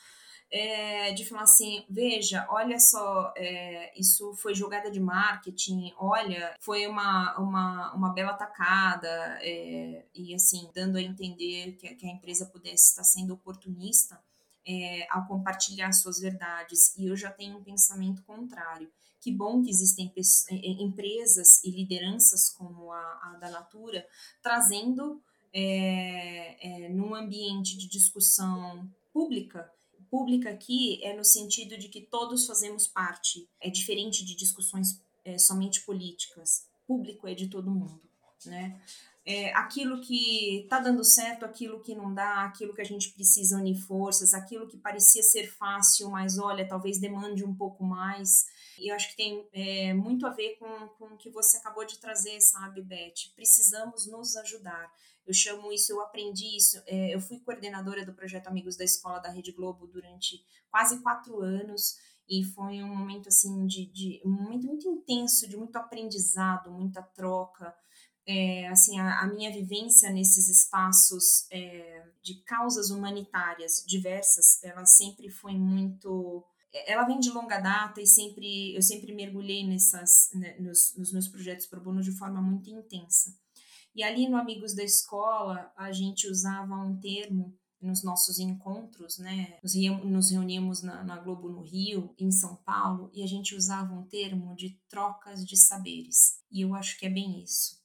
é, 0.49 1.11
de 1.13 1.25
falar 1.25 1.43
assim, 1.43 1.85
veja, 1.89 2.47
olha 2.49 2.79
só, 2.79 3.33
é, 3.35 3.99
isso 3.99 4.33
foi 4.35 4.55
jogada 4.55 4.89
de 4.89 4.99
marketing, 4.99 5.93
olha, 5.97 6.55
foi 6.59 6.87
uma, 6.87 7.37
uma, 7.37 7.93
uma 7.93 8.13
bela 8.13 8.33
tacada, 8.33 9.09
é, 9.41 10.05
e 10.15 10.33
assim, 10.33 10.69
dando 10.73 10.97
a 10.97 11.01
entender 11.01 11.73
que, 11.73 11.95
que, 11.95 12.05
a 12.05 12.11
empresa 12.11 12.45
pudesse 12.45 12.89
estar 12.89 13.03
sendo 13.03 13.33
oportunista 13.33 14.19
é, 14.65 15.07
ao 15.09 15.27
compartilhar 15.27 15.91
suas 15.91 16.19
verdades. 16.19 16.95
E 16.97 17.07
eu 17.07 17.15
já 17.15 17.31
tenho 17.31 17.57
um 17.57 17.63
pensamento 17.63 18.23
contrário. 18.23 18.89
Que 19.19 19.31
bom 19.31 19.61
que 19.61 19.69
existem 19.69 20.13
é, 20.15 20.55
é, 20.55 20.83
empresas 20.83 21.63
e 21.63 21.71
lideranças 21.71 22.49
como 22.49 22.91
a, 22.91 22.99
a 22.99 23.37
da 23.39 23.49
Natura 23.49 24.05
trazendo 24.41 25.21
é, 25.53 26.85
é, 26.85 26.89
num 26.89 27.15
ambiente 27.15 27.77
de 27.77 27.87
discussão 27.89 28.89
pública 29.11 29.69
pública 30.09 30.49
aqui 30.49 31.03
é 31.03 31.15
no 31.15 31.23
sentido 31.23 31.77
de 31.77 31.89
que 31.89 32.01
todos 32.01 32.45
fazemos 32.45 32.87
parte. 32.87 33.47
É 33.61 33.69
diferente 33.69 34.25
de 34.25 34.35
discussões 34.35 35.01
é, 35.23 35.37
somente 35.37 35.81
políticas. 35.81 36.67
Público 36.85 37.27
é 37.27 37.33
de 37.33 37.47
todo 37.47 37.69
mundo, 37.69 38.01
né? 38.45 38.81
É, 39.29 39.53
aquilo 39.55 39.99
que 39.99 40.61
está 40.61 40.79
dando 40.79 41.03
certo, 41.03 41.43
aquilo 41.43 41.81
que 41.81 41.93
não 41.93 42.13
dá, 42.13 42.45
aquilo 42.45 42.73
que 42.73 42.79
a 42.79 42.85
gente 42.85 43.11
precisa 43.11 43.57
unir 43.57 43.75
forças, 43.75 44.33
aquilo 44.33 44.65
que 44.65 44.77
parecia 44.77 45.21
ser 45.21 45.51
fácil, 45.51 46.09
mas 46.09 46.39
olha, 46.39 46.65
talvez 46.65 46.97
demande 46.97 47.43
um 47.43 47.53
pouco 47.53 47.83
mais. 47.83 48.45
E 48.79 48.89
eu 48.89 48.95
acho 48.95 49.09
que 49.09 49.17
tem 49.17 49.45
é, 49.51 49.93
muito 49.93 50.25
a 50.25 50.29
ver 50.29 50.55
com, 50.57 50.87
com 50.97 51.13
o 51.13 51.17
que 51.17 51.29
você 51.29 51.57
acabou 51.57 51.85
de 51.85 51.99
trazer, 51.99 52.39
sabe, 52.39 52.81
Beth? 52.81 53.33
Precisamos 53.35 54.07
nos 54.07 54.37
ajudar. 54.37 54.89
Eu 55.27 55.33
chamo 55.33 55.73
isso, 55.73 55.91
eu 55.91 55.99
aprendi 55.99 56.55
isso. 56.55 56.81
É, 56.85 57.13
eu 57.13 57.19
fui 57.19 57.39
coordenadora 57.39 58.05
do 58.05 58.13
projeto 58.13 58.47
Amigos 58.47 58.77
da 58.77 58.85
Escola 58.85 59.19
da 59.19 59.29
Rede 59.29 59.51
Globo 59.51 59.85
durante 59.85 60.41
quase 60.71 61.01
quatro 61.01 61.41
anos 61.41 61.97
e 62.29 62.45
foi 62.45 62.81
um 62.81 62.95
momento 62.95 63.27
assim 63.27 63.67
de, 63.67 63.85
de 63.87 64.21
um 64.23 64.29
momento 64.29 64.65
muito 64.65 64.87
intenso, 64.87 65.47
de 65.47 65.57
muito 65.57 65.75
aprendizado, 65.75 66.71
muita 66.71 67.01
troca. 67.01 67.75
É, 68.25 68.67
assim 68.69 68.99
a, 68.99 69.21
a, 69.21 69.27
minha 69.27 69.51
vivência 69.51 70.09
nesses 70.11 70.47
espaços 70.47 71.45
é, 71.51 72.05
de 72.21 72.35
causas 72.43 72.89
humanitárias 72.89 73.83
diversas, 73.85 74.61
ela 74.63 74.85
sempre 74.85 75.29
foi 75.29 75.53
muito 75.53 76.45
ela 76.85 77.05
vem 77.05 77.19
de 77.19 77.31
longa 77.31 77.59
data 77.59 78.01
e 78.01 78.05
sempre 78.05 78.75
eu 78.75 78.81
sempre 78.81 79.13
mergulhei 79.13 79.65
nessas 79.65 80.29
né, 80.33 80.57
nos, 80.59 80.93
nos 80.97 81.11
meus 81.13 81.27
projetos 81.27 81.65
pro 81.65 81.81
bono 81.81 82.01
de 82.01 82.11
forma 82.11 82.41
muito 82.41 82.69
intensa 82.69 83.33
e 83.97 84.03
ali 84.03 84.29
no 84.29 84.37
Amigos 84.37 84.75
da 84.75 84.83
Escola, 84.83 85.73
a 85.75 85.91
gente 85.91 86.27
usava 86.27 86.75
um 86.75 86.99
termo 86.99 87.57
nos 87.81 88.03
nossos 88.03 88.37
encontros, 88.37 89.17
né? 89.17 89.57
Nos, 89.63 89.73
nos 90.05 90.29
reuníamos 90.29 90.83
na, 90.83 91.03
na, 91.03 91.17
Globo 91.17 91.49
no 91.49 91.63
Rio, 91.63 92.13
em 92.15 92.29
São 92.29 92.57
Paulo, 92.57 93.09
e 93.11 93.23
a 93.23 93.27
gente 93.27 93.55
usava 93.55 93.91
um 93.91 94.07
termo 94.07 94.55
de 94.55 94.79
trocas 94.87 95.43
de 95.43 95.57
saberes. 95.57 96.43
E 96.51 96.61
eu 96.61 96.75
acho 96.75 96.99
que 96.99 97.07
é 97.07 97.09
bem 97.09 97.41
isso. 97.41 97.81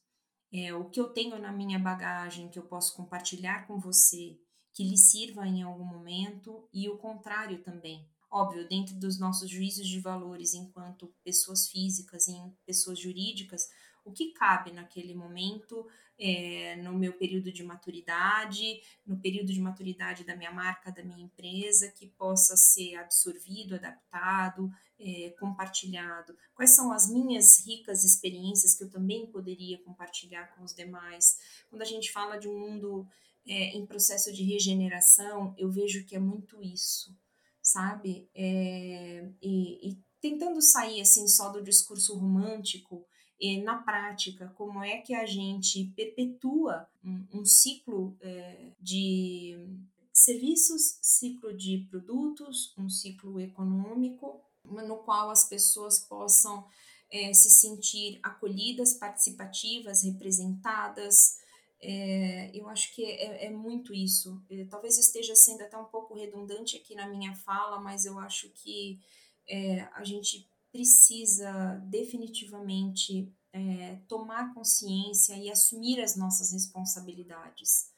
É, 0.53 0.71
o 0.71 0.87
que 0.87 0.99
eu 0.99 1.09
tenho 1.09 1.39
na 1.39 1.51
minha 1.51 1.79
bagagem 1.79 2.47
que 2.47 2.59
eu 2.59 2.67
posso 2.67 2.95
compartilhar 2.95 3.65
com 3.65 3.79
você, 3.79 4.37
que 4.71 4.87
lhe 4.87 4.97
sirva 4.97 5.47
em 5.47 5.63
algum 5.63 5.83
momento, 5.83 6.69
e 6.71 6.87
o 6.89 6.99
contrário 6.99 7.63
também. 7.63 8.07
Óbvio, 8.31 8.69
dentro 8.69 8.99
dos 8.99 9.19
nossos 9.19 9.49
juízos 9.49 9.87
de 9.87 9.99
valores 9.99 10.53
enquanto 10.53 11.11
pessoas 11.23 11.67
físicas 11.69 12.27
e 12.27 12.35
pessoas 12.67 12.99
jurídicas, 12.99 13.67
o 14.05 14.11
que 14.11 14.33
cabe 14.33 14.71
naquele 14.71 15.13
momento, 15.15 15.87
é, 16.19 16.75
no 16.77 16.93
meu 16.93 17.13
período 17.13 17.51
de 17.51 17.63
maturidade, 17.63 18.81
no 19.05 19.17
período 19.19 19.51
de 19.51 19.59
maturidade 19.59 20.23
da 20.23 20.35
minha 20.35 20.51
marca, 20.51 20.91
da 20.91 21.03
minha 21.03 21.23
empresa, 21.23 21.91
que 21.91 22.07
possa 22.07 22.55
ser 22.57 22.95
absorvido, 22.95 23.75
adaptado, 23.75 24.69
é, 24.99 25.33
compartilhado. 25.39 26.35
Quais 26.53 26.71
são 26.71 26.91
as 26.91 27.09
minhas 27.09 27.65
ricas 27.65 28.03
experiências 28.03 28.75
que 28.75 28.83
eu 28.83 28.89
também 28.89 29.25
poderia 29.27 29.81
compartilhar 29.83 30.47
com 30.55 30.63
os 30.63 30.73
demais? 30.73 31.37
Quando 31.69 31.81
a 31.81 31.85
gente 31.85 32.11
fala 32.11 32.37
de 32.37 32.47
um 32.47 32.59
mundo 32.59 33.07
é, 33.47 33.75
em 33.75 33.85
processo 33.85 34.31
de 34.31 34.43
regeneração, 34.43 35.53
eu 35.57 35.71
vejo 35.71 36.05
que 36.05 36.15
é 36.15 36.19
muito 36.19 36.61
isso, 36.61 37.15
sabe? 37.61 38.29
É, 38.35 39.29
e, 39.41 39.89
e 39.91 39.97
tentando 40.21 40.61
sair 40.61 41.01
assim 41.01 41.27
só 41.27 41.49
do 41.49 41.63
discurso 41.63 42.17
romântico 42.17 43.05
na 43.63 43.77
prática, 43.77 44.53
como 44.55 44.83
é 44.83 44.97
que 44.99 45.13
a 45.13 45.25
gente 45.25 45.85
perpetua 45.95 46.87
um, 47.03 47.25
um 47.33 47.45
ciclo 47.45 48.15
é, 48.21 48.71
de 48.79 49.67
serviços, 50.13 50.97
ciclo 51.01 51.53
de 51.53 51.85
produtos, 51.89 52.73
um 52.77 52.89
ciclo 52.89 53.39
econômico, 53.39 54.39
no 54.65 54.97
qual 54.97 55.29
as 55.29 55.43
pessoas 55.49 55.99
possam 55.99 56.65
é, 57.11 57.33
se 57.33 57.49
sentir 57.49 58.19
acolhidas, 58.23 58.93
participativas, 58.93 60.03
representadas. 60.03 61.37
É, 61.81 62.49
eu 62.53 62.69
acho 62.69 62.95
que 62.95 63.03
é, 63.03 63.47
é 63.47 63.49
muito 63.49 63.93
isso. 63.93 64.41
Talvez 64.69 64.97
esteja 64.97 65.35
sendo 65.35 65.63
até 65.63 65.77
um 65.77 65.85
pouco 65.85 66.13
redundante 66.13 66.77
aqui 66.77 66.95
na 66.95 67.07
minha 67.07 67.35
fala, 67.35 67.79
mas 67.81 68.05
eu 68.05 68.17
acho 68.19 68.49
que 68.51 69.01
a 69.93 70.05
gente 70.05 70.49
precisa 70.73 71.79
definitivamente 71.85 73.31
é, 73.53 73.99
tomar 74.07 74.51
consciência 74.55 75.35
e 75.35 75.51
assumir 75.51 76.01
as 76.01 76.17
nossas 76.17 76.51
responsabilidades. 76.51 77.91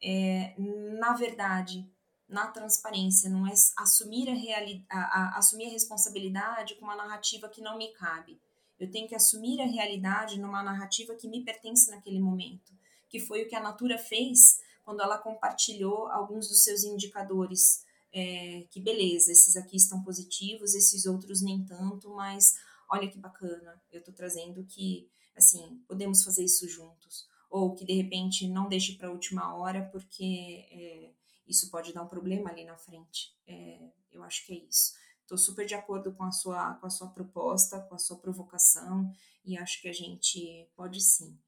É, 0.00 0.54
na 1.00 1.14
verdade, 1.14 1.90
na 2.28 2.46
transparência, 2.48 3.30
não 3.30 3.46
é 3.46 3.54
assumir 3.78 4.28
a, 4.28 4.94
a, 4.94 5.00
a, 5.00 5.38
assumir 5.38 5.68
a 5.68 5.70
responsabilidade 5.70 6.74
com 6.74 6.84
uma 6.84 6.94
narrativa 6.94 7.48
que 7.48 7.62
não 7.62 7.78
me 7.78 7.88
cabe. 7.94 8.38
Eu 8.78 8.90
tenho 8.90 9.08
que 9.08 9.14
assumir 9.14 9.62
a 9.62 9.66
realidade 9.66 10.38
numa 10.38 10.62
narrativa 10.62 11.14
que 11.14 11.26
me 11.26 11.42
pertence 11.42 11.90
naquele 11.90 12.20
momento, 12.20 12.72
que 13.08 13.18
foi 13.18 13.42
o 13.42 13.48
que 13.48 13.56
a 13.56 13.60
Natura 13.60 13.96
fez 13.96 14.60
quando 14.84 15.00
ela 15.00 15.16
compartilhou 15.16 16.08
alguns 16.08 16.48
dos 16.48 16.62
seus 16.62 16.84
indicadores 16.84 17.84
é, 18.12 18.66
que 18.70 18.80
beleza, 18.80 19.30
esses 19.30 19.56
aqui 19.56 19.76
estão 19.76 20.02
positivos, 20.02 20.74
esses 20.74 21.06
outros 21.06 21.42
nem 21.42 21.64
tanto, 21.64 22.10
mas 22.14 22.54
olha 22.90 23.08
que 23.08 23.18
bacana, 23.18 23.80
eu 23.92 24.00
estou 24.00 24.14
trazendo 24.14 24.64
que, 24.64 25.10
assim, 25.36 25.82
podemos 25.86 26.22
fazer 26.24 26.44
isso 26.44 26.68
juntos. 26.68 27.26
Ou 27.50 27.74
que 27.74 27.84
de 27.84 27.94
repente 27.94 28.46
não 28.46 28.68
deixe 28.68 28.94
para 28.96 29.08
a 29.08 29.12
última 29.12 29.54
hora, 29.54 29.88
porque 29.90 30.66
é, 30.70 31.12
isso 31.46 31.70
pode 31.70 31.92
dar 31.92 32.02
um 32.02 32.08
problema 32.08 32.50
ali 32.50 32.64
na 32.64 32.76
frente. 32.76 33.34
É, 33.46 33.90
eu 34.10 34.22
acho 34.22 34.44
que 34.44 34.52
é 34.52 34.56
isso. 34.56 34.92
Estou 35.22 35.38
super 35.38 35.66
de 35.66 35.74
acordo 35.74 36.12
com 36.12 36.24
a, 36.24 36.32
sua, 36.32 36.74
com 36.74 36.86
a 36.86 36.90
sua 36.90 37.08
proposta, 37.08 37.80
com 37.80 37.94
a 37.94 37.98
sua 37.98 38.18
provocação, 38.18 39.10
e 39.44 39.56
acho 39.56 39.80
que 39.80 39.88
a 39.88 39.92
gente 39.92 40.68
pode 40.74 41.00
sim 41.00 41.38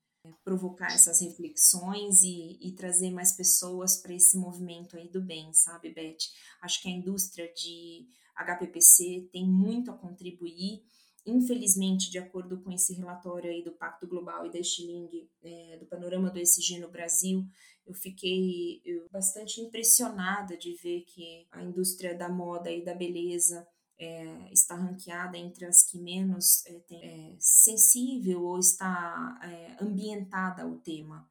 provocar 0.45 0.93
essas 0.93 1.21
reflexões 1.21 2.23
e, 2.23 2.59
e 2.61 2.73
trazer 2.73 3.11
mais 3.11 3.33
pessoas 3.33 3.97
para 3.97 4.15
esse 4.15 4.37
movimento 4.37 4.97
aí 4.97 5.09
do 5.09 5.21
bem, 5.21 5.53
sabe, 5.53 5.93
Beth? 5.93 6.19
Acho 6.61 6.83
que 6.83 6.89
a 6.89 6.93
indústria 6.93 7.51
de 7.55 8.07
HPPC 8.37 9.29
tem 9.33 9.47
muito 9.47 9.91
a 9.91 9.97
contribuir. 9.97 10.83
Infelizmente, 11.27 12.11
de 12.11 12.19
acordo 12.19 12.61
com 12.63 12.73
esse 12.73 12.95
relatório 12.95 13.51
aí 13.51 13.63
do 13.63 13.73
Pacto 13.73 14.07
Global 14.07 14.47
e 14.47 14.51
da 14.51 14.63
Stiling, 14.63 15.09
é, 15.43 15.77
do 15.79 15.87
panorama 15.87 16.31
do 16.31 16.39
ESG 16.39 16.79
no 16.79 16.91
Brasil, 16.91 17.45
eu 17.87 17.95
fiquei 17.95 18.81
eu, 18.85 19.09
bastante 19.11 19.61
impressionada 19.61 20.57
de 20.57 20.75
ver 20.75 21.03
que 21.03 21.47
a 21.51 21.63
indústria 21.63 22.17
da 22.17 22.29
moda 22.29 22.71
e 22.71 22.85
da 22.85 22.95
beleza 22.95 23.67
é, 24.01 24.51
está 24.51 24.75
ranqueada 24.75 25.37
entre 25.37 25.67
as 25.67 25.83
que 25.83 25.99
menos 25.99 26.65
é, 26.67 26.73
tem, 26.81 27.05
é, 27.05 27.37
sensível 27.39 28.43
ou 28.43 28.59
está 28.59 29.39
é, 29.43 29.77
ambientada 29.85 30.63
ao 30.63 30.77
tema. 30.79 31.29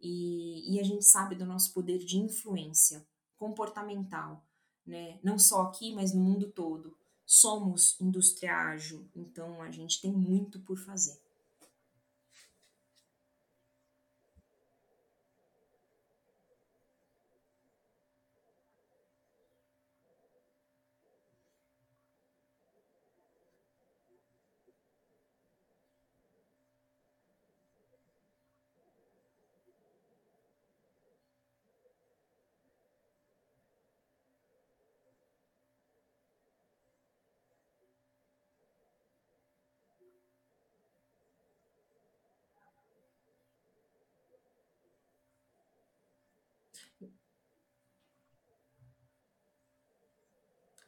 E, 0.00 0.74
e, 0.74 0.80
a 0.80 0.84
gente 0.84 1.04
sabe 1.04 1.34
do 1.34 1.44
nosso 1.44 1.72
poder 1.72 1.98
de 1.98 2.18
influência 2.18 3.04
comportamental, 3.36 4.44
né? 4.86 5.18
não 5.22 5.38
só 5.38 5.62
aqui, 5.62 5.92
mas 5.92 6.14
no 6.14 6.20
mundo 6.20 6.50
todo. 6.50 6.96
Somos 7.24 8.00
indústria 8.00 8.56
ágil, 8.56 9.08
então 9.14 9.62
a 9.62 9.70
gente 9.70 10.00
tem 10.00 10.12
muito 10.12 10.60
por 10.60 10.76
fazer. 10.76 11.20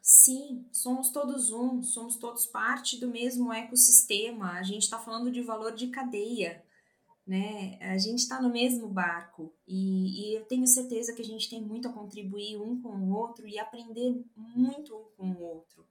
Sim, 0.07 0.69
somos 0.71 1.09
todos 1.09 1.51
um, 1.51 1.83
somos 1.83 2.17
todos 2.17 2.45
parte 2.45 3.01
do 3.01 3.09
mesmo 3.09 3.51
ecossistema. 3.51 4.53
A 4.53 4.63
gente 4.63 4.83
está 4.83 4.99
falando 4.99 5.31
de 5.31 5.41
valor 5.41 5.75
de 5.75 5.87
cadeia, 5.87 6.63
né? 7.27 7.79
A 7.81 7.97
gente 7.97 8.19
está 8.19 8.39
no 8.39 8.51
mesmo 8.51 8.87
barco 8.87 9.51
e, 9.67 10.29
e, 10.29 10.35
eu 10.35 10.45
tenho 10.45 10.67
certeza 10.67 11.15
que 11.15 11.23
a 11.23 11.25
gente 11.25 11.49
tem 11.49 11.63
muito 11.63 11.89
a 11.89 11.93
contribuir 11.93 12.59
um 12.59 12.83
com 12.83 12.91
o 12.91 13.15
outro 13.15 13.49
e 13.49 13.59
aprender 13.59 14.23
muito 14.37 14.95
um 14.95 15.05
com 15.17 15.31
o 15.31 15.43
outro 15.43 15.87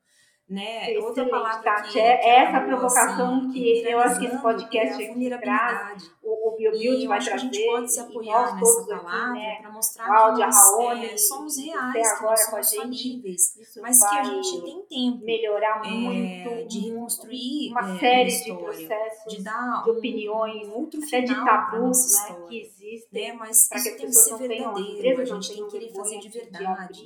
né? 0.53 0.83
Excelente, 0.83 1.05
Outra 1.05 1.29
palavra 1.29 1.63
Tati, 1.63 1.91
que, 1.93 1.99
é 1.99 2.17
que 2.17 2.27
essa 2.27 2.61
provocação 2.61 3.37
assim, 3.37 3.51
que 3.51 3.83
eu 3.87 3.99
acho 3.99 4.19
que 4.19 4.25
esse 4.27 4.41
podcast 4.41 5.03
é 5.03 5.09
aqui 5.09 5.29
traz, 5.41 6.11
o, 6.21 6.49
o 6.49 6.55
BioBuild 6.55 7.07
vai 7.07 7.19
trazer. 7.19 7.33
A 7.33 7.37
gente 7.37 7.65
pode 7.65 7.91
se 7.91 7.99
apoiar 7.99 8.55
nessa 8.55 8.85
palavra 8.85 9.33
né? 9.33 9.57
para 9.61 9.71
mostrar 9.71 10.05
Cláudia, 10.05 10.45
que 10.45 10.51
nós 10.51 10.71
Raoni, 10.71 11.05
é, 11.05 11.17
somos 11.17 11.57
reais, 11.57 12.11
agora 12.19 12.35
que 12.35 12.51
nós 12.51 12.69
somos 12.69 12.75
falíveis, 12.75 13.41
mas 13.81 14.09
que 14.09 14.15
a 14.15 14.23
gente 14.23 14.61
tem 14.61 14.81
tempo 14.83 15.25
melhorar 15.25 15.83
muito 15.83 16.49
é, 16.49 16.63
de 16.63 16.79
reconstruir 16.89 17.71
uma 17.71 17.95
é, 17.95 17.99
série 17.99 18.43
de 18.43 18.53
processos, 18.53 19.35
de 19.35 19.43
dar 19.43 19.83
de 19.83 19.89
opiniões, 19.89 20.67
um 20.67 20.73
outro 20.73 20.99
até 21.03 21.21
de 21.21 21.33
tabus 21.33 22.13
né, 22.29 22.35
que 22.47 22.61
existem, 22.61 23.29
né? 23.29 23.33
mas 23.33 23.67
para 23.67 23.81
que 23.81 23.91
tem 23.91 24.05
que 24.05 24.13
ser 24.13 24.37
verdadeiro, 24.37 25.21
a 25.21 25.25
gente 25.25 25.55
tem 25.55 25.65
que 25.65 25.71
querer 25.71 25.93
fazer 25.93 26.19
de 26.19 26.29
verdade, 26.29 27.03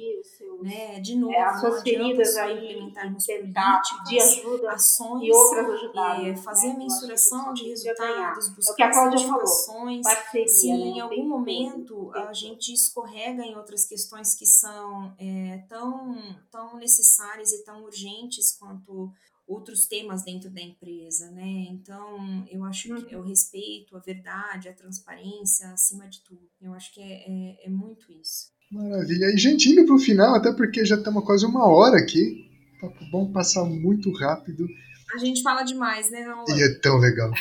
né? 0.62 1.00
De 1.00 1.16
novo, 1.16 1.34
é, 1.34 1.42
as 1.42 1.60
suas 1.62 1.82
feridas 1.82 2.36
aí 2.38 2.58
implementarmos 2.58 3.28
pedir 3.42 4.20
ajuda 4.20 4.72
ações 4.72 5.28
e 5.28 5.32
outras 5.32 5.70
ajudarem. 5.70 6.30
É, 6.30 6.36
fazer 6.36 6.70
né? 6.70 6.76
mensuração 6.80 7.54
de 7.54 7.70
resultados, 7.70 8.50
buscar 8.50 8.86
é 8.86 8.88
a 8.88 8.92
Cláudia 8.92 9.28
falou, 9.28 10.02
parceria, 10.04 10.48
se 10.48 10.68
né? 10.70 10.78
em 10.78 11.00
algum 11.00 11.28
momento 11.28 12.12
a 12.14 12.34
gente 12.34 12.74
escorrega 12.74 13.44
em 13.44 13.56
outras 13.56 13.86
questões 13.86 14.34
que 14.34 14.46
são 14.46 15.16
é, 15.20 15.64
tão, 15.70 16.16
tão 16.52 16.78
necessárias 16.78 17.52
e 17.52 17.64
tão 17.64 17.84
urgentes 17.84 18.58
quanto 18.58 19.12
outros 19.48 19.88
temas 19.88 20.24
dentro 20.24 20.50
da 20.50 20.62
empresa, 20.62 21.32
né? 21.32 21.68
Então, 21.72 22.46
eu 22.52 22.66
acho 22.66 23.02
que 23.06 23.16
é 23.16 23.18
o 23.18 23.24
respeito, 23.24 23.96
a 23.96 24.00
verdade, 24.00 24.68
a 24.68 24.74
transparência, 24.74 25.72
acima 25.72 26.06
de 26.08 26.22
tudo. 26.24 26.42
Eu 26.62 26.74
acho 26.74 26.94
que 26.94 27.00
é, 27.00 27.24
é, 27.26 27.68
é 27.68 27.70
muito 27.70 28.12
isso. 28.12 28.52
Maravilha. 28.70 29.34
E, 29.34 29.38
gente, 29.38 29.70
indo 29.70 29.86
para 29.86 29.96
o 29.96 30.00
final, 30.00 30.36
até 30.36 30.52
porque 30.52 30.86
já 30.86 30.96
estamos 30.96 31.24
quase 31.24 31.46
uma 31.46 31.66
hora 31.66 31.98
aqui, 31.98 32.50
papo 32.80 33.06
bom 33.12 33.32
passar 33.32 33.64
muito 33.66 34.12
rápido. 34.12 34.68
A 35.14 35.18
gente 35.18 35.42
fala 35.42 35.64
demais, 35.64 36.10
né, 36.10 36.22
Raul? 36.22 36.46
E 36.50 36.64
é 36.64 36.80
tão 36.80 36.98
legal. 36.98 37.32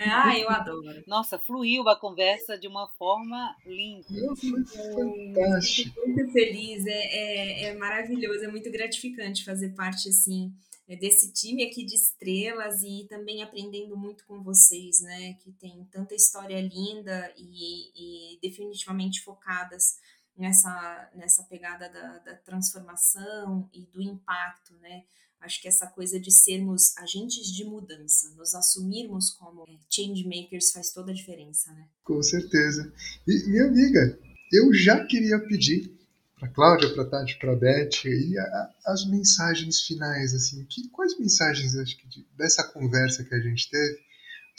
ah, 0.00 0.38
eu 0.38 0.48
adoro. 0.50 1.02
Nossa, 1.06 1.38
fluiu 1.38 1.88
a 1.88 1.98
conversa 1.98 2.58
de 2.58 2.68
uma 2.68 2.88
forma 2.98 3.56
linda. 3.64 4.06
Foi 4.36 4.64
fantástico. 4.64 5.98
Muito 6.06 6.32
feliz, 6.32 6.84
é, 6.86 6.90
é, 6.90 7.64
é, 7.64 7.74
maravilhoso, 7.76 8.44
é 8.44 8.48
muito 8.48 8.70
gratificante 8.70 9.44
fazer 9.44 9.70
parte 9.70 10.08
assim 10.08 10.52
é, 10.86 10.96
desse 10.96 11.32
time 11.32 11.64
aqui 11.64 11.84
de 11.84 11.94
estrelas 11.94 12.82
e 12.82 13.06
também 13.08 13.42
aprendendo 13.42 13.96
muito 13.96 14.24
com 14.26 14.42
vocês, 14.42 15.00
né? 15.00 15.34
Que 15.40 15.50
tem 15.52 15.86
tanta 15.90 16.14
história 16.14 16.60
linda 16.60 17.32
e, 17.36 18.34
e 18.34 18.38
definitivamente 18.42 19.22
focadas 19.22 19.96
nessa, 20.36 21.10
nessa 21.14 21.42
pegada 21.44 21.88
da, 21.88 22.18
da 22.18 22.34
transformação 22.36 23.68
e 23.72 23.86
do 23.86 24.00
impacto, 24.00 24.74
né? 24.80 25.04
Acho 25.40 25.60
que 25.62 25.68
essa 25.68 25.86
coisa 25.86 26.20
de 26.20 26.30
sermos 26.30 26.96
agentes 26.98 27.46
de 27.46 27.64
mudança, 27.64 28.28
nos 28.36 28.54
assumirmos 28.54 29.30
como 29.30 29.64
é, 29.66 29.78
change 29.88 30.24
makers 30.24 30.70
faz 30.70 30.92
toda 30.92 31.12
a 31.12 31.14
diferença, 31.14 31.72
né? 31.72 31.88
Com 32.04 32.22
certeza. 32.22 32.92
E, 33.26 33.48
minha 33.48 33.64
amiga, 33.64 34.18
eu 34.52 34.72
já 34.74 35.04
queria 35.06 35.38
pedir 35.46 35.98
para 36.38 36.48
Cláudia, 36.48 36.92
para 36.94 37.04
Tati, 37.06 37.38
para 37.38 37.56
Beth 37.56 38.04
e 38.04 38.38
a, 38.38 38.70
as 38.86 39.08
mensagens 39.08 39.80
finais, 39.80 40.34
assim, 40.34 40.64
que, 40.66 40.88
quais 40.90 41.18
mensagens 41.18 41.74
acho 41.74 41.96
que 41.96 42.06
de, 42.08 42.26
dessa 42.36 42.64
conversa 42.64 43.24
que 43.24 43.34
a 43.34 43.40
gente 43.40 43.68
teve 43.70 44.10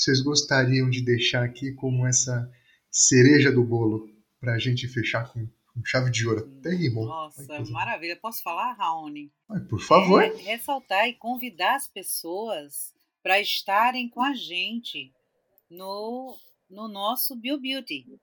vocês 0.01 0.21
gostariam 0.21 0.89
de 0.89 1.03
deixar 1.03 1.43
aqui 1.43 1.73
como 1.73 2.07
essa 2.07 2.51
cereja 2.89 3.51
do 3.51 3.63
bolo 3.63 4.09
para 4.39 4.55
a 4.55 4.57
gente 4.57 4.87
fechar 4.87 5.31
com 5.31 5.47
com 5.73 5.83
chave 5.85 6.11
de 6.11 6.27
ouro. 6.27 6.51
Até 6.59 6.71
rimou. 6.71 7.05
Nossa, 7.05 7.45
Ai, 7.49 7.63
maravilha. 7.65 8.15
Posso 8.15 8.41
falar, 8.43 8.73
Raoni? 8.73 9.31
Ai, 9.49 9.61
por 9.61 9.81
favor. 9.81 10.21
É, 10.23 10.35
ressaltar 10.35 11.07
e 11.07 11.13
convidar 11.13 11.75
as 11.75 11.87
pessoas 11.87 12.93
para 13.23 13.39
estarem 13.39 14.09
com 14.09 14.21
a 14.21 14.33
gente 14.33 15.11
no, 15.69 16.37
no 16.69 16.87
nosso 16.87 17.35
BioBeauty. 17.35 18.19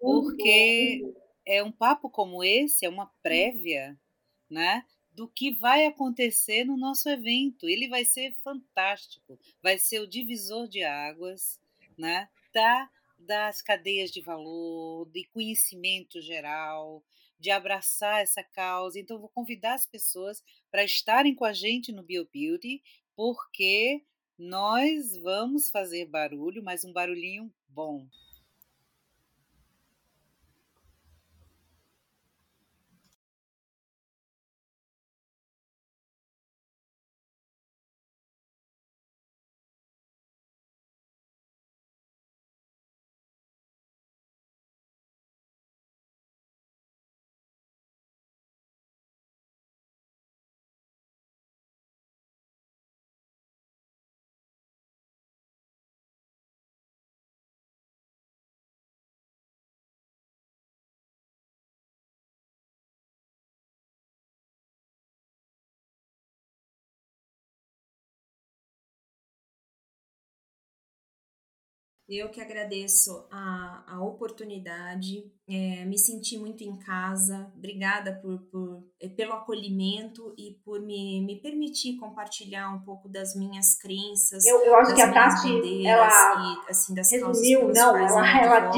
Porque 0.00 1.04
é 1.46 1.62
um 1.62 1.72
papo 1.72 2.10
como 2.10 2.42
esse, 2.44 2.84
é 2.84 2.88
uma 2.88 3.10
prévia, 3.22 3.98
né? 4.48 4.84
Do 5.12 5.26
que 5.26 5.50
vai 5.50 5.86
acontecer 5.86 6.64
no 6.64 6.76
nosso 6.76 7.08
evento. 7.08 7.68
Ele 7.68 7.88
vai 7.88 8.04
ser 8.04 8.36
fantástico. 8.42 9.38
Vai 9.62 9.78
ser 9.78 10.00
o 10.00 10.06
divisor 10.06 10.68
de 10.68 10.84
águas, 10.84 11.60
né? 11.96 12.28
Da 12.54 12.88
das 13.18 13.60
cadeias 13.60 14.10
de 14.10 14.20
valor, 14.20 15.10
de 15.10 15.24
conhecimento 15.28 16.20
geral, 16.20 17.04
de 17.38 17.50
abraçar 17.50 18.22
essa 18.22 18.42
causa. 18.42 18.98
Então, 18.98 19.18
vou 19.18 19.28
convidar 19.28 19.74
as 19.74 19.86
pessoas 19.86 20.42
para 20.70 20.84
estarem 20.84 21.34
com 21.34 21.44
a 21.44 21.52
gente 21.52 21.92
no 21.92 22.02
BioBuildy, 22.02 22.82
porque 23.16 24.04
nós 24.38 25.16
vamos 25.20 25.70
fazer 25.70 26.06
barulho, 26.06 26.62
mas 26.62 26.84
um 26.84 26.92
barulhinho 26.92 27.52
bom. 27.68 28.06
Eu 72.08 72.30
que 72.30 72.40
agradeço 72.40 73.26
a, 73.30 73.84
a 73.86 74.02
oportunidade, 74.02 75.30
é, 75.46 75.84
me 75.84 75.98
senti 75.98 76.38
muito 76.38 76.64
em 76.64 76.78
casa, 76.78 77.52
obrigada 77.54 78.18
por, 78.22 78.38
por, 78.50 78.82
é, 78.98 79.08
pelo 79.08 79.34
acolhimento 79.34 80.32
e 80.38 80.58
por 80.64 80.80
me, 80.80 81.20
me 81.20 81.36
permitir 81.36 81.98
compartilhar 81.98 82.74
um 82.74 82.80
pouco 82.80 83.10
das 83.10 83.36
minhas 83.36 83.76
crenças. 83.76 84.46
Eu, 84.46 84.58
eu 84.64 84.74
acho 84.76 84.94
que 84.94 85.02
a 85.02 85.12
Tati, 85.12 85.86
ela 85.86 86.64
e, 86.66 86.70
assim, 86.70 86.94
das 86.94 87.10
resumiu, 87.10 87.68
não, 87.74 87.94
ela, 87.94 88.42
ela 88.42 88.70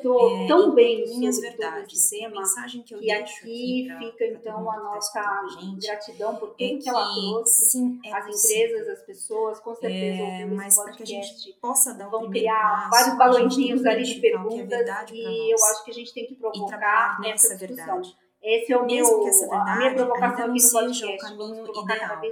dissertou 0.00 0.36
é, 0.36 0.46
tão 0.46 0.74
bem 0.74 1.04
minhas 1.08 1.38
verdades. 1.40 2.10
Tema, 2.10 2.38
a 2.38 2.40
mensagem 2.40 2.82
que 2.82 2.94
eu 2.94 2.98
que 2.98 3.06
deixo 3.06 3.38
aqui, 3.38 3.84
pra, 3.86 3.98
fica 3.98 4.26
então 4.26 4.64
pra 4.64 4.72
a 4.72 4.80
nossa 4.80 5.48
gente, 5.60 5.86
gratidão 5.86 6.36
por 6.36 6.48
tudo 6.50 6.62
é 6.62 6.76
que, 6.76 6.88
ela 6.88 7.14
trouxe, 7.14 7.70
sim, 7.70 8.00
é 8.04 8.12
as 8.12 8.26
possível. 8.26 8.66
empresas, 8.66 8.98
as 8.98 9.06
pessoas, 9.06 9.60
com 9.60 9.74
certeza, 9.74 10.22
é, 10.22 10.46
mas 10.46 10.76
para 10.76 10.92
que 10.92 11.02
a 11.02 11.06
gente 11.06 11.52
possa 11.60 11.94
dar 11.94 12.08
o 12.08 12.10
vão 12.10 12.30
criar 12.30 12.88
passo, 12.90 12.90
vários 12.90 13.18
balãozinhos 13.18 13.84
ali 13.84 14.02
de 14.02 14.18
é 14.18 14.20
perguntas 14.20 15.10
e 15.12 15.52
eu 15.52 15.64
acho 15.64 15.84
que 15.84 15.90
a 15.90 15.94
gente 15.94 16.12
tem 16.12 16.26
que 16.26 16.34
provocar 16.34 17.20
essa 17.24 17.56
discussão. 17.56 18.00
Verdade. 18.00 18.16
Esse 18.42 18.72
é 18.72 18.76
o 18.78 18.86
Mesmo 18.86 19.18
meu, 19.18 19.22
que 19.22 19.28
essa 19.28 19.46
verdade 19.46 19.70
a 19.70 19.76
minha 19.76 19.94
provocação 19.94 20.48
no 20.48 20.58
seja 20.58 21.06
o 21.06 21.18
caminho 21.18 21.66
ideal, 21.66 22.22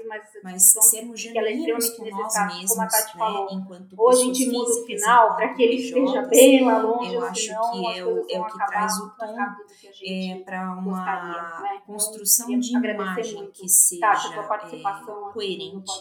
mas 0.43 0.63
sermos 0.63 1.21
é 1.21 1.35
genuínos 1.35 1.91
com 1.91 2.05
nós 2.09 2.35
mesmos, 2.47 2.71
como 2.71 2.83
a 2.83 2.87
Tati 2.87 3.15
né, 3.15 3.19
falou. 3.19 3.49
enquanto 3.51 3.95
Ou 3.99 4.09
a 4.09 4.15
gente 4.15 4.47
muda 4.51 4.71
o 4.71 4.87
final 4.87 5.37
para 5.37 5.53
que 5.53 5.63
ele 5.63 5.75
esteja 5.75 6.23
bem 6.23 6.65
lá 6.65 6.79
longe, 6.79 7.15
eu 7.15 7.25
acho 7.25 7.43
senão 7.43 7.71
que 7.73 7.87
é 7.93 8.05
o, 8.07 8.27
é 8.27 8.41
o 8.41 8.47
que 8.47 8.67
traz 8.67 8.99
o 8.99 9.11
tom 9.11 9.37
é, 10.03 10.43
para 10.47 10.73
uma 10.73 10.83
gostaria, 10.83 11.61
né? 11.61 11.75
Então, 11.75 11.95
construção 11.95 12.47
queria 12.47 12.59
de 12.59 12.75
imagem 12.75 13.51
que 13.51 13.69
seja 13.69 14.03
Tati, 14.03 14.77
é, 14.77 15.33
coerente, 15.33 15.93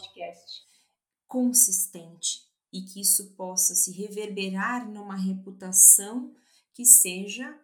consistente 1.28 2.48
e 2.72 2.82
que 2.82 3.02
isso 3.02 3.36
possa 3.36 3.76
se 3.76 3.92
reverberar 3.92 4.90
numa 4.90 5.18
reputação 5.18 6.34
que 6.74 6.86
seja 6.86 7.60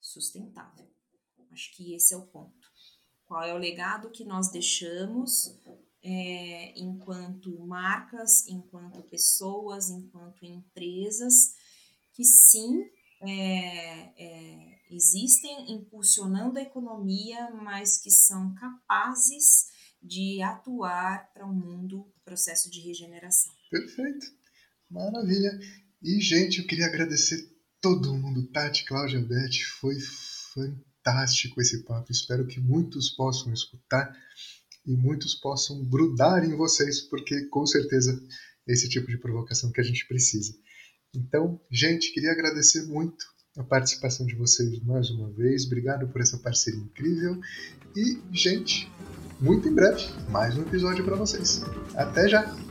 sustentável. 0.00 0.95
Acho 1.56 1.74
que 1.74 1.94
esse 1.94 2.12
é 2.12 2.16
o 2.18 2.26
ponto. 2.26 2.52
Qual 3.24 3.42
é 3.42 3.54
o 3.54 3.58
legado 3.58 4.10
que 4.10 4.26
nós 4.26 4.50
deixamos 4.50 5.58
é, 6.02 6.78
enquanto 6.78 7.58
marcas, 7.60 8.46
enquanto 8.46 9.02
pessoas, 9.04 9.88
enquanto 9.88 10.44
empresas, 10.44 11.54
que 12.12 12.24
sim 12.24 12.84
é, 13.22 14.12
é, 14.22 14.78
existem 14.90 15.72
impulsionando 15.72 16.58
a 16.58 16.62
economia, 16.62 17.50
mas 17.52 17.96
que 18.02 18.10
são 18.10 18.54
capazes 18.54 19.64
de 20.02 20.42
atuar 20.42 21.32
para 21.32 21.46
o 21.46 21.50
um 21.50 21.54
mundo 21.54 22.12
processo 22.22 22.70
de 22.70 22.80
regeneração. 22.80 23.52
Perfeito. 23.70 24.26
Maravilha. 24.90 25.58
E, 26.02 26.20
gente, 26.20 26.58
eu 26.58 26.66
queria 26.66 26.86
agradecer 26.86 27.50
todo 27.80 28.14
mundo. 28.14 28.46
Tati, 28.52 28.84
Cláudia, 28.84 29.20
Beth, 29.20 29.56
foi 29.80 29.98
fantástico 29.98 30.85
esse 31.60 31.82
papo. 31.84 32.10
Espero 32.10 32.46
que 32.46 32.60
muitos 32.60 33.10
possam 33.10 33.52
escutar 33.52 34.14
e 34.86 34.96
muitos 34.96 35.34
possam 35.34 35.84
grudar 35.84 36.44
em 36.44 36.56
vocês, 36.56 37.00
porque 37.00 37.46
com 37.46 37.66
certeza 37.66 38.20
esse 38.66 38.88
tipo 38.88 39.08
de 39.08 39.18
provocação 39.18 39.70
que 39.70 39.80
a 39.80 39.84
gente 39.84 40.06
precisa. 40.06 40.54
Então, 41.14 41.60
gente, 41.70 42.12
queria 42.12 42.32
agradecer 42.32 42.82
muito 42.86 43.24
a 43.56 43.64
participação 43.64 44.26
de 44.26 44.34
vocês 44.34 44.78
mais 44.80 45.10
uma 45.10 45.30
vez. 45.30 45.64
Obrigado 45.64 46.06
por 46.08 46.20
essa 46.20 46.38
parceria 46.38 46.80
incrível. 46.80 47.40
E, 47.96 48.20
gente, 48.32 48.90
muito 49.40 49.68
em 49.68 49.74
breve, 49.74 50.04
mais 50.30 50.56
um 50.56 50.62
episódio 50.62 51.04
para 51.04 51.16
vocês. 51.16 51.62
Até 51.94 52.28
já! 52.28 52.65